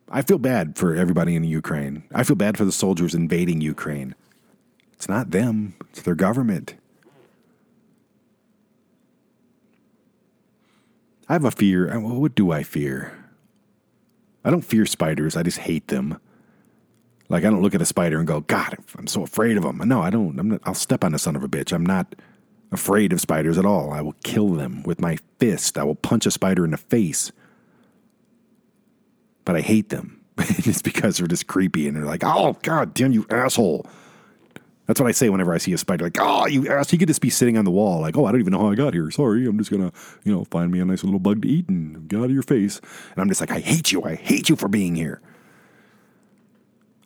I 0.10 0.22
feel 0.22 0.38
bad 0.38 0.78
for 0.78 0.94
everybody 0.94 1.36
in 1.36 1.44
Ukraine. 1.44 2.04
I 2.14 2.24
feel 2.24 2.36
bad 2.36 2.58
for 2.58 2.66
the 2.66 2.72
soldiers 2.72 3.16
invading 3.16 3.62
Ukraine. 3.62 4.14
It's 4.92 5.10
not 5.10 5.32
them, 5.32 5.76
it's 5.90 6.02
their 6.02 6.16
government. 6.16 6.76
I 11.34 11.38
have 11.38 11.46
a 11.46 11.50
fear. 11.50 12.00
What 12.00 12.36
do 12.36 12.52
I 12.52 12.62
fear? 12.62 13.12
I 14.46 14.52
don't 14.52 14.62
fear 14.62 14.86
spiders, 14.86 15.36
I 15.36 15.42
just 15.42 15.58
hate 15.58 15.88
them. 15.88 16.20
Like 17.28 17.44
I 17.44 17.50
don't 17.50 17.64
look 17.64 17.74
at 17.74 17.82
a 17.82 17.88
spider 17.88 18.20
and 18.20 18.28
go, 18.28 18.42
God, 18.42 18.78
I'm 18.96 19.08
so 19.08 19.24
afraid 19.24 19.58
of 19.58 19.64
them. 19.64 19.80
No, 19.80 20.00
I 20.00 20.12
don't. 20.12 20.38
I'm 20.38 20.50
not, 20.50 20.62
I'll 20.64 20.76
step 20.76 21.04
on 21.04 21.16
a 21.16 21.18
son 21.18 21.36
of 21.36 21.44
a 21.44 21.48
bitch. 21.48 21.74
I'm 21.74 21.88
not 21.88 22.14
afraid 22.72 23.14
of 23.14 23.20
spiders 23.20 23.58
at 23.58 23.66
all. 23.66 23.92
I 23.92 24.02
will 24.02 24.16
kill 24.24 24.50
them 24.50 24.84
with 24.84 25.02
my 25.02 25.18
fist. 25.40 25.76
I 25.76 25.84
will 25.84 25.96
punch 25.96 26.28
a 26.28 26.32
spider 26.32 26.66
in 26.66 26.70
the 26.70 26.78
face. 26.78 27.32
But 29.44 29.56
I 29.56 29.62
hate 29.62 29.90
them. 29.90 30.22
it's 30.38 30.84
because 30.84 31.18
they're 31.18 31.26
just 31.26 31.48
creepy 31.48 31.88
and 31.88 31.98
they're 31.98 32.06
like, 32.06 32.24
oh 32.24 32.60
God 32.62 32.94
damn 32.94 33.12
you 33.12 33.26
asshole. 33.32 33.88
That's 34.86 35.00
what 35.00 35.08
I 35.08 35.14
say 35.14 35.30
whenever 35.30 35.54
I 35.54 35.60
see 35.60 35.72
a 35.72 35.78
spider. 35.78 36.06
Like, 36.06 36.18
oh, 36.20 36.46
you 36.46 36.68
ass! 36.68 36.90
He 36.90 36.98
could 36.98 37.08
just 37.08 37.22
be 37.22 37.30
sitting 37.30 37.58
on 37.58 37.64
the 37.64 37.72
wall. 37.72 38.02
Like, 38.02 38.18
oh, 38.18 38.26
I 38.26 38.32
don't 38.32 38.42
even 38.42 38.52
know 38.52 38.60
how 38.60 38.72
I 38.72 38.76
got 38.76 38.94
here. 38.94 39.10
Sorry, 39.12 39.46
I'm 39.46 39.58
just 39.58 39.72
gonna, 39.72 39.94
you 40.26 40.34
know, 40.34 40.44
find 40.46 40.72
me 40.72 40.80
a 40.80 40.86
nice 40.86 41.04
little 41.04 41.20
bug 41.20 41.42
to 41.44 41.48
eat 41.48 41.70
and 41.70 42.08
get 42.10 42.20
out 42.20 42.26
of 42.26 42.32
your 42.32 42.44
face. 42.44 42.82
And 43.12 43.20
I'm 43.20 43.30
just 43.30 43.40
like, 43.40 43.52
I 43.52 43.60
hate 43.60 43.92
you. 43.92 44.04
I 44.04 44.16
hate 44.16 44.50
you 44.50 44.56
for 44.58 44.68
being 44.68 44.96
here. 44.96 45.22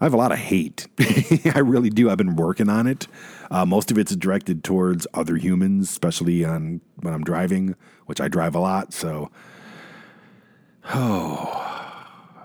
I 0.01 0.05
have 0.05 0.13
a 0.13 0.17
lot 0.17 0.32
of 0.32 0.39
hate. 0.39 0.88
I 1.55 1.59
really 1.59 1.89
do. 1.89 2.09
I've 2.09 2.17
been 2.17 2.36
working 2.36 2.69
on 2.69 2.88
it. 2.88 3.07
Uh, 3.49 3.65
most 3.65 3.89
of 3.91 3.97
it's 3.97 4.15
directed 4.15 4.63
towards 4.63 5.07
other 5.13 5.38
humans, 5.38 5.89
especially 5.89 6.45
on 6.45 6.82
when 7.01 7.13
I'm 7.13 7.23
driving, 7.23 7.75
which 8.05 8.21
I 8.21 8.28
drive 8.28 8.53
a 8.55 8.59
lot. 8.59 8.93
So, 8.93 9.32
oh, 10.93 11.63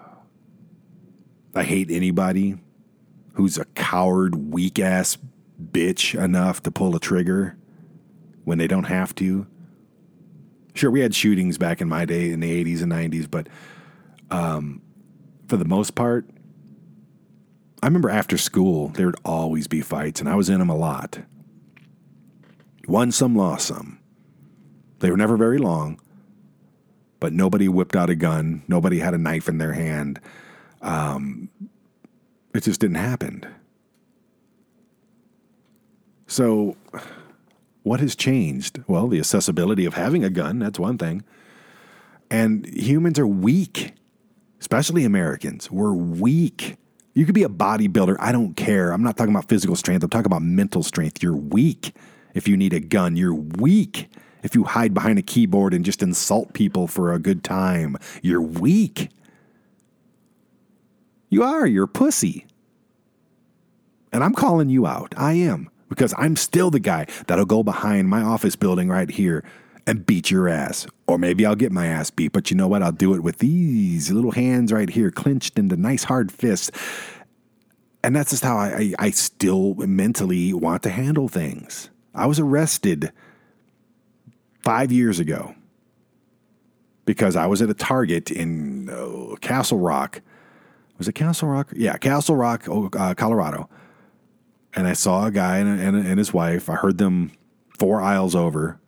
I 1.54 1.62
hate 1.62 1.90
anybody 1.90 2.58
who's 3.34 3.58
a 3.58 3.64
coward, 3.66 4.52
weak 4.52 4.78
ass 4.78 5.18
bitch 5.62 6.20
enough 6.20 6.62
to 6.62 6.70
pull 6.70 6.96
a 6.96 7.00
trigger 7.00 7.56
when 8.44 8.58
they 8.58 8.66
don't 8.66 8.84
have 8.84 9.14
to. 9.16 9.46
Sure, 10.74 10.90
we 10.90 11.00
had 11.00 11.14
shootings 11.14 11.58
back 11.58 11.80
in 11.80 11.88
my 11.88 12.04
day 12.04 12.30
in 12.30 12.40
the 12.40 12.64
80s 12.64 12.82
and 12.82 12.92
90s, 12.92 13.30
but 13.30 13.48
um, 14.30 14.80
for 15.46 15.56
the 15.56 15.64
most 15.64 15.94
part, 15.94 16.26
I 17.82 17.86
remember 17.86 18.10
after 18.10 18.38
school, 18.38 18.88
there 18.88 19.06
would 19.06 19.20
always 19.24 19.66
be 19.66 19.80
fights, 19.80 20.20
and 20.20 20.28
I 20.28 20.36
was 20.36 20.48
in 20.48 20.60
them 20.60 20.70
a 20.70 20.76
lot. 20.76 21.18
Won 22.86 23.12
some, 23.12 23.36
lost 23.36 23.66
some. 23.66 23.98
They 25.00 25.10
were 25.10 25.16
never 25.16 25.36
very 25.36 25.58
long, 25.58 26.00
but 27.20 27.32
nobody 27.32 27.68
whipped 27.68 27.96
out 27.96 28.08
a 28.08 28.14
gun. 28.14 28.62
Nobody 28.68 29.00
had 29.00 29.14
a 29.14 29.18
knife 29.18 29.48
in 29.48 29.58
their 29.58 29.72
hand. 29.72 30.20
Um, 30.80 31.50
it 32.54 32.62
just 32.62 32.80
didn't 32.80 32.96
happen. 32.96 33.46
So, 36.26 36.76
what 37.82 38.00
has 38.00 38.14
changed? 38.16 38.80
Well, 38.86 39.08
the 39.08 39.18
accessibility 39.18 39.84
of 39.84 39.94
having 39.94 40.24
a 40.24 40.30
gun, 40.30 40.58
that's 40.58 40.78
one 40.78 40.98
thing. 40.98 41.24
And 42.30 42.66
humans 42.66 43.18
are 43.18 43.26
weak, 43.26 43.92
especially 44.60 45.04
Americans. 45.04 45.70
We're 45.70 45.92
weak. 45.92 46.76
You 47.14 47.26
could 47.26 47.34
be 47.34 47.42
a 47.42 47.48
bodybuilder. 47.48 48.16
I 48.18 48.32
don't 48.32 48.54
care. 48.54 48.92
I'm 48.92 49.02
not 49.02 49.16
talking 49.18 49.34
about 49.34 49.48
physical 49.48 49.76
strength. 49.76 50.02
I'm 50.02 50.10
talking 50.10 50.26
about 50.26 50.42
mental 50.42 50.82
strength. 50.82 51.22
You're 51.22 51.36
weak 51.36 51.94
if 52.32 52.48
you 52.48 52.56
need 52.56 52.72
a 52.72 52.80
gun. 52.80 53.16
You're 53.16 53.34
weak 53.34 54.08
if 54.42 54.54
you 54.54 54.64
hide 54.64 54.94
behind 54.94 55.18
a 55.18 55.22
keyboard 55.22 55.74
and 55.74 55.84
just 55.84 56.02
insult 56.02 56.54
people 56.54 56.86
for 56.86 57.12
a 57.12 57.18
good 57.18 57.44
time. 57.44 57.96
You're 58.22 58.40
weak. 58.40 59.10
You 61.32 61.42
are. 61.44 61.66
You're 61.66 61.86
pussy. 61.86 62.44
And 64.12 64.22
I'm 64.22 64.34
calling 64.34 64.68
you 64.68 64.86
out. 64.86 65.14
I 65.16 65.32
am. 65.32 65.70
Because 65.88 66.12
I'm 66.18 66.36
still 66.36 66.70
the 66.70 66.78
guy 66.78 67.06
that'll 67.26 67.46
go 67.46 67.62
behind 67.62 68.10
my 68.10 68.20
office 68.20 68.54
building 68.54 68.90
right 68.90 69.10
here 69.10 69.42
and 69.86 70.04
beat 70.04 70.30
your 70.30 70.46
ass. 70.46 70.86
Or 71.06 71.16
maybe 71.16 71.46
I'll 71.46 71.54
get 71.54 71.72
my 71.72 71.86
ass 71.86 72.10
beat, 72.10 72.32
but 72.32 72.50
you 72.50 72.56
know 72.58 72.68
what? 72.68 72.82
I'll 72.82 72.92
do 72.92 73.14
it 73.14 73.22
with 73.22 73.38
these 73.38 74.10
little 74.10 74.32
hands 74.32 74.74
right 74.74 74.90
here, 74.90 75.10
clenched 75.10 75.58
into 75.58 75.74
nice 75.74 76.04
hard 76.04 76.30
fists. 76.30 76.70
And 78.04 78.14
that's 78.14 78.32
just 78.32 78.44
how 78.44 78.58
I, 78.58 78.68
I, 78.68 78.92
I 79.06 79.10
still 79.10 79.74
mentally 79.76 80.52
want 80.52 80.82
to 80.82 80.90
handle 80.90 81.28
things. 81.28 81.88
I 82.14 82.26
was 82.26 82.38
arrested 82.38 83.10
five 84.60 84.92
years 84.92 85.18
ago 85.18 85.54
because 87.06 87.36
I 87.36 87.46
was 87.46 87.62
at 87.62 87.70
a 87.70 87.74
Target 87.74 88.30
in 88.30 88.90
uh, 88.90 89.36
Castle 89.36 89.78
Rock. 89.78 90.20
Was 91.02 91.08
it 91.08 91.14
Castle 91.14 91.48
Rock? 91.48 91.72
Yeah, 91.74 91.96
Castle 91.96 92.36
Rock, 92.36 92.66
uh, 92.68 93.14
Colorado. 93.14 93.68
And 94.74 94.86
I 94.86 94.92
saw 94.92 95.26
a 95.26 95.30
guy 95.30 95.58
and, 95.58 95.80
and, 95.80 95.96
and 95.96 96.18
his 96.18 96.32
wife. 96.32 96.70
I 96.70 96.76
heard 96.76 96.98
them 96.98 97.32
four 97.76 98.00
aisles 98.00 98.34
over 98.34 98.80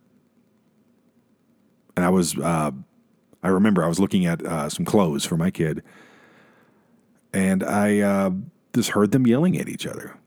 and 1.95 2.05
I 2.05 2.09
was, 2.09 2.37
uh, 2.37 2.71
I 3.43 3.47
remember 3.47 3.83
I 3.83 3.87
was 3.87 3.99
looking 3.99 4.25
at 4.25 4.45
uh, 4.45 4.69
some 4.69 4.85
clothes 4.85 5.25
for 5.25 5.37
my 5.37 5.51
kid, 5.51 5.83
and 7.33 7.63
I 7.63 7.99
uh, 7.99 8.31
just 8.73 8.91
heard 8.91 9.11
them 9.11 9.25
yelling 9.25 9.57
at 9.57 9.69
each 9.69 9.85
other, 9.85 10.17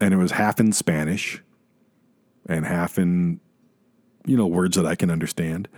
and 0.00 0.14
it 0.14 0.16
was 0.16 0.32
half 0.32 0.60
in 0.60 0.72
Spanish, 0.72 1.42
and 2.46 2.66
half 2.66 2.98
in, 2.98 3.40
you 4.26 4.36
know, 4.36 4.46
words 4.46 4.76
that 4.76 4.86
I 4.86 4.94
can 4.94 5.10
understand. 5.10 5.68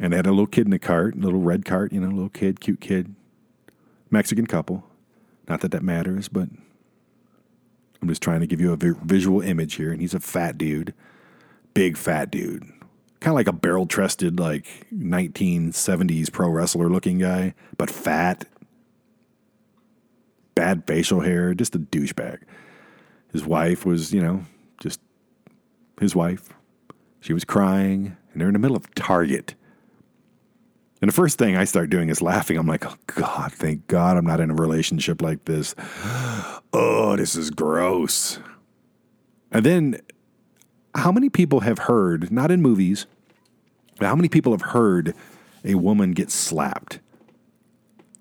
And 0.00 0.12
they 0.12 0.16
had 0.16 0.26
a 0.26 0.30
little 0.30 0.46
kid 0.46 0.68
in 0.68 0.72
a 0.72 0.78
cart, 0.78 1.16
a 1.16 1.18
little 1.18 1.40
red 1.40 1.64
cart, 1.64 1.92
you 1.92 2.00
know, 2.00 2.08
little 2.08 2.28
kid, 2.28 2.60
cute 2.60 2.80
kid, 2.80 3.16
Mexican 4.10 4.46
couple. 4.46 4.84
Not 5.48 5.60
that 5.60 5.70
that 5.70 5.82
matters, 5.82 6.28
but 6.28 6.48
I'm 8.00 8.08
just 8.08 8.22
trying 8.22 8.40
to 8.40 8.46
give 8.46 8.60
you 8.60 8.72
a 8.72 8.76
visual 8.76 9.40
image 9.40 9.74
here. 9.74 9.90
And 9.90 10.00
he's 10.00 10.14
a 10.14 10.20
fat 10.20 10.58
dude, 10.58 10.94
big 11.74 11.96
fat 11.96 12.30
dude, 12.30 12.62
kind 13.20 13.32
of 13.32 13.34
like 13.34 13.48
a 13.48 13.52
barrel 13.52 13.86
chested, 13.86 14.38
like 14.38 14.86
1970s 14.94 16.30
pro 16.30 16.48
wrestler 16.48 16.88
looking 16.88 17.18
guy, 17.18 17.54
but 17.76 17.90
fat, 17.90 18.46
bad 20.54 20.84
facial 20.86 21.20
hair, 21.20 21.54
just 21.54 21.74
a 21.74 21.78
douchebag. 21.78 22.42
His 23.32 23.44
wife 23.44 23.84
was, 23.84 24.12
you 24.12 24.22
know, 24.22 24.44
just 24.80 25.00
his 26.00 26.14
wife. 26.14 26.54
She 27.20 27.32
was 27.32 27.44
crying, 27.44 28.16
and 28.32 28.40
they're 28.40 28.48
in 28.48 28.54
the 28.54 28.58
middle 28.58 28.76
of 28.76 28.94
Target. 28.94 29.54
And 31.00 31.08
the 31.08 31.14
first 31.14 31.38
thing 31.38 31.56
I 31.56 31.64
start 31.64 31.90
doing 31.90 32.08
is 32.08 32.20
laughing. 32.20 32.56
I'm 32.56 32.66
like, 32.66 32.84
oh, 32.84 32.96
God, 33.06 33.52
thank 33.52 33.86
God 33.86 34.16
I'm 34.16 34.26
not 34.26 34.40
in 34.40 34.50
a 34.50 34.54
relationship 34.54 35.22
like 35.22 35.44
this. 35.44 35.74
Oh, 36.72 37.14
this 37.16 37.36
is 37.36 37.50
gross. 37.50 38.40
And 39.52 39.64
then, 39.64 40.00
how 40.94 41.12
many 41.12 41.28
people 41.30 41.60
have 41.60 41.78
heard, 41.80 42.32
not 42.32 42.50
in 42.50 42.60
movies, 42.60 43.06
but 43.98 44.06
how 44.06 44.16
many 44.16 44.28
people 44.28 44.52
have 44.52 44.72
heard 44.72 45.14
a 45.64 45.76
woman 45.76 46.12
get 46.12 46.30
slapped? 46.30 46.98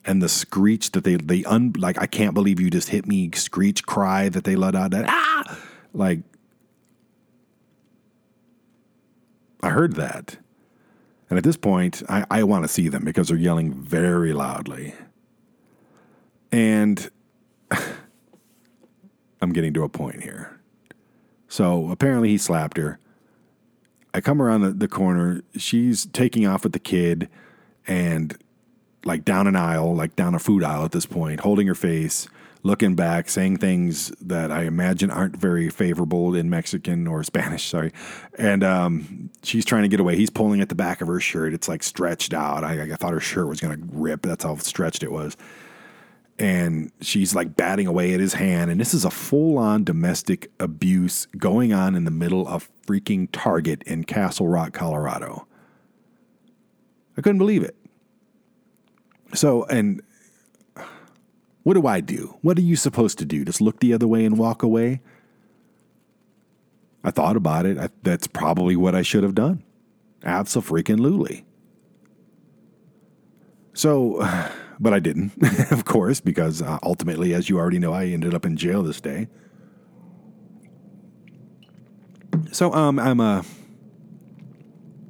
And 0.05 0.21
the 0.21 0.29
screech 0.29 0.91
that 0.91 1.03
they, 1.03 1.15
they 1.15 1.43
un, 1.45 1.73
like, 1.77 1.99
I 1.99 2.05
can't 2.05 2.33
believe 2.33 2.59
you 2.59 2.69
just 2.69 2.89
hit 2.89 3.07
me, 3.07 3.31
screech 3.33 3.85
cry 3.85 4.29
that 4.29 4.43
they 4.43 4.55
let 4.55 4.75
out, 4.75 4.91
that, 4.91 5.05
ah! 5.07 5.57
Like, 5.93 6.19
I 9.61 9.69
heard 9.69 9.95
that. 9.95 10.37
And 11.29 11.37
at 11.37 11.43
this 11.43 11.57
point, 11.57 12.03
I, 12.07 12.25
I 12.31 12.43
want 12.43 12.63
to 12.63 12.67
see 12.67 12.87
them 12.87 13.03
because 13.03 13.27
they're 13.27 13.37
yelling 13.37 13.73
very 13.73 14.33
loudly. 14.33 14.95
And 16.51 17.09
I'm 19.41 19.51
getting 19.51 19.73
to 19.73 19.83
a 19.83 19.89
point 19.89 20.23
here. 20.23 20.59
So 21.47 21.89
apparently 21.91 22.29
he 22.29 22.37
slapped 22.37 22.77
her. 22.77 22.99
I 24.13 24.21
come 24.21 24.41
around 24.41 24.61
the, 24.61 24.71
the 24.71 24.87
corner. 24.87 25.43
She's 25.57 26.05
taking 26.07 26.47
off 26.47 26.63
with 26.63 26.73
the 26.73 26.79
kid 26.79 27.29
and 27.85 28.37
like 29.05 29.23
down 29.25 29.47
an 29.47 29.55
aisle, 29.55 29.95
like 29.95 30.15
down 30.15 30.33
a 30.33 30.39
food 30.39 30.63
aisle 30.63 30.85
at 30.85 30.91
this 30.91 31.05
point, 31.05 31.41
holding 31.41 31.67
her 31.67 31.75
face 31.75 32.27
looking 32.63 32.95
back, 32.95 33.29
saying 33.29 33.57
things 33.57 34.09
that 34.21 34.51
I 34.51 34.63
imagine 34.63 35.11
aren't 35.11 35.37
very 35.37 35.69
favorable 35.69 36.35
in 36.35 36.49
Mexican 36.49 37.07
or 37.07 37.23
Spanish, 37.23 37.65
sorry. 37.69 37.91
And 38.37 38.63
um, 38.63 39.29
she's 39.43 39.65
trying 39.65 39.83
to 39.83 39.87
get 39.87 39.99
away. 39.99 40.15
He's 40.15 40.29
pulling 40.29 40.61
at 40.61 40.69
the 40.69 40.75
back 40.75 41.01
of 41.01 41.07
her 41.07 41.19
shirt. 41.19 41.53
It's 41.53 41.67
like 41.67 41.83
stretched 41.83 42.33
out. 42.33 42.63
I, 42.63 42.81
I 42.81 42.95
thought 42.95 43.13
her 43.13 43.19
shirt 43.19 43.47
was 43.47 43.59
going 43.59 43.77
to 43.77 43.87
rip. 43.91 44.23
That's 44.23 44.43
how 44.43 44.55
stretched 44.57 45.03
it 45.03 45.11
was. 45.11 45.37
And 46.39 46.91
she's 47.01 47.33
like 47.33 47.55
batting 47.55 47.87
away 47.87 48.13
at 48.13 48.19
his 48.19 48.33
hand. 48.33 48.69
And 48.69 48.79
this 48.79 48.93
is 48.93 49.05
a 49.05 49.09
full 49.09 49.57
on 49.57 49.83
domestic 49.83 50.51
abuse 50.59 51.25
going 51.37 51.73
on 51.73 51.95
in 51.95 52.05
the 52.05 52.11
middle 52.11 52.47
of 52.47 52.69
freaking 52.85 53.27
Target 53.31 53.81
in 53.83 54.03
Castle 54.03 54.47
Rock, 54.47 54.73
Colorado. 54.73 55.47
I 57.17 57.21
couldn't 57.21 57.39
believe 57.39 57.63
it. 57.63 57.75
So, 59.33 59.65
and 59.65 60.01
what 61.67 61.73
do 61.73 61.85
I 61.85 61.99
do? 61.99 62.37
What 62.43 62.57
are 62.57 62.61
you 62.61 62.77
supposed 62.77 63.17
to 63.17 63.25
do? 63.25 63.43
Just 63.43 63.59
look 63.59 63.81
the 63.81 63.93
other 63.93 64.07
way 64.07 64.23
and 64.23 64.37
walk 64.37 64.63
away? 64.63 65.01
I 67.03 67.11
thought 67.11 67.35
about 67.35 67.65
it. 67.65 67.77
I, 67.77 67.89
that's 68.03 68.25
probably 68.25 68.77
what 68.77 68.95
I 68.95 69.01
should 69.01 69.21
have 69.21 69.35
done. 69.35 69.65
Absolutely. 70.23 71.43
So, 73.73 74.25
but 74.79 74.93
I 74.93 74.99
didn't, 74.99 75.33
of 75.73 75.83
course, 75.83 76.21
because 76.21 76.61
uh, 76.61 76.79
ultimately, 76.83 77.33
as 77.33 77.49
you 77.49 77.57
already 77.57 77.79
know, 77.79 77.91
I 77.91 78.05
ended 78.05 78.33
up 78.33 78.45
in 78.45 78.55
jail 78.55 78.81
this 78.81 79.01
day. 79.01 79.27
So, 82.53 82.73
um, 82.73 82.97
I'm 82.97 83.19
uh, 83.19 83.43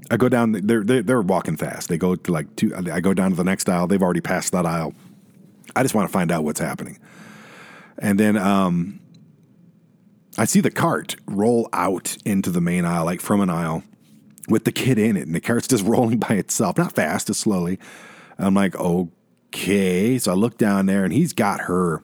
I 0.10 0.18
go 0.18 0.28
down. 0.28 0.53
They're 0.53 0.84
they're, 0.84 1.03
they're 1.03 1.22
walking 1.22 1.55
fast. 1.55 1.88
They 1.88 1.99
go 1.99 2.16
to 2.16 2.32
like 2.32 2.55
two. 2.55 2.76
I 2.76 2.99
go 2.99 3.14
down 3.14 3.30
to 3.30 3.38
the 3.38 3.43
next 3.43 3.70
aisle. 3.70 3.86
They've 3.86 4.01
already 4.01 4.22
passed 4.22 4.53
that 4.53 4.66
aisle. 4.66 4.95
I 5.78 5.84
just 5.84 5.94
want 5.94 6.10
to 6.10 6.14
find 6.14 6.32
out 6.32 6.44
what's 6.44 6.60
happening. 6.60 6.98
And 8.00 8.20
then 8.20 8.36
um, 8.36 9.00
I 10.38 10.46
see 10.46 10.60
the 10.60 10.72
cart 10.72 11.16
roll 11.28 11.70
out 11.72 12.18
into 12.26 12.50
the 12.50 12.62
main 12.62 12.84
aisle, 12.84 13.06
like 13.06 13.22
from 13.22 13.42
an 13.42 13.50
aisle, 13.50 13.84
with 14.48 14.66
the 14.66 14.72
kid 14.72 14.98
in 14.98 15.18
it, 15.18 15.28
and 15.28 15.36
the 15.36 15.42
cart's 15.42 15.68
just 15.68 15.86
rolling 15.86 16.20
by 16.20 16.36
itself, 16.36 16.78
not 16.78 16.94
fast, 16.94 17.28
just 17.28 17.42
slowly. 17.42 17.80
I'm 18.40 18.54
like, 18.54 18.76
okay. 18.76 20.18
So 20.18 20.32
I 20.32 20.36
look 20.36 20.58
down 20.58 20.88
there, 20.88 21.04
and 21.04 21.14
he's 21.14 21.34
got 21.34 21.62
her 21.62 22.04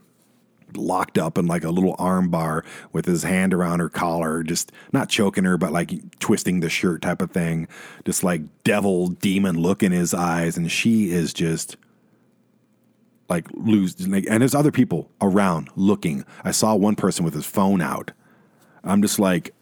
locked 0.76 1.18
up 1.18 1.38
in 1.38 1.46
like 1.46 1.64
a 1.64 1.70
little 1.70 1.96
arm 2.00 2.30
bar 2.30 2.64
with 2.92 3.06
his 3.06 3.24
hand 3.24 3.54
around 3.54 3.80
her 3.80 3.90
collar, 3.90 4.44
just 4.44 4.72
not 4.92 5.10
choking 5.10 5.44
her, 5.44 5.58
but 5.58 5.72
like 5.72 6.20
twisting 6.20 6.60
the 6.60 6.70
shirt 6.70 7.02
type 7.02 7.22
of 7.22 7.32
thing. 7.32 7.68
Just 8.06 8.24
like 8.24 8.42
devil 8.64 9.10
demon 9.10 9.60
look 9.60 9.84
in 9.84 9.92
his 9.92 10.14
eyes. 10.14 10.58
And 10.58 10.72
she 10.72 11.12
is 11.12 11.34
just 11.34 11.78
like 13.34 13.48
lose 13.54 14.08
like, 14.08 14.26
and 14.30 14.42
there's 14.42 14.54
other 14.54 14.72
people 14.72 15.10
around 15.20 15.70
looking. 15.76 16.24
I 16.44 16.52
saw 16.52 16.76
one 16.76 16.96
person 16.96 17.26
with 17.26 17.34
his 17.34 17.48
phone 17.48 17.82
out. 17.82 18.12
I'm 18.84 19.02
just 19.02 19.18
like 19.18 19.56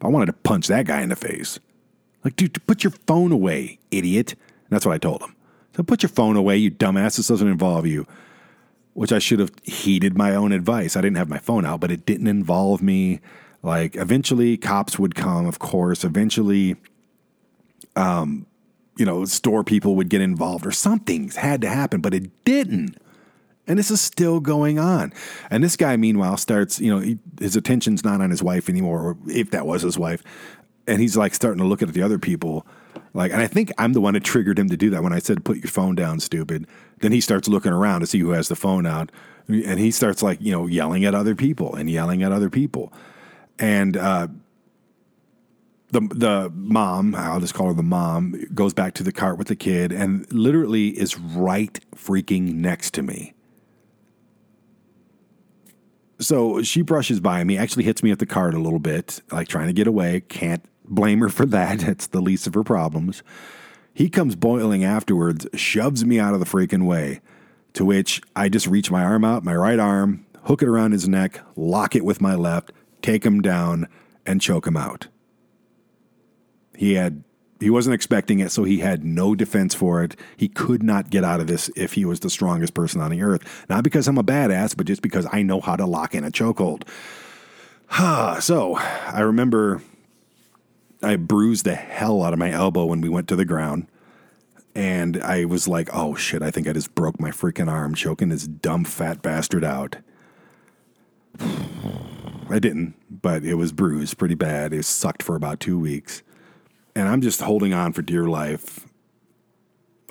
I 0.00 0.06
wanted 0.06 0.26
to 0.26 0.32
punch 0.32 0.68
that 0.68 0.86
guy 0.86 1.02
in 1.02 1.08
the 1.08 1.16
face. 1.16 1.58
Like, 2.24 2.36
dude, 2.36 2.64
put 2.66 2.84
your 2.84 2.92
phone 3.06 3.32
away, 3.32 3.78
idiot. 3.90 4.32
And 4.32 4.70
that's 4.70 4.86
what 4.86 4.94
I 4.94 4.98
told 4.98 5.22
him. 5.22 5.34
So 5.76 5.82
put 5.82 6.02
your 6.02 6.10
phone 6.10 6.36
away, 6.36 6.56
you 6.56 6.70
dumbass. 6.70 7.16
This 7.16 7.28
doesn't 7.28 7.48
involve 7.48 7.86
you. 7.86 8.06
Which 8.94 9.12
I 9.12 9.18
should 9.18 9.40
have 9.40 9.52
heeded 9.64 10.16
my 10.16 10.34
own 10.34 10.52
advice. 10.52 10.96
I 10.96 11.00
didn't 11.00 11.16
have 11.16 11.28
my 11.28 11.38
phone 11.38 11.64
out, 11.64 11.80
but 11.80 11.90
it 11.90 12.06
didn't 12.06 12.28
involve 12.28 12.80
me. 12.80 13.20
Like, 13.62 13.96
eventually, 13.96 14.56
cops 14.56 14.98
would 14.98 15.14
come, 15.14 15.46
of 15.46 15.58
course. 15.58 16.04
Eventually, 16.04 16.76
um, 17.96 18.46
you 18.96 19.06
know, 19.06 19.24
store 19.24 19.64
people 19.64 19.96
would 19.96 20.08
get 20.08 20.20
involved 20.20 20.66
or 20.66 20.70
something 20.70 21.30
had 21.30 21.60
to 21.62 21.68
happen, 21.68 22.00
but 22.00 22.14
it 22.14 22.44
didn't. 22.44 22.96
And 23.66 23.78
this 23.78 23.90
is 23.90 24.00
still 24.00 24.40
going 24.40 24.78
on. 24.78 25.12
And 25.50 25.62
this 25.62 25.76
guy, 25.76 25.96
meanwhile, 25.96 26.36
starts, 26.36 26.80
you 26.80 26.92
know, 26.92 27.00
he, 27.00 27.18
his 27.40 27.56
attention's 27.56 28.04
not 28.04 28.20
on 28.20 28.30
his 28.30 28.42
wife 28.42 28.68
anymore, 28.68 29.00
or 29.00 29.16
if 29.28 29.50
that 29.52 29.66
was 29.66 29.82
his 29.82 29.96
wife. 29.96 30.22
And 30.86 31.00
he's 31.00 31.16
like 31.16 31.32
starting 31.34 31.62
to 31.62 31.66
look 31.66 31.80
at 31.80 31.92
the 31.92 32.02
other 32.02 32.18
people. 32.18 32.66
Like, 33.14 33.32
and 33.32 33.40
I 33.40 33.46
think 33.46 33.70
I'm 33.78 33.92
the 33.92 34.00
one 34.00 34.14
that 34.14 34.24
triggered 34.24 34.58
him 34.58 34.68
to 34.68 34.76
do 34.76 34.90
that 34.90 35.02
when 35.02 35.12
I 35.12 35.20
said, 35.20 35.44
put 35.44 35.58
your 35.58 35.70
phone 35.70 35.94
down, 35.94 36.18
stupid. 36.18 36.66
Then 36.98 37.12
he 37.12 37.20
starts 37.20 37.46
looking 37.46 37.72
around 37.72 38.00
to 38.00 38.06
see 38.06 38.18
who 38.18 38.30
has 38.30 38.48
the 38.48 38.56
phone 38.56 38.84
out. 38.84 39.12
And 39.48 39.78
he 39.78 39.90
starts 39.90 40.22
like, 40.22 40.40
you 40.40 40.50
know, 40.50 40.66
yelling 40.66 41.04
at 41.04 41.14
other 41.14 41.34
people 41.34 41.74
and 41.74 41.88
yelling 41.88 42.22
at 42.22 42.32
other 42.32 42.50
people. 42.50 42.92
And, 43.58 43.96
uh, 43.96 44.28
the 45.92 46.00
the 46.00 46.52
mom, 46.54 47.14
I'll 47.14 47.40
just 47.40 47.54
call 47.54 47.68
her 47.68 47.74
the 47.74 47.82
mom, 47.82 48.34
goes 48.54 48.74
back 48.74 48.94
to 48.94 49.02
the 49.02 49.12
cart 49.12 49.38
with 49.38 49.48
the 49.48 49.56
kid 49.56 49.92
and 49.92 50.30
literally 50.32 50.88
is 50.88 51.18
right 51.18 51.78
freaking 51.94 52.54
next 52.54 52.94
to 52.94 53.02
me. 53.02 53.34
So 56.18 56.62
she 56.62 56.82
brushes 56.82 57.20
by 57.20 57.44
me, 57.44 57.58
actually 57.58 57.84
hits 57.84 58.02
me 58.02 58.10
at 58.10 58.18
the 58.18 58.26
cart 58.26 58.54
a 58.54 58.58
little 58.58 58.78
bit, 58.78 59.20
like 59.30 59.48
trying 59.48 59.66
to 59.66 59.72
get 59.72 59.86
away. 59.86 60.20
Can't 60.28 60.64
blame 60.84 61.20
her 61.20 61.28
for 61.28 61.46
that. 61.46 61.82
It's 61.88 62.06
the 62.06 62.20
least 62.20 62.46
of 62.46 62.54
her 62.54 62.64
problems. 62.64 63.22
He 63.92 64.08
comes 64.08 64.34
boiling 64.34 64.84
afterwards, 64.84 65.46
shoves 65.54 66.04
me 66.04 66.18
out 66.18 66.32
of 66.32 66.40
the 66.40 66.46
freaking 66.46 66.86
way, 66.86 67.20
to 67.74 67.84
which 67.84 68.22
I 68.34 68.48
just 68.48 68.66
reach 68.66 68.90
my 68.90 69.02
arm 69.02 69.24
out, 69.24 69.44
my 69.44 69.54
right 69.54 69.78
arm, 69.78 70.24
hook 70.44 70.62
it 70.62 70.68
around 70.68 70.92
his 70.92 71.06
neck, 71.06 71.40
lock 71.56 71.94
it 71.94 72.04
with 72.04 72.20
my 72.20 72.34
left, 72.34 72.72
take 73.02 73.26
him 73.26 73.42
down, 73.42 73.88
and 74.24 74.40
choke 74.40 74.66
him 74.66 74.76
out. 74.76 75.08
He 76.76 76.94
had 76.94 77.24
he 77.62 77.70
wasn't 77.70 77.94
expecting 77.94 78.40
it, 78.40 78.50
so 78.50 78.64
he 78.64 78.78
had 78.78 79.04
no 79.04 79.36
defense 79.36 79.72
for 79.72 80.02
it. 80.02 80.16
He 80.36 80.48
could 80.48 80.82
not 80.82 81.10
get 81.10 81.22
out 81.22 81.38
of 81.38 81.46
this 81.46 81.70
if 81.76 81.92
he 81.92 82.04
was 82.04 82.18
the 82.18 82.28
strongest 82.28 82.74
person 82.74 83.00
on 83.00 83.12
the 83.12 83.22
earth. 83.22 83.64
Not 83.68 83.84
because 83.84 84.08
I'm 84.08 84.18
a 84.18 84.24
badass, 84.24 84.76
but 84.76 84.86
just 84.86 85.00
because 85.00 85.28
I 85.30 85.42
know 85.42 85.60
how 85.60 85.76
to 85.76 85.86
lock 85.86 86.12
in 86.12 86.24
a 86.24 86.30
chokehold. 86.32 86.82
so 88.42 88.74
I 88.76 89.20
remember 89.20 89.80
I 91.04 91.14
bruised 91.14 91.64
the 91.64 91.76
hell 91.76 92.24
out 92.24 92.32
of 92.32 92.40
my 92.40 92.50
elbow 92.50 92.84
when 92.86 93.00
we 93.00 93.08
went 93.08 93.28
to 93.28 93.36
the 93.36 93.44
ground. 93.44 93.86
And 94.74 95.22
I 95.22 95.44
was 95.44 95.68
like, 95.68 95.88
oh 95.92 96.16
shit, 96.16 96.42
I 96.42 96.50
think 96.50 96.66
I 96.66 96.72
just 96.72 96.96
broke 96.96 97.20
my 97.20 97.30
freaking 97.30 97.70
arm 97.70 97.94
choking 97.94 98.30
this 98.30 98.48
dumb 98.48 98.84
fat 98.84 99.22
bastard 99.22 99.62
out. 99.62 99.98
I 101.38 102.58
didn't, 102.58 102.94
but 103.08 103.44
it 103.44 103.54
was 103.54 103.72
bruised 103.72 104.18
pretty 104.18 104.34
bad. 104.34 104.72
It 104.72 104.84
sucked 104.84 105.22
for 105.22 105.36
about 105.36 105.60
two 105.60 105.78
weeks 105.78 106.24
and 106.94 107.08
I'm 107.08 107.20
just 107.20 107.40
holding 107.40 107.72
on 107.72 107.92
for 107.92 108.02
dear 108.02 108.26
life. 108.26 108.86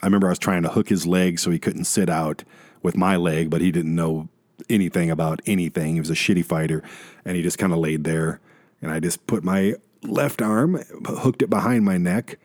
I 0.02 0.08
remember 0.08 0.28
I 0.28 0.32
was 0.32 0.40
trying 0.40 0.64
to 0.64 0.70
hook 0.70 0.90
his 0.90 1.06
leg 1.06 1.40
so 1.40 1.52
he 1.52 1.60
couldn't 1.60 1.86
sit 1.86 2.10
out 2.10 2.44
with 2.82 2.98
my 2.98 3.16
leg, 3.16 3.50
but 3.50 3.62
he 3.62 3.72
didn't 3.72 3.96
know 3.96 4.30
anything 4.70 5.12
about 5.12 5.42
anything. 5.46 5.94
He 5.94 6.00
was 6.00 6.10
a 6.10 6.16
shitty 6.16 6.46
fighter, 6.46 6.84
and 7.24 7.36
he 7.36 7.44
just 7.44 7.58
kind 7.58 7.74
of 7.74 7.80
laid 7.80 8.04
there. 8.04 8.40
And 8.82 8.92
I 8.92 9.00
just 9.00 9.28
put 9.28 9.44
my 9.44 9.76
left 10.04 10.42
arm, 10.42 10.84
hooked 11.06 11.44
it 11.44 11.50
behind 11.50 11.86
my 11.86 11.98
neck, 11.98 12.40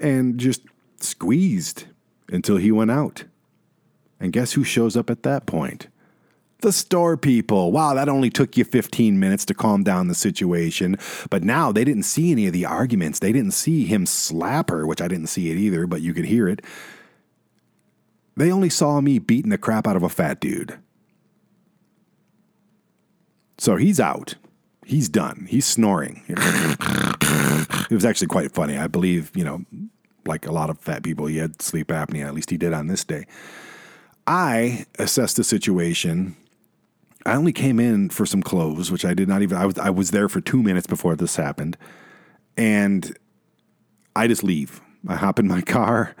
and 0.00 0.38
just 0.38 0.62
squeezed 0.98 1.84
until 2.28 2.56
he 2.56 2.72
went 2.72 2.90
out. 2.90 3.24
And 4.18 4.32
guess 4.32 4.54
who 4.54 4.64
shows 4.64 4.96
up 4.96 5.10
at 5.10 5.22
that 5.22 5.46
point? 5.46 5.88
The 6.60 6.72
store 6.72 7.16
people. 7.16 7.70
Wow, 7.72 7.94
that 7.94 8.08
only 8.08 8.30
took 8.30 8.56
you 8.56 8.64
15 8.64 9.18
minutes 9.18 9.44
to 9.46 9.54
calm 9.54 9.82
down 9.82 10.08
the 10.08 10.14
situation. 10.14 10.96
But 11.30 11.42
now 11.42 11.72
they 11.72 11.84
didn't 11.84 12.04
see 12.04 12.32
any 12.32 12.46
of 12.46 12.52
the 12.52 12.64
arguments. 12.64 13.18
They 13.18 13.32
didn't 13.32 13.52
see 13.52 13.84
him 13.84 14.06
slap 14.06 14.70
her, 14.70 14.86
which 14.86 15.02
I 15.02 15.08
didn't 15.08 15.28
see 15.28 15.50
it 15.50 15.58
either, 15.58 15.86
but 15.86 16.02
you 16.02 16.14
could 16.14 16.24
hear 16.24 16.48
it. 16.48 16.62
They 18.36 18.50
only 18.50 18.70
saw 18.70 19.00
me 19.00 19.18
beating 19.18 19.50
the 19.50 19.58
crap 19.58 19.86
out 19.86 19.96
of 19.96 20.02
a 20.02 20.08
fat 20.08 20.40
dude. 20.40 20.78
So 23.58 23.76
he's 23.76 23.98
out. 23.98 24.34
He's 24.84 25.08
done. 25.08 25.46
He's 25.48 25.66
snoring. 25.66 26.22
it 26.28 27.90
was 27.90 28.04
actually 28.04 28.28
quite 28.28 28.52
funny. 28.52 28.76
I 28.76 28.86
believe, 28.86 29.32
you 29.34 29.44
know, 29.44 29.64
like 30.26 30.46
a 30.46 30.52
lot 30.52 30.70
of 30.70 30.78
fat 30.78 31.02
people, 31.02 31.26
he 31.26 31.38
had 31.38 31.62
sleep 31.62 31.88
apnea. 31.88 32.26
At 32.26 32.34
least 32.34 32.50
he 32.50 32.56
did 32.56 32.72
on 32.72 32.86
this 32.86 33.04
day. 33.04 33.26
I 34.26 34.86
assessed 34.98 35.36
the 35.36 35.44
situation. 35.44 36.36
I 37.26 37.34
only 37.34 37.52
came 37.52 37.80
in 37.80 38.10
for 38.10 38.24
some 38.24 38.42
clothes, 38.42 38.90
which 38.90 39.04
I 39.04 39.14
did 39.14 39.28
not 39.28 39.42
even. 39.42 39.56
I 39.58 39.66
was 39.66 39.78
I 39.78 39.90
was 39.90 40.10
there 40.10 40.28
for 40.28 40.40
two 40.40 40.62
minutes 40.62 40.86
before 40.86 41.16
this 41.16 41.36
happened, 41.36 41.76
and 42.56 43.16
I 44.14 44.28
just 44.28 44.44
leave. 44.44 44.80
I 45.06 45.16
hop 45.16 45.38
in 45.38 45.46
my 45.46 45.60
car 45.62 46.14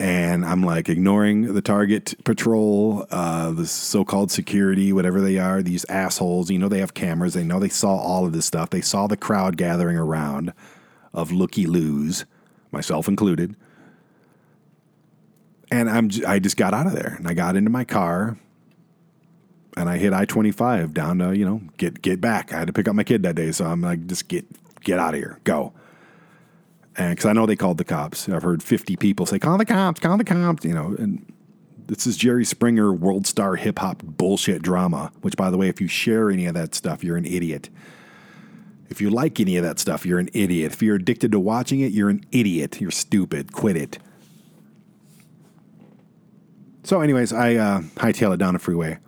and 0.00 0.44
I'm 0.44 0.62
like 0.62 0.88
ignoring 0.88 1.54
the 1.54 1.62
target 1.62 2.14
patrol, 2.24 3.06
uh, 3.10 3.50
the 3.50 3.66
so-called 3.66 4.30
security, 4.30 4.92
whatever 4.92 5.20
they 5.20 5.38
are. 5.38 5.62
These 5.62 5.84
assholes, 5.88 6.50
you 6.50 6.58
know, 6.58 6.68
they 6.68 6.78
have 6.78 6.94
cameras. 6.94 7.34
They 7.34 7.42
know 7.42 7.58
they 7.58 7.68
saw 7.68 7.96
all 7.96 8.24
of 8.24 8.32
this 8.32 8.46
stuff. 8.46 8.70
They 8.70 8.80
saw 8.80 9.08
the 9.08 9.16
crowd 9.16 9.56
gathering 9.56 9.96
around 9.96 10.52
of 11.12 11.32
looky 11.32 11.66
loos, 11.66 12.26
myself 12.70 13.08
included. 13.08 13.56
And 15.70 15.90
I'm 15.90 16.10
I 16.26 16.38
just 16.38 16.56
got 16.56 16.74
out 16.74 16.86
of 16.86 16.92
there 16.92 17.16
and 17.18 17.26
I 17.26 17.34
got 17.34 17.56
into 17.56 17.70
my 17.70 17.84
car 17.84 18.38
and 19.78 19.88
I 19.88 19.96
hit 19.98 20.12
I 20.12 20.24
twenty 20.24 20.50
five 20.50 20.92
down 20.92 21.18
to 21.18 21.36
you 21.36 21.44
know 21.44 21.62
get 21.76 22.02
get 22.02 22.20
back. 22.20 22.52
I 22.52 22.58
had 22.58 22.66
to 22.66 22.72
pick 22.72 22.88
up 22.88 22.94
my 22.94 23.04
kid 23.04 23.22
that 23.22 23.36
day, 23.36 23.52
so 23.52 23.64
I'm 23.64 23.80
like 23.80 24.06
just 24.06 24.28
get 24.28 24.46
get 24.82 24.98
out 24.98 25.14
of 25.14 25.20
here, 25.20 25.40
go 25.44 25.72
and 26.98 27.10
because 27.10 27.26
I 27.26 27.32
know 27.32 27.46
they 27.46 27.56
called 27.56 27.78
the 27.78 27.84
cops. 27.84 28.28
I've 28.28 28.42
heard 28.42 28.62
50 28.62 28.96
people 28.96 29.24
say, 29.24 29.38
call 29.38 29.56
the 29.56 29.64
cops, 29.64 30.00
call 30.00 30.18
the 30.18 30.24
cops, 30.24 30.64
you 30.64 30.74
know, 30.74 30.96
and 30.98 31.24
this 31.86 32.06
is 32.06 32.16
Jerry 32.16 32.44
Springer 32.44 32.92
world 32.92 33.26
star 33.26 33.56
hip 33.56 33.78
hop 33.78 34.02
bullshit 34.02 34.60
drama, 34.60 35.12
which, 35.22 35.36
by 35.36 35.50
the 35.50 35.56
way, 35.56 35.68
if 35.68 35.80
you 35.80 35.88
share 35.88 36.28
any 36.28 36.44
of 36.46 36.54
that 36.54 36.74
stuff, 36.74 37.02
you're 37.02 37.16
an 37.16 37.24
idiot. 37.24 37.70
If 38.90 39.00
you 39.00 39.10
like 39.10 39.38
any 39.38 39.56
of 39.56 39.64
that 39.64 39.78
stuff, 39.78 40.04
you're 40.04 40.18
an 40.18 40.28
idiot. 40.34 40.72
If 40.72 40.82
you're 40.82 40.96
addicted 40.96 41.32
to 41.32 41.40
watching 41.40 41.80
it, 41.80 41.92
you're 41.92 42.10
an 42.10 42.24
idiot. 42.32 42.80
You're 42.80 42.90
stupid. 42.90 43.52
Quit 43.52 43.76
it. 43.76 43.98
So, 46.82 47.00
anyways, 47.00 47.32
I 47.32 47.54
uh, 47.54 47.80
hightail 47.96 48.34
it 48.34 48.38
down 48.38 48.56
a 48.56 48.58
freeway. 48.58 48.98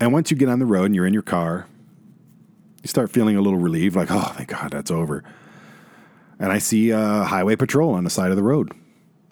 And 0.00 0.12
once 0.12 0.30
you 0.30 0.36
get 0.36 0.48
on 0.48 0.58
the 0.58 0.66
road 0.66 0.84
and 0.84 0.94
you're 0.94 1.06
in 1.06 1.12
your 1.12 1.22
car, 1.22 1.66
you 2.82 2.88
start 2.88 3.10
feeling 3.10 3.36
a 3.36 3.40
little 3.40 3.58
relieved, 3.58 3.96
like, 3.96 4.10
oh, 4.10 4.32
thank 4.36 4.48
God 4.48 4.70
that's 4.70 4.90
over 4.90 5.24
and 6.38 6.52
I 6.52 6.58
see 6.58 6.90
a 6.90 7.24
highway 7.24 7.56
patrol 7.56 7.94
on 7.94 8.04
the 8.04 8.10
side 8.10 8.30
of 8.30 8.36
the 8.36 8.42
road. 8.42 8.72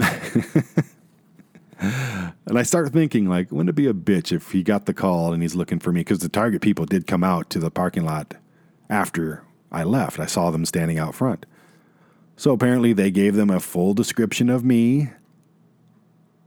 and 1.79 2.59
I 2.59 2.63
start 2.63 2.93
thinking, 2.93 3.29
like, 3.29 3.51
wouldn't 3.53 3.71
it 3.71 3.75
be 3.75 3.87
a 3.87 3.95
bitch 3.95 4.33
if 4.33 4.53
he 4.53 4.63
got 4.63 4.87
the 4.87 4.95
call 4.95 5.33
and 5.33 5.43
he's 5.43 5.55
looking 5.55 5.79
for 5.79 5.93
me? 5.93 6.01
Because 6.01 6.19
the 6.19 6.29
Target 6.29 6.63
people 6.63 6.85
did 6.85 7.07
come 7.07 7.23
out 7.23 7.49
to 7.51 7.59
the 7.59 7.71
parking 7.71 8.05
lot 8.05 8.35
after 8.91 9.45
I 9.71 9.85
left. 9.85 10.19
I 10.19 10.27
saw 10.27 10.51
them 10.51 10.65
standing 10.65 10.99
out 10.99 11.15
front. 11.15 11.47
So 12.37 12.53
apparently 12.53 12.93
they 12.93 13.11
gave 13.11 13.35
them 13.35 13.51
a 13.51 13.61
full 13.61 13.95
description 13.95 14.51
of 14.51 14.65
me. 14.65 15.11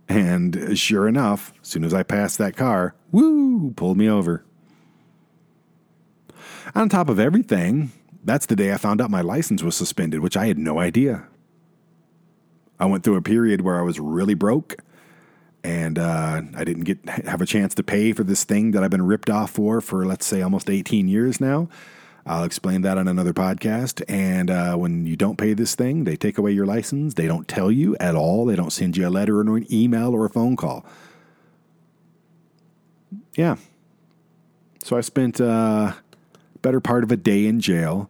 And 0.09 0.77
sure 0.77 1.07
enough, 1.07 1.53
as 1.61 1.67
soon 1.67 1.83
as 1.83 1.93
I 1.93 2.01
passed 2.03 2.39
that 2.39 2.57
car, 2.57 2.95
woo, 3.11 3.71
pulled 3.75 3.97
me 3.97 4.09
over. 4.09 4.43
On 6.73 6.89
top 6.89 7.09
of 7.09 7.19
everything, 7.19 7.91
that's 8.23 8.47
the 8.47 8.55
day 8.55 8.73
I 8.73 8.77
found 8.77 9.01
out 9.01 9.11
my 9.11 9.21
license 9.21 9.61
was 9.63 9.75
suspended, 9.75 10.19
which 10.21 10.35
I 10.35 10.47
had 10.47 10.57
no 10.57 10.79
idea. 10.79 11.27
I 12.79 12.85
went 12.85 13.03
through 13.03 13.17
a 13.17 13.21
period 13.21 13.61
where 13.61 13.79
I 13.79 13.83
was 13.83 13.99
really 13.99 14.33
broke 14.33 14.77
and 15.63 15.99
uh, 15.99 16.41
I 16.55 16.63
didn't 16.63 16.85
get 16.85 17.07
have 17.09 17.41
a 17.41 17.45
chance 17.45 17.75
to 17.75 17.83
pay 17.83 18.13
for 18.13 18.23
this 18.23 18.43
thing 18.43 18.71
that 18.71 18.83
I've 18.83 18.89
been 18.89 19.05
ripped 19.05 19.29
off 19.29 19.51
for 19.51 19.81
for 19.81 20.05
let's 20.05 20.25
say 20.25 20.41
almost 20.41 20.69
18 20.69 21.07
years 21.07 21.41
now. 21.41 21.67
I'll 22.25 22.43
explain 22.43 22.81
that 22.81 22.97
on 22.97 23.07
another 23.07 23.33
podcast. 23.33 24.03
And 24.07 24.51
uh, 24.51 24.75
when 24.75 25.05
you 25.05 25.15
don't 25.15 25.37
pay 25.37 25.53
this 25.53 25.75
thing, 25.75 26.03
they 26.03 26.15
take 26.15 26.37
away 26.37 26.51
your 26.51 26.65
license. 26.65 27.15
They 27.15 27.27
don't 27.27 27.47
tell 27.47 27.71
you 27.71 27.95
at 27.99 28.15
all. 28.15 28.45
They 28.45 28.55
don't 28.55 28.71
send 28.71 28.97
you 28.97 29.07
a 29.07 29.09
letter 29.09 29.39
or 29.39 29.41
an 29.41 29.73
email 29.73 30.13
or 30.13 30.25
a 30.25 30.29
phone 30.29 30.55
call. 30.55 30.85
Yeah. 33.35 33.55
So 34.83 34.97
I 34.97 35.01
spent 35.01 35.39
uh, 35.39 35.93
better 36.61 36.79
part 36.79 37.03
of 37.03 37.11
a 37.11 37.17
day 37.17 37.45
in 37.45 37.59
jail. 37.59 38.09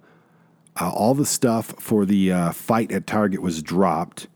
Uh, 0.80 0.90
all 0.90 1.14
the 1.14 1.26
stuff 1.26 1.76
for 1.78 2.06
the 2.06 2.32
uh, 2.32 2.52
fight 2.52 2.92
at 2.92 3.06
Target 3.06 3.42
was 3.42 3.62
dropped, 3.62 4.28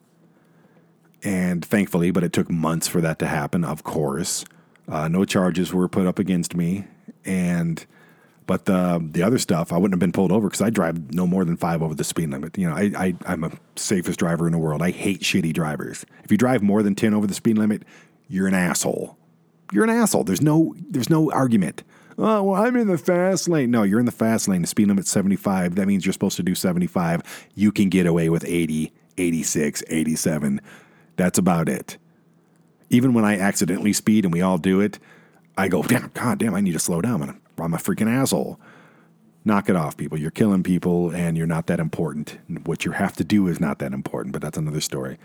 and 1.24 1.63
thankfully, 1.63 2.11
but 2.11 2.24
it 2.24 2.34
took 2.34 2.49
months 2.49 2.88
for 2.88 2.99
that 2.99 3.17
to 3.19 3.28
happen. 3.28 3.63
Of 3.63 3.84
course, 3.84 4.43
uh, 4.89 5.07
no 5.07 5.24
charges 5.24 5.74
were 5.74 5.88
put 5.88 6.05
up 6.05 6.19
against 6.19 6.53
me, 6.53 6.86
and 7.24 7.86
but 8.45 8.65
the 8.65 9.05
the 9.11 9.23
other 9.23 9.37
stuff 9.37 9.71
I 9.71 9.77
wouldn't 9.77 9.93
have 9.93 9.99
been 9.99 10.11
pulled 10.11 10.31
over 10.31 10.47
because 10.47 10.61
I 10.61 10.69
drive 10.69 11.13
no 11.13 11.27
more 11.27 11.45
than 11.45 11.57
five 11.57 11.81
over 11.81 11.95
the 11.95 12.03
speed 12.03 12.29
limit. 12.29 12.57
You 12.57 12.69
know, 12.69 12.75
I, 12.75 12.91
I 12.97 13.15
I'm 13.25 13.43
a 13.43 13.51
safest 13.75 14.19
driver 14.19 14.45
in 14.45 14.51
the 14.51 14.59
world. 14.59 14.81
I 14.81 14.91
hate 14.91 15.21
shitty 15.21 15.53
drivers. 15.53 16.05
If 16.23 16.31
you 16.31 16.37
drive 16.37 16.61
more 16.61 16.83
than 16.83 16.95
ten 16.95 17.13
over 17.13 17.27
the 17.27 17.33
speed 17.33 17.57
limit, 17.57 17.83
you're 18.27 18.47
an 18.47 18.53
asshole. 18.53 19.17
You're 19.71 19.83
an 19.83 19.89
asshole. 19.89 20.23
There's 20.23 20.41
no 20.41 20.75
there's 20.89 21.09
no 21.09 21.31
argument 21.31 21.83
oh, 22.17 22.43
well, 22.43 22.61
I'm 22.61 22.75
in 22.75 22.87
the 22.87 22.97
fast 22.97 23.47
lane. 23.47 23.71
No, 23.71 23.83
you're 23.83 23.99
in 23.99 24.05
the 24.05 24.11
fast 24.11 24.47
lane. 24.47 24.61
The 24.61 24.67
speed 24.67 24.87
limit's 24.87 25.09
75. 25.09 25.75
That 25.75 25.87
means 25.87 26.05
you're 26.05 26.13
supposed 26.13 26.37
to 26.37 26.43
do 26.43 26.55
75. 26.55 27.21
You 27.55 27.71
can 27.71 27.89
get 27.89 28.05
away 28.05 28.29
with 28.29 28.45
80, 28.45 28.91
86, 29.17 29.83
87. 29.87 30.61
That's 31.15 31.37
about 31.37 31.69
it. 31.69 31.97
Even 32.89 33.13
when 33.13 33.25
I 33.25 33.39
accidentally 33.39 33.93
speed 33.93 34.25
and 34.25 34.33
we 34.33 34.41
all 34.41 34.57
do 34.57 34.79
it, 34.79 34.99
I 35.57 35.67
go, 35.67 35.83
damn, 35.83 36.09
God 36.13 36.39
damn, 36.39 36.55
I 36.55 36.61
need 36.61 36.73
to 36.73 36.79
slow 36.79 37.01
down. 37.01 37.39
I'm 37.58 37.74
a 37.74 37.78
freaking 37.78 38.10
asshole. 38.10 38.60
Knock 39.45 39.70
it 39.70 39.76
off, 39.76 39.97
people. 39.97 40.18
You're 40.18 40.32
killing 40.32 40.64
people 40.64 41.10
and 41.12 41.38
you're 41.38 41.47
not 41.47 41.68
that 41.68 41.80
important. 41.80 42.38
What 42.66 42.86
you 42.86 42.91
have 42.91 43.16
to 43.18 43.24
do 43.24 43.47
is 43.47 43.60
not 43.60 43.80
that 43.80 43.93
important, 43.93 44.34
but 44.34 44.41
that's 44.41 44.58
another 44.58 44.82
story. 44.82 45.18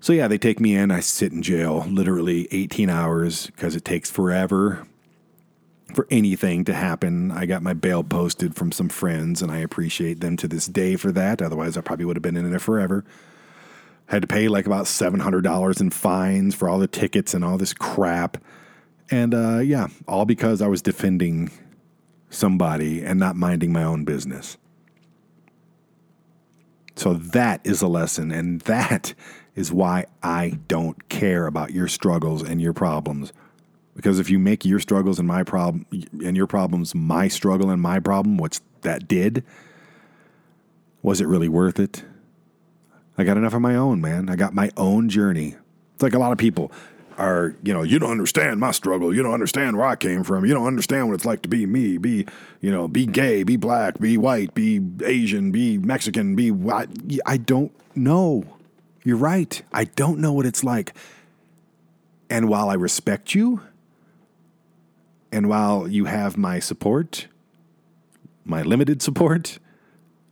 So, 0.00 0.12
yeah, 0.12 0.28
they 0.28 0.38
take 0.38 0.60
me 0.60 0.76
in. 0.76 0.90
I 0.90 1.00
sit 1.00 1.32
in 1.32 1.42
jail 1.42 1.84
literally 1.88 2.46
18 2.52 2.88
hours 2.88 3.46
because 3.46 3.74
it 3.74 3.84
takes 3.84 4.10
forever 4.10 4.86
for 5.94 6.06
anything 6.10 6.64
to 6.66 6.74
happen. 6.74 7.30
I 7.30 7.46
got 7.46 7.62
my 7.62 7.72
bail 7.72 8.04
posted 8.04 8.54
from 8.54 8.72
some 8.72 8.88
friends, 8.88 9.42
and 9.42 9.50
I 9.50 9.58
appreciate 9.58 10.20
them 10.20 10.36
to 10.36 10.46
this 10.48 10.66
day 10.66 10.96
for 10.96 11.10
that. 11.12 11.42
Otherwise, 11.42 11.76
I 11.76 11.80
probably 11.80 12.04
would 12.04 12.16
have 12.16 12.22
been 12.22 12.36
in 12.36 12.48
there 12.48 12.58
forever. 12.58 13.04
Had 14.06 14.22
to 14.22 14.28
pay 14.28 14.48
like 14.48 14.66
about 14.66 14.84
$700 14.84 15.80
in 15.80 15.90
fines 15.90 16.54
for 16.54 16.68
all 16.68 16.78
the 16.78 16.86
tickets 16.86 17.34
and 17.34 17.44
all 17.44 17.58
this 17.58 17.72
crap. 17.72 18.38
And 19.10 19.34
uh, 19.34 19.58
yeah, 19.58 19.88
all 20.06 20.24
because 20.24 20.60
I 20.60 20.66
was 20.66 20.82
defending 20.82 21.50
somebody 22.30 23.02
and 23.02 23.18
not 23.18 23.36
minding 23.36 23.72
my 23.72 23.82
own 23.82 24.04
business. 24.04 24.58
So 26.96 27.14
that 27.14 27.60
is 27.64 27.80
a 27.80 27.88
lesson, 27.88 28.32
and 28.32 28.60
that 28.62 29.14
is 29.54 29.72
why 29.72 30.06
I 30.22 30.58
don't 30.66 31.08
care 31.08 31.46
about 31.46 31.70
your 31.70 31.86
struggles 31.88 32.42
and 32.42 32.60
your 32.60 32.72
problems 32.72 33.32
because 33.98 34.20
if 34.20 34.30
you 34.30 34.38
make 34.38 34.64
your 34.64 34.78
struggles 34.78 35.18
and 35.18 35.26
my 35.26 35.42
problem 35.42 35.84
and 36.24 36.36
your 36.36 36.46
problems 36.46 36.94
my 36.94 37.26
struggle 37.26 37.68
and 37.68 37.82
my 37.82 37.98
problem, 37.98 38.36
what's 38.36 38.60
that 38.82 39.08
did? 39.08 39.42
Was 41.02 41.20
it 41.20 41.26
really 41.26 41.48
worth 41.48 41.80
it? 41.80 42.04
I 43.18 43.24
got 43.24 43.36
enough 43.36 43.54
of 43.54 43.60
my 43.60 43.74
own, 43.74 44.00
man. 44.00 44.28
I 44.28 44.36
got 44.36 44.54
my 44.54 44.70
own 44.76 45.08
journey. 45.08 45.56
It's 45.94 46.02
like 46.04 46.14
a 46.14 46.18
lot 46.20 46.30
of 46.30 46.38
people 46.38 46.70
are, 47.18 47.54
you 47.62 47.74
know, 47.74 47.82
you 47.82 47.98
don't 47.98 48.10
understand 48.10 48.60
my 48.60 48.70
struggle. 48.70 49.14
You 49.14 49.22
don't 49.22 49.34
understand 49.34 49.76
where 49.76 49.86
I 49.86 49.96
came 49.96 50.22
from. 50.22 50.44
You 50.44 50.54
don't 50.54 50.66
understand 50.66 51.08
what 51.08 51.14
it's 51.14 51.24
like 51.24 51.42
to 51.42 51.48
be 51.48 51.66
me, 51.66 51.98
be, 51.98 52.26
you 52.60 52.70
know, 52.70 52.88
be 52.88 53.06
gay, 53.06 53.42
be 53.42 53.56
black, 53.56 53.98
be 53.98 54.16
white, 54.16 54.54
be 54.54 54.80
Asian, 55.04 55.50
be 55.50 55.78
Mexican, 55.78 56.36
be 56.36 56.50
what? 56.50 56.88
I 57.26 57.36
don't 57.36 57.72
know. 57.96 58.44
You're 59.04 59.16
right. 59.16 59.60
I 59.72 59.84
don't 59.84 60.20
know 60.20 60.32
what 60.32 60.46
it's 60.46 60.62
like. 60.62 60.94
And 62.30 62.48
while 62.48 62.68
I 62.70 62.74
respect 62.74 63.34
you, 63.34 63.62
and 65.32 65.48
while 65.48 65.88
you 65.88 66.06
have 66.06 66.36
my 66.36 66.58
support, 66.58 67.26
my 68.44 68.62
limited 68.62 69.02
support, 69.02 69.58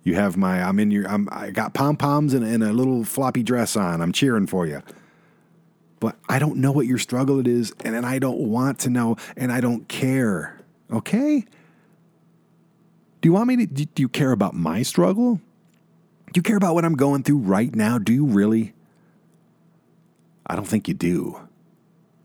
you 0.03 0.15
have 0.15 0.37
my 0.37 0.63
I'm 0.63 0.79
in 0.79 0.91
your 0.91 1.09
I'm 1.09 1.29
I 1.33 1.51
got 1.51 1.75
pom 1.75 1.97
poms 1.97 2.33
and, 2.33 2.45
and 2.45 2.63
a 2.63 2.73
little 2.73 3.05
floppy 3.05 3.43
dress 3.43 3.77
on. 3.77 4.01
I'm 4.01 4.13
cheering 4.13 4.47
for 4.47 4.67
you. 4.67 4.83
But 5.99 6.17
I 6.29 6.39
don't 6.39 6.57
know 6.57 6.73
what 6.73 6.87
your 6.87 6.99
struggle 6.99 7.41
it 7.41 7.47
is, 7.47 7.73
and, 7.85 7.95
and 7.95 8.05
I 8.05 8.19
don't 8.19 8.39
want 8.39 8.81
to 8.81 8.91
know, 8.91 9.17
and 9.37 9.51
I 9.51 9.61
don't 9.61 9.89
care. 9.89 10.61
Okay? 10.93 11.45
Do 13.21 13.29
you 13.29 13.33
want 13.33 13.49
me 13.49 13.57
to 13.57 13.67
do 13.67 14.03
you 14.03 14.09
care 14.09 14.33
about 14.33 14.55
my 14.55 14.83
struggle? 14.83 15.41
Do 16.33 16.39
you 16.39 16.43
care 16.43 16.57
about 16.57 16.75
what 16.75 16.85
I'm 16.85 16.97
going 16.97 17.23
through 17.23 17.39
right 17.39 17.75
now? 17.75 17.99
Do 17.99 18.13
you 18.13 18.27
really? 18.27 18.75
I 20.47 20.55
don't 20.55 20.67
think 20.67 20.87
you 20.87 20.95
do. 20.95 21.46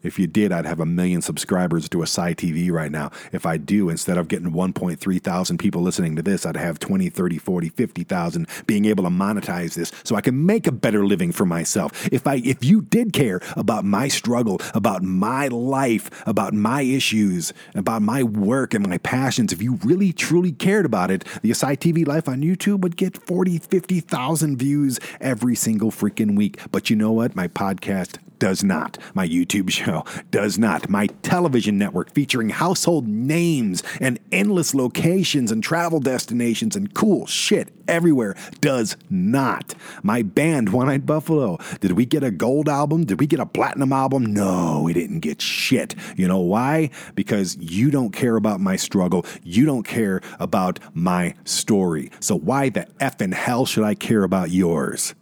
If 0.03 0.17
you 0.17 0.27
did, 0.27 0.51
I'd 0.51 0.65
have 0.65 0.79
a 0.79 0.85
million 0.85 1.21
subscribers 1.21 1.87
to 1.89 2.01
Aside 2.01 2.37
TV 2.37 2.71
right 2.71 2.91
now. 2.91 3.11
If 3.31 3.45
I 3.45 3.57
do, 3.57 3.89
instead 3.89 4.17
of 4.17 4.27
getting 4.27 4.51
1.3 4.51 5.21
thousand 5.21 5.57
people 5.59 5.81
listening 5.81 6.15
to 6.15 6.21
this, 6.21 6.45
I'd 6.45 6.57
have 6.57 6.79
20, 6.79 7.09
30, 7.09 7.37
40, 7.37 7.69
50,000 7.69 8.47
being 8.65 8.85
able 8.85 9.03
to 9.03 9.09
monetize 9.09 9.75
this 9.75 9.91
so 10.03 10.15
I 10.15 10.21
can 10.21 10.45
make 10.45 10.67
a 10.67 10.71
better 10.71 11.05
living 11.05 11.31
for 11.31 11.45
myself. 11.45 12.07
If 12.11 12.25
I 12.25 12.35
if 12.35 12.63
you 12.63 12.81
did 12.81 13.13
care 13.13 13.41
about 13.55 13.85
my 13.85 14.07
struggle, 14.07 14.59
about 14.73 15.03
my 15.03 15.47
life, 15.47 16.09
about 16.27 16.53
my 16.53 16.81
issues, 16.81 17.53
about 17.75 18.01
my 18.01 18.23
work 18.23 18.73
and 18.73 18.87
my 18.87 18.97
passions, 18.97 19.53
if 19.53 19.61
you 19.61 19.79
really 19.83 20.13
truly 20.13 20.51
cared 20.51 20.85
about 20.85 21.11
it, 21.11 21.25
the 21.41 21.51
Aside 21.51 21.79
TV 21.79 22.07
life 22.07 22.27
on 22.27 22.41
YouTube 22.41 22.81
would 22.81 22.97
get 22.97 23.17
40, 23.17 23.59
50,000 23.59 24.57
views 24.57 24.99
every 25.19 25.55
single 25.55 25.91
freaking 25.91 26.35
week. 26.35 26.59
But 26.71 26.89
you 26.89 26.95
know 26.95 27.11
what? 27.11 27.35
My 27.35 27.47
podcast 27.47 28.17
does 28.39 28.63
not. 28.63 28.97
My 29.13 29.27
YouTube 29.27 29.69
show 29.69 29.90
does 30.31 30.57
not. 30.57 30.89
My 30.89 31.07
television 31.21 31.77
network 31.77 32.11
featuring 32.13 32.49
household 32.49 33.07
names 33.07 33.83
and 33.99 34.19
endless 34.31 34.73
locations 34.73 35.51
and 35.51 35.63
travel 35.63 35.99
destinations 35.99 36.75
and 36.75 36.93
cool 36.93 37.25
shit 37.25 37.69
everywhere 37.87 38.35
does 38.61 38.95
not. 39.09 39.75
My 40.03 40.21
band, 40.21 40.69
One 40.69 40.89
Eyed 40.89 41.05
Buffalo, 41.05 41.57
did 41.79 41.93
we 41.93 42.05
get 42.05 42.23
a 42.23 42.31
gold 42.31 42.69
album? 42.69 43.05
Did 43.05 43.19
we 43.19 43.27
get 43.27 43.39
a 43.39 43.45
platinum 43.45 43.93
album? 43.93 44.25
No, 44.25 44.81
we 44.83 44.93
didn't 44.93 45.19
get 45.19 45.41
shit. 45.41 45.95
You 46.15 46.27
know 46.27 46.39
why? 46.39 46.89
Because 47.15 47.57
you 47.57 47.91
don't 47.91 48.11
care 48.11 48.35
about 48.35 48.59
my 48.59 48.75
struggle. 48.75 49.25
You 49.43 49.65
don't 49.65 49.83
care 49.83 50.21
about 50.39 50.79
my 50.93 51.35
story. 51.43 52.11
So 52.19 52.37
why 52.37 52.69
the 52.69 52.87
effing 52.99 53.33
hell 53.33 53.65
should 53.65 53.83
I 53.83 53.95
care 53.95 54.23
about 54.23 54.49
yours? 54.51 55.13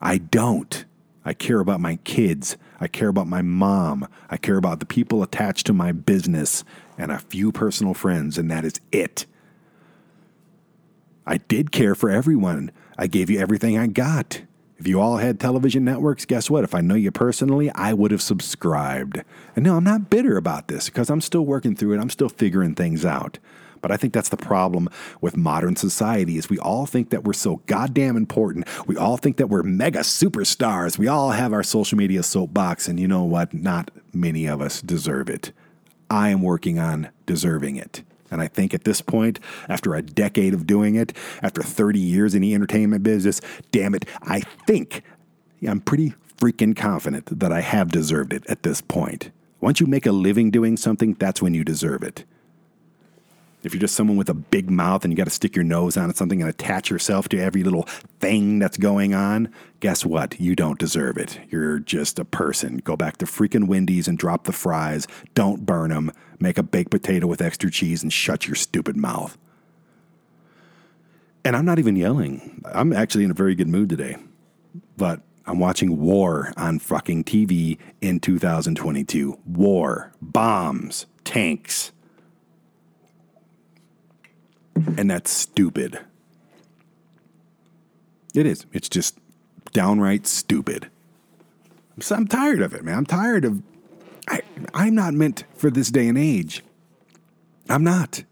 I 0.00 0.18
don't. 0.18 0.84
I 1.24 1.34
care 1.34 1.60
about 1.60 1.80
my 1.80 1.96
kids. 1.96 2.56
I 2.80 2.88
care 2.88 3.08
about 3.08 3.26
my 3.26 3.42
mom. 3.42 4.08
I 4.30 4.36
care 4.36 4.56
about 4.56 4.80
the 4.80 4.86
people 4.86 5.22
attached 5.22 5.66
to 5.66 5.72
my 5.72 5.92
business 5.92 6.64
and 6.96 7.12
a 7.12 7.18
few 7.18 7.52
personal 7.52 7.94
friends, 7.94 8.38
and 8.38 8.50
that 8.50 8.64
is 8.64 8.80
it. 8.90 9.26
I 11.26 11.36
did 11.36 11.70
care 11.70 11.94
for 11.94 12.10
everyone. 12.10 12.72
I 12.98 13.06
gave 13.06 13.30
you 13.30 13.38
everything 13.38 13.78
I 13.78 13.86
got. 13.86 14.42
If 14.78 14.86
you 14.86 14.98
all 14.98 15.18
had 15.18 15.38
television 15.38 15.84
networks, 15.84 16.24
guess 16.24 16.48
what? 16.48 16.64
If 16.64 16.74
I 16.74 16.80
know 16.80 16.94
you 16.94 17.10
personally, 17.10 17.70
I 17.72 17.92
would 17.92 18.10
have 18.12 18.22
subscribed. 18.22 19.22
And 19.54 19.64
no, 19.64 19.76
I'm 19.76 19.84
not 19.84 20.08
bitter 20.08 20.38
about 20.38 20.68
this 20.68 20.86
because 20.86 21.10
I'm 21.10 21.20
still 21.20 21.44
working 21.44 21.76
through 21.76 21.92
it. 21.92 22.00
I'm 22.00 22.08
still 22.08 22.30
figuring 22.30 22.74
things 22.74 23.04
out. 23.04 23.38
But 23.80 23.90
I 23.90 23.96
think 23.96 24.12
that's 24.12 24.28
the 24.28 24.36
problem 24.36 24.88
with 25.20 25.36
modern 25.36 25.76
society 25.76 26.36
is 26.36 26.50
we 26.50 26.58
all 26.58 26.86
think 26.86 27.10
that 27.10 27.24
we're 27.24 27.32
so 27.32 27.62
goddamn 27.66 28.16
important. 28.16 28.66
We 28.86 28.96
all 28.96 29.16
think 29.16 29.36
that 29.38 29.48
we're 29.48 29.62
mega 29.62 30.00
superstars. 30.00 30.98
We 30.98 31.08
all 31.08 31.30
have 31.30 31.52
our 31.52 31.62
social 31.62 31.96
media 31.96 32.22
soapbox 32.22 32.88
and 32.88 33.00
you 33.00 33.08
know 33.08 33.24
what? 33.24 33.54
Not 33.54 33.90
many 34.12 34.46
of 34.46 34.60
us 34.60 34.82
deserve 34.82 35.30
it. 35.30 35.52
I 36.10 36.30
am 36.30 36.42
working 36.42 36.78
on 36.78 37.08
deserving 37.26 37.76
it. 37.76 38.02
And 38.30 38.40
I 38.40 38.48
think 38.48 38.74
at 38.74 38.84
this 38.84 39.00
point, 39.00 39.40
after 39.68 39.94
a 39.94 40.02
decade 40.02 40.54
of 40.54 40.66
doing 40.66 40.94
it, 40.94 41.12
after 41.42 41.62
30 41.62 41.98
years 41.98 42.34
in 42.34 42.42
the 42.42 42.54
entertainment 42.54 43.02
business, 43.02 43.40
damn 43.72 43.94
it, 43.94 44.04
I 44.22 44.40
think 44.66 45.02
I'm 45.66 45.80
pretty 45.80 46.14
freaking 46.36 46.76
confident 46.76 47.38
that 47.38 47.52
I 47.52 47.60
have 47.60 47.90
deserved 47.90 48.32
it 48.32 48.46
at 48.46 48.62
this 48.62 48.80
point. 48.80 49.30
Once 49.60 49.80
you 49.80 49.86
make 49.86 50.06
a 50.06 50.12
living 50.12 50.50
doing 50.50 50.76
something, 50.76 51.14
that's 51.14 51.42
when 51.42 51.54
you 51.54 51.64
deserve 51.64 52.02
it. 52.02 52.24
If 53.62 53.74
you're 53.74 53.80
just 53.80 53.94
someone 53.94 54.16
with 54.16 54.30
a 54.30 54.34
big 54.34 54.70
mouth 54.70 55.04
and 55.04 55.12
you 55.12 55.16
got 55.16 55.24
to 55.24 55.30
stick 55.30 55.54
your 55.54 55.64
nose 55.64 55.96
on 55.96 56.14
something 56.14 56.40
and 56.40 56.48
attach 56.48 56.88
yourself 56.88 57.28
to 57.28 57.38
every 57.38 57.62
little 57.62 57.82
thing 58.18 58.58
that's 58.58 58.78
going 58.78 59.14
on, 59.14 59.52
guess 59.80 60.04
what? 60.04 60.40
You 60.40 60.56
don't 60.56 60.78
deserve 60.78 61.18
it. 61.18 61.38
You're 61.50 61.78
just 61.78 62.18
a 62.18 62.24
person. 62.24 62.78
Go 62.78 62.96
back 62.96 63.18
to 63.18 63.26
freaking 63.26 63.66
Wendy's 63.66 64.08
and 64.08 64.18
drop 64.18 64.44
the 64.44 64.52
fries. 64.52 65.06
Don't 65.34 65.66
burn 65.66 65.90
them. 65.90 66.10
Make 66.38 66.56
a 66.56 66.62
baked 66.62 66.90
potato 66.90 67.26
with 67.26 67.42
extra 67.42 67.70
cheese 67.70 68.02
and 68.02 68.12
shut 68.12 68.46
your 68.46 68.56
stupid 68.56 68.96
mouth. 68.96 69.36
And 71.44 71.54
I'm 71.54 71.64
not 71.64 71.78
even 71.78 71.96
yelling. 71.96 72.62
I'm 72.64 72.92
actually 72.92 73.24
in 73.24 73.30
a 73.30 73.34
very 73.34 73.54
good 73.54 73.68
mood 73.68 73.90
today. 73.90 74.16
But 74.96 75.20
I'm 75.46 75.58
watching 75.58 75.98
war 75.98 76.52
on 76.56 76.78
fucking 76.78 77.24
TV 77.24 77.78
in 78.00 78.20
2022. 78.20 79.38
War, 79.44 80.12
bombs, 80.20 81.06
tanks 81.24 81.92
and 84.74 85.10
that's 85.10 85.30
stupid. 85.30 86.00
It 88.34 88.46
is. 88.46 88.66
It's 88.72 88.88
just 88.88 89.18
downright 89.72 90.26
stupid. 90.26 90.90
So 92.00 92.16
I'm 92.16 92.26
tired 92.26 92.62
of 92.62 92.74
it, 92.74 92.84
man. 92.84 92.98
I'm 92.98 93.06
tired 93.06 93.44
of. 93.44 93.62
I, 94.28 94.42
I'm 94.74 94.94
not 94.94 95.14
meant 95.14 95.44
for 95.54 95.70
this 95.70 95.90
day 95.90 96.06
and 96.08 96.16
age. 96.16 96.62
I'm 97.68 97.84
not. 97.84 98.24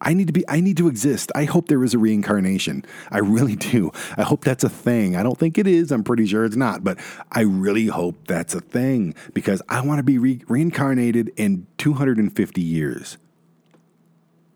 I 0.00 0.14
need 0.14 0.28
to 0.28 0.32
be. 0.32 0.44
I 0.48 0.60
need 0.60 0.76
to 0.76 0.88
exist. 0.88 1.32
I 1.34 1.44
hope 1.44 1.68
there 1.68 1.82
is 1.82 1.94
a 1.94 1.98
reincarnation. 1.98 2.84
I 3.10 3.18
really 3.18 3.56
do. 3.56 3.90
I 4.16 4.22
hope 4.22 4.44
that's 4.44 4.62
a 4.62 4.68
thing. 4.68 5.16
I 5.16 5.22
don't 5.22 5.38
think 5.38 5.58
it 5.58 5.66
is. 5.66 5.90
I'm 5.90 6.04
pretty 6.04 6.26
sure 6.26 6.44
it's 6.44 6.56
not, 6.56 6.84
but 6.84 6.98
I 7.32 7.40
really 7.40 7.86
hope 7.86 8.28
that's 8.28 8.54
a 8.54 8.60
thing 8.60 9.14
because 9.34 9.62
I 9.68 9.80
want 9.80 9.98
to 9.98 10.04
be 10.04 10.18
re- 10.18 10.44
reincarnated 10.46 11.32
in 11.36 11.66
250 11.78 12.60
years 12.60 13.18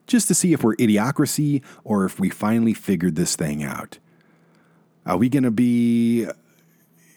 just 0.07 0.29
to 0.29 0.35
see 0.35 0.53
if 0.53 0.63
we're 0.63 0.77
idiocracy 0.77 1.63
or 1.85 2.05
if 2.05 2.19
we 2.19 2.31
finally 2.31 2.75
figured 2.75 3.17
this 3.17 3.37
thing 3.37 3.63
out. 3.63 3.99
Are 5.05 5.17
we 5.17 5.29
going 5.29 5.43
to 5.43 5.51
be 5.51 6.27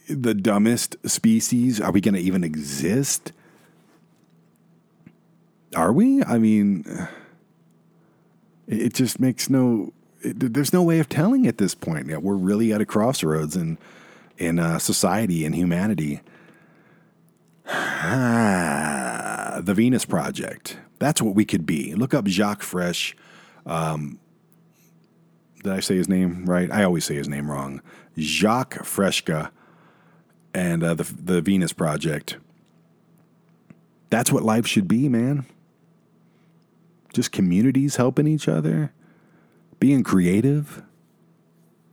the 0.10 0.34
dumbest 0.34 0.96
species? 1.08 1.80
Are 1.80 1.92
we 1.92 2.02
going 2.02 2.16
to 2.16 2.22
even 2.22 2.44
exist? 2.44 3.32
Are 5.76 5.92
we? 5.92 6.24
I 6.24 6.38
mean, 6.38 6.86
it 8.68 8.94
just 8.94 9.20
makes 9.20 9.50
no. 9.50 9.94
It, 10.22 10.54
there's 10.54 10.74
no 10.74 10.82
way 10.82 11.00
of 11.00 11.10
telling 11.10 11.46
at 11.46 11.58
this 11.58 11.76
point. 11.76 12.08
Yeah, 12.08 12.18
we're 12.18 12.36
really 12.36 12.74
at 12.74 12.82
a 12.82 12.86
crossroads 12.86 13.56
in 13.56 13.78
in 14.38 14.58
uh, 14.58 14.80
society 14.80 15.46
and 15.46 15.54
humanity. 15.54 16.22
the 17.66 19.74
Venus 19.76 20.06
Project. 20.06 20.78
That's 21.00 21.22
what 21.22 21.36
we 21.36 21.46
could 21.46 21.66
be. 21.66 21.94
Look 21.96 22.14
up 22.14 22.28
Jacques 22.28 22.64
Fresh. 22.64 23.16
Um, 23.66 24.20
did 25.64 25.74
I 25.74 25.80
say 25.80 25.96
his 25.96 26.08
name 26.08 26.46
right? 26.46 26.72
I 26.72 26.84
always 26.84 27.06
say 27.06 27.16
his 27.16 27.28
name 27.28 27.50
wrong. 27.50 27.82
Jacques 28.18 28.86
Fresca 28.86 29.52
and 30.54 30.84
uh, 30.84 30.94
the 30.94 31.04
the 31.04 31.42
Venus 31.42 31.74
Project. 31.74 32.38
That's 34.10 34.32
what 34.32 34.44
life 34.44 34.68
should 34.68 34.88
be, 34.88 35.10
man. 35.10 35.46
Just 37.14 37.32
communities 37.32 37.96
helping 37.96 38.28
each 38.28 38.48
other, 38.48 38.94
being 39.80 40.04
creative, 40.04 40.84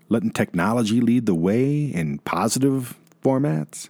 letting 0.08 0.30
technology 0.30 1.00
lead 1.00 1.26
the 1.26 1.34
way 1.34 1.84
in 1.86 2.18
positive 2.18 2.98
formats. 3.24 3.88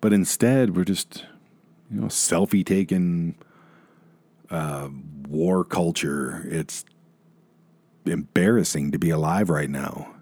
But 0.00 0.12
instead, 0.12 0.76
we're 0.76 0.84
just 0.84 1.24
you 1.92 2.00
know, 2.00 2.06
selfie 2.06 2.64
taking 2.64 3.34
uh, 4.50 4.88
war 5.28 5.64
culture. 5.64 6.46
It's 6.46 6.84
embarrassing 8.06 8.92
to 8.92 8.98
be 8.98 9.10
alive 9.10 9.50
right 9.50 9.70
now. 9.70 10.14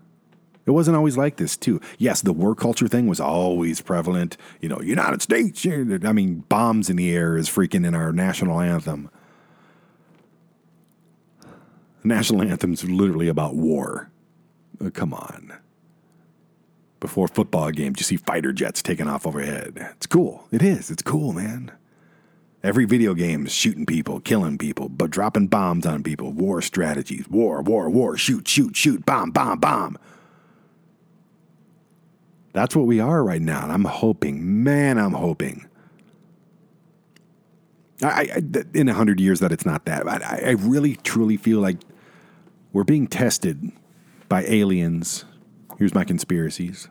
It 0.66 0.72
wasn't 0.72 0.96
always 0.96 1.16
like 1.16 1.36
this, 1.36 1.56
too. 1.56 1.80
Yes, 1.98 2.20
the 2.20 2.32
war 2.32 2.54
culture 2.54 2.86
thing 2.86 3.06
was 3.06 3.20
always 3.20 3.80
prevalent. 3.80 4.36
You 4.60 4.68
know, 4.68 4.80
United 4.80 5.22
States, 5.22 5.66
I 5.66 6.12
mean, 6.12 6.44
bombs 6.48 6.90
in 6.90 6.96
the 6.96 7.10
air 7.10 7.36
is 7.36 7.48
freaking 7.48 7.86
in 7.86 7.94
our 7.94 8.12
national 8.12 8.60
anthem. 8.60 9.10
The 12.02 12.08
national 12.08 12.42
anthem's 12.42 12.84
literally 12.84 13.28
about 13.28 13.56
war. 13.56 14.10
Uh, 14.84 14.90
come 14.90 15.12
on. 15.12 15.52
Before 17.00 17.28
football 17.28 17.70
games, 17.70 17.98
you 17.98 18.04
see 18.04 18.16
fighter 18.16 18.52
jets 18.52 18.82
taking 18.82 19.08
off 19.08 19.26
overhead. 19.26 19.90
It's 19.96 20.06
cool. 20.06 20.46
It 20.52 20.62
is. 20.62 20.90
It's 20.90 21.02
cool, 21.02 21.32
man. 21.32 21.72
Every 22.62 22.84
video 22.84 23.14
game 23.14 23.46
is 23.46 23.52
shooting 23.54 23.86
people, 23.86 24.20
killing 24.20 24.58
people, 24.58 24.90
but 24.90 25.10
dropping 25.10 25.46
bombs 25.46 25.86
on 25.86 26.02
people. 26.02 26.30
War 26.30 26.60
strategies. 26.60 27.26
War, 27.28 27.62
war, 27.62 27.88
war. 27.88 28.18
Shoot, 28.18 28.46
shoot, 28.46 28.76
shoot. 28.76 29.06
Bomb, 29.06 29.30
bomb, 29.30 29.58
bomb. 29.58 29.96
That's 32.52 32.76
what 32.76 32.86
we 32.86 33.00
are 33.00 33.24
right 33.24 33.40
now. 33.40 33.62
And 33.62 33.72
I'm 33.72 33.84
hoping, 33.84 34.62
man, 34.62 34.98
I'm 34.98 35.14
hoping. 35.14 35.66
I, 38.02 38.28
I 38.36 38.42
in 38.74 38.88
a 38.88 38.94
hundred 38.94 39.20
years 39.20 39.40
that 39.40 39.52
it's 39.52 39.64
not 39.64 39.86
that. 39.86 40.06
I, 40.06 40.42
I 40.46 40.50
really, 40.50 40.96
truly 40.96 41.38
feel 41.38 41.60
like 41.60 41.78
we're 42.72 42.84
being 42.84 43.06
tested 43.06 43.72
by 44.28 44.44
aliens. 44.44 45.24
Here's 45.80 45.94
my 45.94 46.04
conspiracies. 46.04 46.88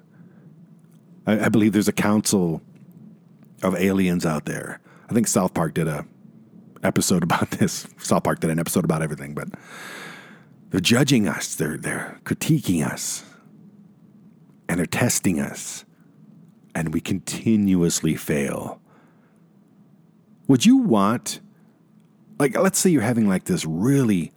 I, 1.25 1.45
I 1.45 1.49
believe 1.49 1.71
there's 1.71 1.87
a 1.87 1.93
council 1.93 2.61
of 3.63 3.75
aliens 3.75 4.25
out 4.25 4.43
there 4.43 4.81
I 5.09 5.13
think 5.13 5.27
South 5.27 5.53
Park 5.53 5.73
did 5.73 5.87
a 5.87 6.05
episode 6.83 7.23
about 7.29 7.51
this. 7.51 7.87
South 7.97 8.23
Park 8.23 8.39
did 8.39 8.49
an 8.49 8.59
episode 8.59 8.85
about 8.85 9.01
everything, 9.01 9.33
but 9.33 9.49
they're 10.69 10.79
judging 10.79 11.27
us. 11.27 11.55
They're 11.55 11.77
they're 11.77 12.19
critiquing 12.23 12.85
us. 12.85 13.21
And 13.21 13.29
and 14.69 14.77
they're 14.77 14.85
testing 14.85 15.39
us, 15.39 15.83
and 16.75 16.93
we 16.93 17.01
continuously 17.01 18.15
fail. 18.15 18.79
Would 20.47 20.63
you 20.63 20.77
want, 20.77 21.39
like, 22.37 22.55
let's 22.55 22.77
say 22.77 22.91
you're 22.91 23.01
having 23.01 23.27
like 23.27 23.45
this 23.45 23.65
really 23.65 24.31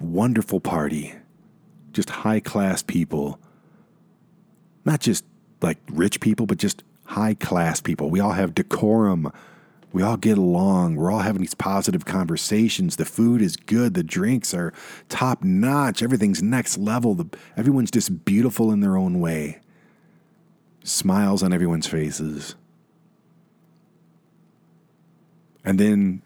wonderful 0.00 0.58
party, 0.58 1.14
just 1.92 2.10
high 2.10 2.40
class 2.40 2.82
people, 2.82 3.38
not 4.84 5.00
just 5.00 5.24
like 5.60 5.78
rich 5.90 6.20
people, 6.20 6.46
but 6.46 6.58
just 6.58 6.82
high 7.04 7.34
class 7.34 7.80
people. 7.80 8.10
We 8.10 8.20
all 8.20 8.32
have 8.32 8.54
decorum. 8.54 9.32
We 9.92 10.02
all 10.02 10.16
get 10.16 10.38
along. 10.38 10.96
We're 10.96 11.12
all 11.12 11.20
having 11.20 11.42
these 11.42 11.54
positive 11.54 12.04
conversations. 12.04 12.96
The 12.96 13.04
food 13.04 13.42
is 13.42 13.56
good. 13.56 13.94
The 13.94 14.02
drinks 14.02 14.54
are 14.54 14.72
top 15.08 15.44
notch. 15.44 16.02
Everything's 16.02 16.42
next 16.42 16.78
level. 16.78 17.14
The, 17.14 17.26
everyone's 17.56 17.90
just 17.90 18.24
beautiful 18.24 18.72
in 18.72 18.80
their 18.80 18.96
own 18.96 19.20
way. 19.20 19.60
Smiles 20.82 21.42
on 21.42 21.52
everyone's 21.52 21.86
faces. 21.86 22.54
And 25.64 25.78
then, 25.78 26.22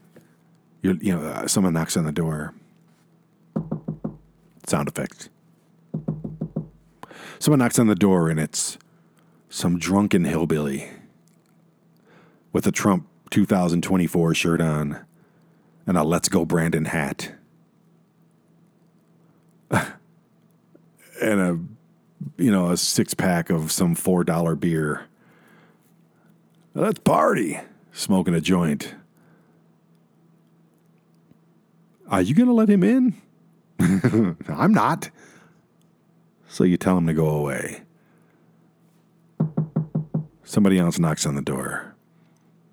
you 0.83 0.95
know, 0.95 1.23
uh, 1.23 1.47
someone 1.47 1.75
knocks 1.75 1.97
on 1.97 2.05
the 2.05 2.13
door. 2.13 2.55
Sound 4.67 4.89
effects. 4.89 5.29
Someone 7.39 7.59
knocks 7.59 7.79
on 7.79 7.87
the 7.87 7.95
door, 7.95 8.29
and 8.29 8.41
it's 8.41 8.79
some 9.49 9.79
drunken 9.79 10.25
hillbilly 10.25 10.91
with 12.53 12.67
a 12.67 12.73
Trump 12.73 13.07
2024 13.31 14.35
shirt 14.35 14.61
on 14.61 15.05
and 15.87 15.97
a 15.97 16.03
Let's 16.03 16.29
Go 16.29 16.45
Brandon 16.45 16.87
hat. 16.87 17.33
and 19.71 21.41
a 21.41 21.59
you 22.39 22.51
know, 22.51 22.71
a 22.71 22.77
six 22.77 23.15
pack 23.15 23.51
of 23.51 23.73
some 23.73 23.95
four 23.95 24.25
dollar 24.25 24.55
beer. 24.55 25.07
Let's 26.75 26.99
party. 26.99 27.59
Smoking 27.93 28.35
a 28.35 28.41
joint. 28.41 28.95
Are 32.09 32.21
you 32.21 32.35
gonna 32.35 32.53
let 32.53 32.69
him 32.69 32.83
in? 32.83 33.15
I'm 34.49 34.73
not. 34.73 35.11
So 36.57 36.65
you 36.65 36.79
tell 36.79 36.97
him 36.97 37.07
to 37.07 37.13
go 37.13 37.29
away. 37.29 37.83
Somebody 40.43 40.79
else 40.79 40.99
knocks 40.99 41.27
on 41.27 41.35
the 41.35 41.43
door. 41.43 41.95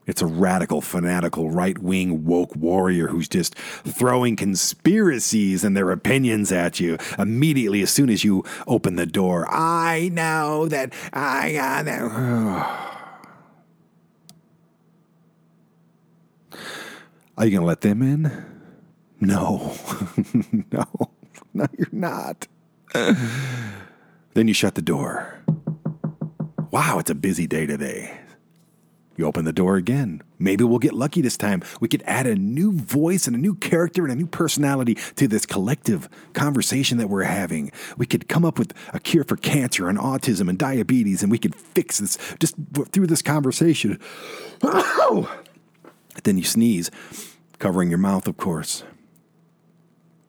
It's 0.08 0.22
a 0.22 0.26
radical, 0.26 0.80
fanatical, 0.80 1.52
right 1.52 1.78
wing, 1.78 2.24
woke 2.24 2.56
warrior 2.56 3.10
who's 3.10 3.28
just 3.28 3.56
throwing 3.56 4.38
conspiracies 4.38 5.66
and 5.66 5.76
their 5.76 5.92
opinions 5.92 6.50
at 6.50 6.80
you 6.80 6.98
immediately 7.20 7.82
as 7.82 7.92
soon 7.92 8.10
as 8.10 8.24
you 8.24 8.46
open 8.68 8.96
the 8.96 9.06
door. 9.06 9.54
I 9.54 10.10
know 10.14 10.70
that 10.70 10.94
I 11.12 11.52
got 11.52 11.84
that. 11.84 12.02
Are 17.38 17.46
you 17.46 17.52
going 17.52 17.64
to 17.64 17.68
let 17.68 17.82
them 17.82 18.02
in? 18.02 18.32
No. 19.20 19.76
no. 20.72 20.86
No, 21.56 21.68
you're 21.78 21.88
not. 21.92 22.48
then 24.34 24.48
you 24.48 24.54
shut 24.54 24.76
the 24.76 24.82
door. 24.82 25.40
Wow, 26.70 27.00
it's 27.00 27.10
a 27.10 27.16
busy 27.16 27.48
day 27.48 27.66
today. 27.66 28.20
You 29.16 29.26
open 29.26 29.46
the 29.46 29.54
door 29.54 29.76
again. 29.76 30.22
Maybe 30.40 30.64
we'll 30.64 30.80
get 30.80 30.94
lucky 30.94 31.22
this 31.22 31.38
time. 31.38 31.64
We 31.80 31.88
could 31.88 32.04
add 32.06 32.26
a 32.26 32.36
new 32.36 32.72
voice 32.72 33.28
and 33.28 33.36
a 33.36 33.40
new 33.40 33.56
character 33.56 34.04
and 34.04 34.12
a 34.12 34.16
new 34.16 34.28
personality 34.28 34.96
to 35.16 35.28
this 35.28 35.46
collective 35.46 36.10
conversation 36.34 36.98
that 36.98 37.10
we're 37.10 37.24
having. 37.24 37.72
We 37.98 38.06
could 38.06 38.28
come 38.28 38.44
up 38.44 38.58
with 38.58 38.74
a 38.92 39.00
cure 39.00 39.24
for 39.24 39.38
cancer 39.38 39.88
and 39.88 39.98
autism 40.00 40.50
and 40.50 40.58
diabetes, 40.58 41.22
and 41.22 41.32
we 41.32 41.38
could 41.38 41.56
fix 41.56 42.00
this 42.00 42.18
just 42.40 42.56
through 42.92 43.08
this 43.08 43.22
conversation. 43.22 44.00
then 46.24 46.38
you 46.38 46.44
sneeze, 46.44 46.90
covering 47.60 47.90
your 47.90 48.00
mouth, 48.00 48.28
of 48.28 48.38
course. 48.38 48.84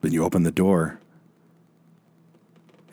Then 0.01 0.11
you 0.13 0.23
open 0.23 0.43
the 0.43 0.51
door, 0.51 0.99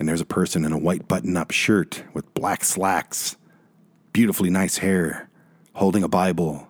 and 0.02 0.08
there's 0.08 0.20
a 0.20 0.26
person 0.26 0.64
in 0.64 0.72
a 0.72 0.78
white 0.78 1.06
button 1.06 1.36
up 1.36 1.52
shirt 1.52 2.02
with 2.12 2.34
black 2.34 2.64
slacks, 2.64 3.36
beautifully 4.12 4.50
nice 4.50 4.78
hair 4.78 5.30
holding 5.74 6.02
a 6.02 6.08
Bible, 6.08 6.66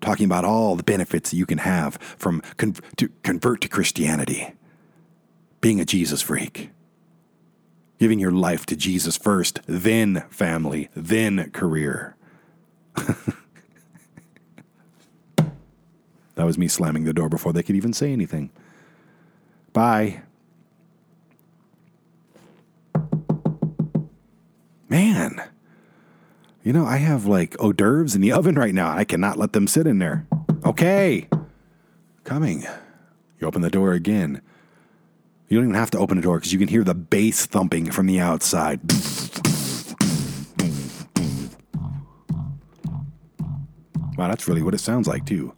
talking 0.00 0.26
about 0.26 0.44
all 0.44 0.74
the 0.74 0.82
benefits 0.82 1.30
that 1.30 1.36
you 1.36 1.46
can 1.46 1.58
have 1.58 1.94
from 2.18 2.42
con- 2.56 2.74
to 2.96 3.08
convert 3.22 3.60
to 3.60 3.68
Christianity, 3.68 4.52
being 5.60 5.78
a 5.78 5.84
Jesus 5.84 6.22
freak, 6.22 6.70
giving 8.00 8.18
your 8.18 8.32
life 8.32 8.66
to 8.66 8.74
Jesus 8.74 9.16
first, 9.16 9.60
then 9.66 10.24
family, 10.28 10.88
then 10.96 11.52
career. 11.52 12.16
that 12.96 13.16
was 16.34 16.58
me 16.58 16.66
slamming 16.66 17.04
the 17.04 17.14
door 17.14 17.28
before 17.28 17.52
they 17.52 17.62
could 17.62 17.76
even 17.76 17.92
say 17.92 18.12
anything. 18.12 18.50
Bye. 19.72 20.22
Man. 24.90 25.40
You 26.64 26.72
know, 26.74 26.84
I 26.84 26.96
have 26.98 27.24
like 27.24 27.56
hors 27.58 27.72
d'oeuvres 27.72 28.14
in 28.14 28.20
the 28.20 28.32
oven 28.38 28.56
right 28.56 28.74
now. 28.74 28.90
I 28.90 29.04
cannot 29.04 29.38
let 29.38 29.52
them 29.52 29.66
sit 29.66 29.86
in 29.86 29.98
there. 29.98 30.26
Okay. 30.64 31.28
Coming. 32.24 32.66
You 33.38 33.46
open 33.46 33.62
the 33.62 33.70
door 33.70 33.92
again. 33.92 34.42
You 35.48 35.56
don't 35.56 35.64
even 35.66 35.74
have 35.74 35.90
to 35.92 35.98
open 35.98 36.16
the 36.16 36.22
door 36.22 36.38
because 36.38 36.52
you 36.52 36.58
can 36.58 36.68
hear 36.68 36.84
the 36.84 36.94
bass 36.94 37.46
thumping 37.46 37.90
from 37.90 38.06
the 38.06 38.20
outside. 38.20 38.80
Wow, 44.16 44.28
that's 44.28 44.46
really 44.46 44.62
what 44.62 44.74
it 44.74 44.80
sounds 44.80 45.08
like, 45.08 45.24
too. 45.24 45.54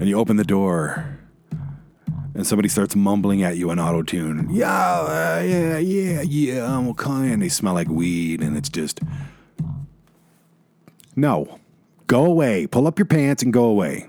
And 0.00 0.08
you 0.08 0.18
open 0.18 0.36
the 0.36 0.44
door 0.44 1.19
and 2.34 2.46
somebody 2.46 2.68
starts 2.68 2.96
mumbling 2.96 3.42
at 3.42 3.56
you 3.56 3.70
in 3.70 3.78
auto 3.78 4.02
tune. 4.02 4.48
Yeah, 4.50 4.70
uh, 4.70 5.42
yeah, 5.44 5.78
yeah, 5.78 6.22
yeah. 6.22 6.76
I'm 6.76 6.88
okay. 6.90 7.32
And 7.32 7.42
they 7.42 7.48
smell 7.48 7.74
like 7.74 7.88
weed, 7.88 8.42
and 8.42 8.56
it's 8.56 8.68
just 8.68 9.00
no. 11.16 11.58
Go 12.06 12.24
away. 12.24 12.66
Pull 12.66 12.88
up 12.88 12.98
your 12.98 13.06
pants 13.06 13.42
and 13.42 13.52
go 13.52 13.64
away. 13.64 14.08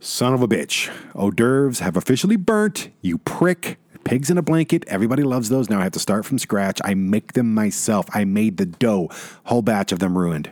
Son 0.00 0.34
of 0.34 0.42
a 0.42 0.48
bitch. 0.48 0.90
Hors 1.14 1.30
d'oeuvres 1.30 1.78
have 1.78 1.96
officially 1.96 2.36
burnt. 2.36 2.90
You 3.00 3.18
prick. 3.18 3.78
Pigs 4.04 4.30
in 4.30 4.38
a 4.38 4.42
blanket. 4.42 4.84
Everybody 4.88 5.22
loves 5.22 5.48
those. 5.50 5.70
Now 5.70 5.80
I 5.80 5.84
have 5.84 5.92
to 5.92 5.98
start 5.98 6.24
from 6.26 6.38
scratch. 6.38 6.80
I 6.84 6.94
make 6.94 7.34
them 7.34 7.54
myself. 7.54 8.06
I 8.12 8.24
made 8.24 8.56
the 8.56 8.66
dough. 8.66 9.08
Whole 9.44 9.62
batch 9.62 9.92
of 9.92 9.98
them 9.98 10.18
ruined. 10.18 10.50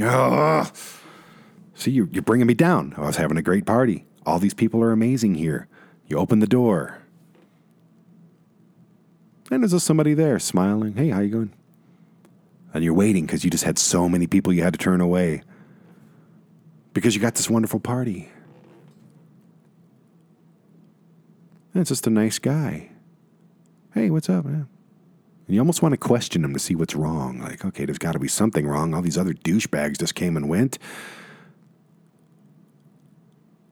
Ugh. 0.00 0.74
See, 1.74 1.90
you're, 1.90 2.08
you're 2.10 2.22
bringing 2.22 2.46
me 2.46 2.54
down. 2.54 2.94
I 2.96 3.02
was 3.02 3.16
having 3.16 3.36
a 3.36 3.42
great 3.42 3.66
party. 3.66 4.06
All 4.24 4.38
these 4.38 4.54
people 4.54 4.82
are 4.82 4.92
amazing 4.92 5.34
here. 5.34 5.68
You 6.06 6.18
open 6.18 6.40
the 6.40 6.46
door. 6.46 6.98
And 9.50 9.62
there's 9.62 9.72
just 9.72 9.86
somebody 9.86 10.14
there 10.14 10.38
smiling. 10.38 10.96
Hey, 10.96 11.10
how 11.10 11.20
you 11.20 11.30
going? 11.30 11.52
And 12.74 12.82
you're 12.82 12.94
waiting 12.94 13.26
because 13.26 13.44
you 13.44 13.50
just 13.50 13.64
had 13.64 13.78
so 13.78 14.08
many 14.08 14.26
people 14.26 14.52
you 14.52 14.62
had 14.62 14.74
to 14.74 14.78
turn 14.78 15.00
away 15.00 15.42
because 16.92 17.14
you 17.14 17.20
got 17.20 17.34
this 17.34 17.48
wonderful 17.48 17.80
party. 17.80 18.28
And 21.72 21.82
it's 21.82 21.90
just 21.90 22.06
a 22.06 22.10
nice 22.10 22.38
guy. 22.38 22.90
Hey, 23.94 24.10
what's 24.10 24.28
up, 24.28 24.44
man? 24.44 24.68
And 25.46 25.54
you 25.54 25.60
almost 25.60 25.82
want 25.82 25.92
to 25.92 25.96
question 25.96 26.42
them 26.42 26.52
to 26.54 26.58
see 26.58 26.74
what's 26.74 26.96
wrong. 26.96 27.40
Like, 27.40 27.64
okay, 27.64 27.84
there's 27.84 27.98
got 27.98 28.12
to 28.12 28.18
be 28.18 28.28
something 28.28 28.66
wrong. 28.66 28.94
All 28.94 29.02
these 29.02 29.18
other 29.18 29.32
douchebags 29.32 29.98
just 29.98 30.14
came 30.14 30.36
and 30.36 30.48
went. 30.48 30.78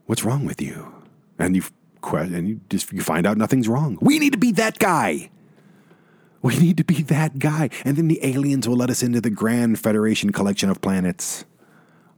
What's 0.06 0.24
wrong 0.24 0.44
with 0.44 0.62
you? 0.62 0.94
And 1.38 1.56
you 1.56 1.62
and 2.12 2.48
you 2.48 2.60
just 2.68 2.92
you 2.92 3.00
find 3.00 3.26
out 3.26 3.38
nothing's 3.38 3.66
wrong. 3.66 3.98
We 4.00 4.18
need 4.18 4.32
to 4.32 4.38
be 4.38 4.52
that 4.52 4.78
guy. 4.78 5.30
We 6.42 6.58
need 6.58 6.76
to 6.76 6.84
be 6.84 7.02
that 7.04 7.38
guy. 7.38 7.70
And 7.84 7.96
then 7.96 8.08
the 8.08 8.20
aliens 8.22 8.68
will 8.68 8.76
let 8.76 8.90
us 8.90 9.02
into 9.02 9.20
the 9.20 9.30
Grand 9.30 9.80
Federation 9.80 10.30
collection 10.30 10.68
of 10.68 10.82
planets. 10.82 11.46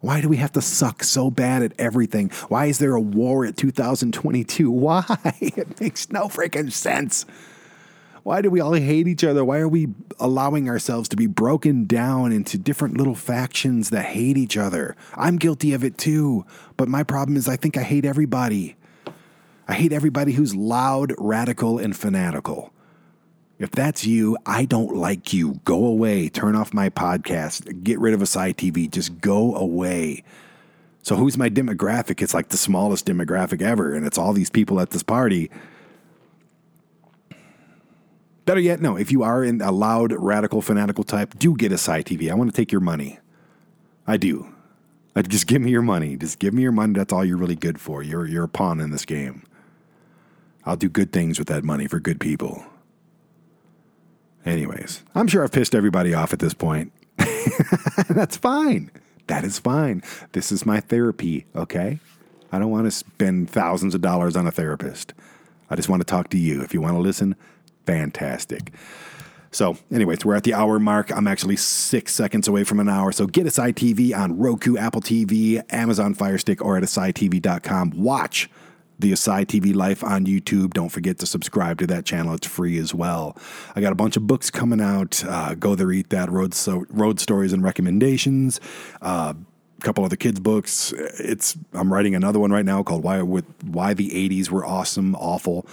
Why 0.01 0.21
do 0.21 0.29
we 0.29 0.37
have 0.39 0.53
to 0.53 0.61
suck 0.61 1.05
so 1.05 1.31
bad 1.31 1.63
at 1.63 1.73
everything? 1.79 2.31
Why 2.49 2.67
is 2.67 2.79
there 2.79 2.95
a 2.95 3.01
war 3.01 3.47
at 3.47 3.57
2022? 3.57 4.71
Why? 4.73 5.05
It 5.41 5.81
makes 5.81 6.11
no 6.11 6.27
freaking 6.27 6.73
sense. 6.73 7.25
Why 8.27 8.43
do 8.43 8.51
we 8.51 8.59
all 8.59 8.73
hate 8.73 9.07
each 9.07 9.23
other? 9.23 9.45
Why 9.45 9.59
are 9.59 9.69
we 9.69 9.87
allowing 10.19 10.69
ourselves 10.69 11.09
to 11.11 11.17
be 11.17 11.29
broken 11.29 11.85
down 11.85 12.33
into 12.33 12.59
different 12.59 12.97
little 12.97 13.15
factions 13.15 13.91
that 13.91 14.07
hate 14.07 14.37
each 14.37 14.57
other? 14.57 14.97
I'm 15.15 15.37
guilty 15.37 15.75
of 15.75 15.85
it 15.85 15.97
too, 15.97 16.45
but 16.77 16.89
my 16.89 17.05
problem 17.05 17.37
is 17.37 17.49
I 17.49 17.55
think 17.55 17.77
I 17.77 17.85
hate 17.85 18.05
everybody. 18.05 18.75
I 19.69 19.75
hate 19.75 19.93
everybody 19.93 20.33
who's 20.33 20.57
loud, 20.57 21.13
radical, 21.19 21.79
and 21.79 21.97
fanatical. 21.97 22.73
If 23.61 23.71
that's 23.71 24.05
you, 24.05 24.37
I 24.45 24.65
don't 24.65 24.97
like 24.97 25.33
you. 25.33 25.61
Go 25.63 25.87
away. 25.87 26.29
Turn 26.29 26.57
off 26.57 26.75
my 26.75 26.91
podcast. 26.91 27.85
Get 27.85 28.01
rid 28.01 28.13
of 28.13 28.23
Aside 28.23 28.57
TV. 28.57 28.91
Just 28.91 29.21
go 29.21 29.55
away. 29.55 30.25
So 31.03 31.15
who's 31.15 31.39
my 31.39 31.49
demographic? 31.49 32.21
It's 32.21 32.35
like 32.35 32.49
the 32.49 32.57
smallest 32.57 33.07
demographic 33.07 33.63
ever, 33.63 33.95
and 33.95 34.05
it's 34.05 34.19
all 34.19 34.33
these 34.33 34.51
people 34.51 34.81
at 34.81 34.91
this 34.91 35.05
party. 35.05 35.49
Better 38.47 38.61
yet, 38.61 38.81
no, 38.81 38.97
if 38.97 39.11
you 39.11 39.25
are 39.25 39.43
in 39.45 39.61
a 39.61 39.73
loud, 39.73 40.13
radical, 40.13 40.63
fanatical 40.63 41.03
type, 41.05 41.37
do 41.37 41.57
get 41.57 41.73
Aside 41.73 42.07
TV. 42.07 42.31
I 42.31 42.35
want 42.35 42.49
to 42.49 42.57
take 42.57 42.71
your 42.71 42.81
money. 42.81 43.19
I 44.07 44.17
do. 44.17 44.55
I 45.17 45.23
just 45.23 45.49
give 45.49 45.61
me 45.61 45.73
your 45.73 45.83
money. 45.83 46.17
Just 46.17 46.39
give 46.39 46.55
me 46.55 46.63
your 46.63 46.73
money. 46.73 46.93
That's 46.93 47.13
all 47.13 47.25
you're 47.25 47.37
really 47.37 47.57
good 47.57 47.81
for. 47.81 48.03
You're 48.03 48.27
you're 48.27 48.45
a 48.45 48.49
pawn 48.49 48.81
in 48.81 48.91
this 48.91 49.05
game. 49.05 49.43
I'll 50.65 50.77
do 50.77 50.89
good 50.89 51.13
things 51.13 51.39
with 51.39 51.49
that 51.49 51.65
money 51.65 51.89
for 51.89 51.99
good 51.99 52.21
people. 52.21 52.65
Anyways, 54.45 55.03
I'm 55.15 55.27
sure 55.27 55.43
I've 55.43 55.53
pissed 55.53 55.75
everybody 55.75 56.15
off 56.15 56.33
at 56.33 56.39
this 56.39 56.55
point. 56.55 56.93
That's 58.09 58.37
fine. 58.37 58.93
That 59.27 59.43
is 59.43 59.59
fine. 59.59 60.03
This 60.33 60.53
is 60.53 60.65
my 60.65 60.79
therapy, 60.79 61.47
okay? 61.57 61.99
I 62.53 62.61
don't 62.61 62.71
want 62.71 62.85
to 62.85 62.93
spend 62.93 63.51
thousands 63.51 63.95
of 63.95 64.03
dollars 64.03 64.37
on 64.37 64.47
a 64.47 64.53
therapist. 64.53 65.15
I 65.69 65.75
just 65.75 65.89
want 65.89 66.01
to 66.01 66.07
talk 66.07 66.31
to 66.31 66.39
you. 66.39 66.63
If 66.63 66.73
you 66.73 66.81
want 66.81 66.95
to 66.95 67.01
listen, 67.01 67.35
fantastic. 67.87 68.73
So, 69.51 69.79
anyways, 69.91 70.25
we're 70.25 70.35
at 70.35 70.43
the 70.43 70.53
hour 70.53 70.79
mark. 70.79 71.11
I'm 71.11 71.27
actually 71.27 71.57
six 71.57 72.15
seconds 72.15 72.47
away 72.47 72.65
from 72.65 72.79
an 72.79 72.89
hour. 72.91 73.11
So, 73.13 73.27
get 73.27 73.47
Aside 73.47 73.77
TV 73.77 74.15
on 74.15 74.37
Roku, 74.37 74.77
Apple 74.77 75.01
TV, 75.01 75.63
Amazon 75.73 76.13
Fire 76.13 76.37
Stick, 76.37 76.63
or 76.63 76.77
at 76.77 76.83
AsideTV.com. 76.83 77.93
Watch 77.93 78.51
the 78.99 79.13
Aside 79.13 79.49
TV 79.49 79.75
Life 79.75 80.03
on 80.03 80.27
YouTube. 80.27 80.75
Don't 80.75 80.89
forget 80.89 81.19
to 81.19 81.27
subscribe 81.27 81.79
to 81.79 81.87
that 81.87 82.05
channel. 82.05 82.35
It's 82.35 82.47
free 82.47 82.79
as 82.79 82.95
well. 82.95 83.37
I 83.75 83.81
got 83.81 83.93
a 83.93 83.97
bunch 83.97 84.17
of 84.17 84.27
books 84.27 84.51
coming 84.51 84.81
out. 84.81 85.25
Uh, 85.25 85.55
Go 85.55 85.75
there, 85.75 85.91
eat 85.93 86.11
that. 86.11 86.31
Road 86.31 86.55
so 86.55 86.87
road 86.91 87.21
stories 87.21 87.53
and 87.53 87.63
recommendations. 87.63 88.61
Uh, 89.03 89.35
a 89.79 89.83
couple 89.83 90.05
other 90.05 90.17
kids 90.17 90.41
books. 90.41 90.93
It's 91.19 91.57
I'm 91.73 91.93
writing 91.93 92.15
another 92.15 92.39
one 92.39 92.51
right 92.51 92.65
now 92.65 92.83
called 92.83 93.03
Why 93.03 93.23
with 93.23 93.45
Why 93.63 93.95
the 93.95 94.11
80s 94.11 94.51
Were 94.51 94.65
Awesome, 94.65 95.15
Awful. 95.17 95.67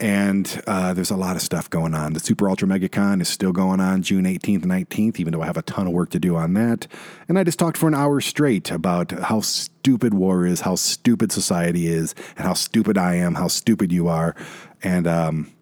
And 0.00 0.62
uh, 0.66 0.92
there's 0.92 1.10
a 1.10 1.16
lot 1.16 1.36
of 1.36 1.42
stuff 1.42 1.70
going 1.70 1.94
on. 1.94 2.12
The 2.14 2.20
Super 2.20 2.48
Ultra 2.48 2.66
Mega 2.66 2.88
Con 2.88 3.20
is 3.20 3.28
still 3.28 3.52
going 3.52 3.80
on 3.80 4.02
June 4.02 4.24
18th 4.24 4.62
and 4.62 4.72
19th, 4.72 5.20
even 5.20 5.32
though 5.32 5.42
I 5.42 5.46
have 5.46 5.56
a 5.56 5.62
ton 5.62 5.86
of 5.86 5.92
work 5.92 6.10
to 6.10 6.18
do 6.18 6.36
on 6.36 6.54
that. 6.54 6.86
And 7.28 7.38
I 7.38 7.44
just 7.44 7.58
talked 7.58 7.76
for 7.76 7.86
an 7.86 7.94
hour 7.94 8.20
straight 8.20 8.70
about 8.70 9.12
how 9.12 9.40
stupid 9.40 10.12
war 10.14 10.46
is, 10.46 10.62
how 10.62 10.74
stupid 10.74 11.30
society 11.32 11.86
is, 11.86 12.14
and 12.36 12.46
how 12.46 12.54
stupid 12.54 12.98
I 12.98 13.14
am, 13.14 13.36
how 13.36 13.48
stupid 13.48 13.92
you 13.92 14.08
are. 14.08 14.34
And 14.82 15.06
um, 15.06 15.52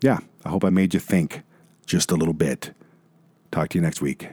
yeah, 0.00 0.18
I 0.44 0.48
hope 0.48 0.64
I 0.64 0.70
made 0.70 0.94
you 0.94 1.00
think 1.00 1.42
just 1.86 2.10
a 2.10 2.16
little 2.16 2.34
bit. 2.34 2.74
Talk 3.50 3.68
to 3.70 3.78
you 3.78 3.82
next 3.82 4.00
week. 4.00 4.30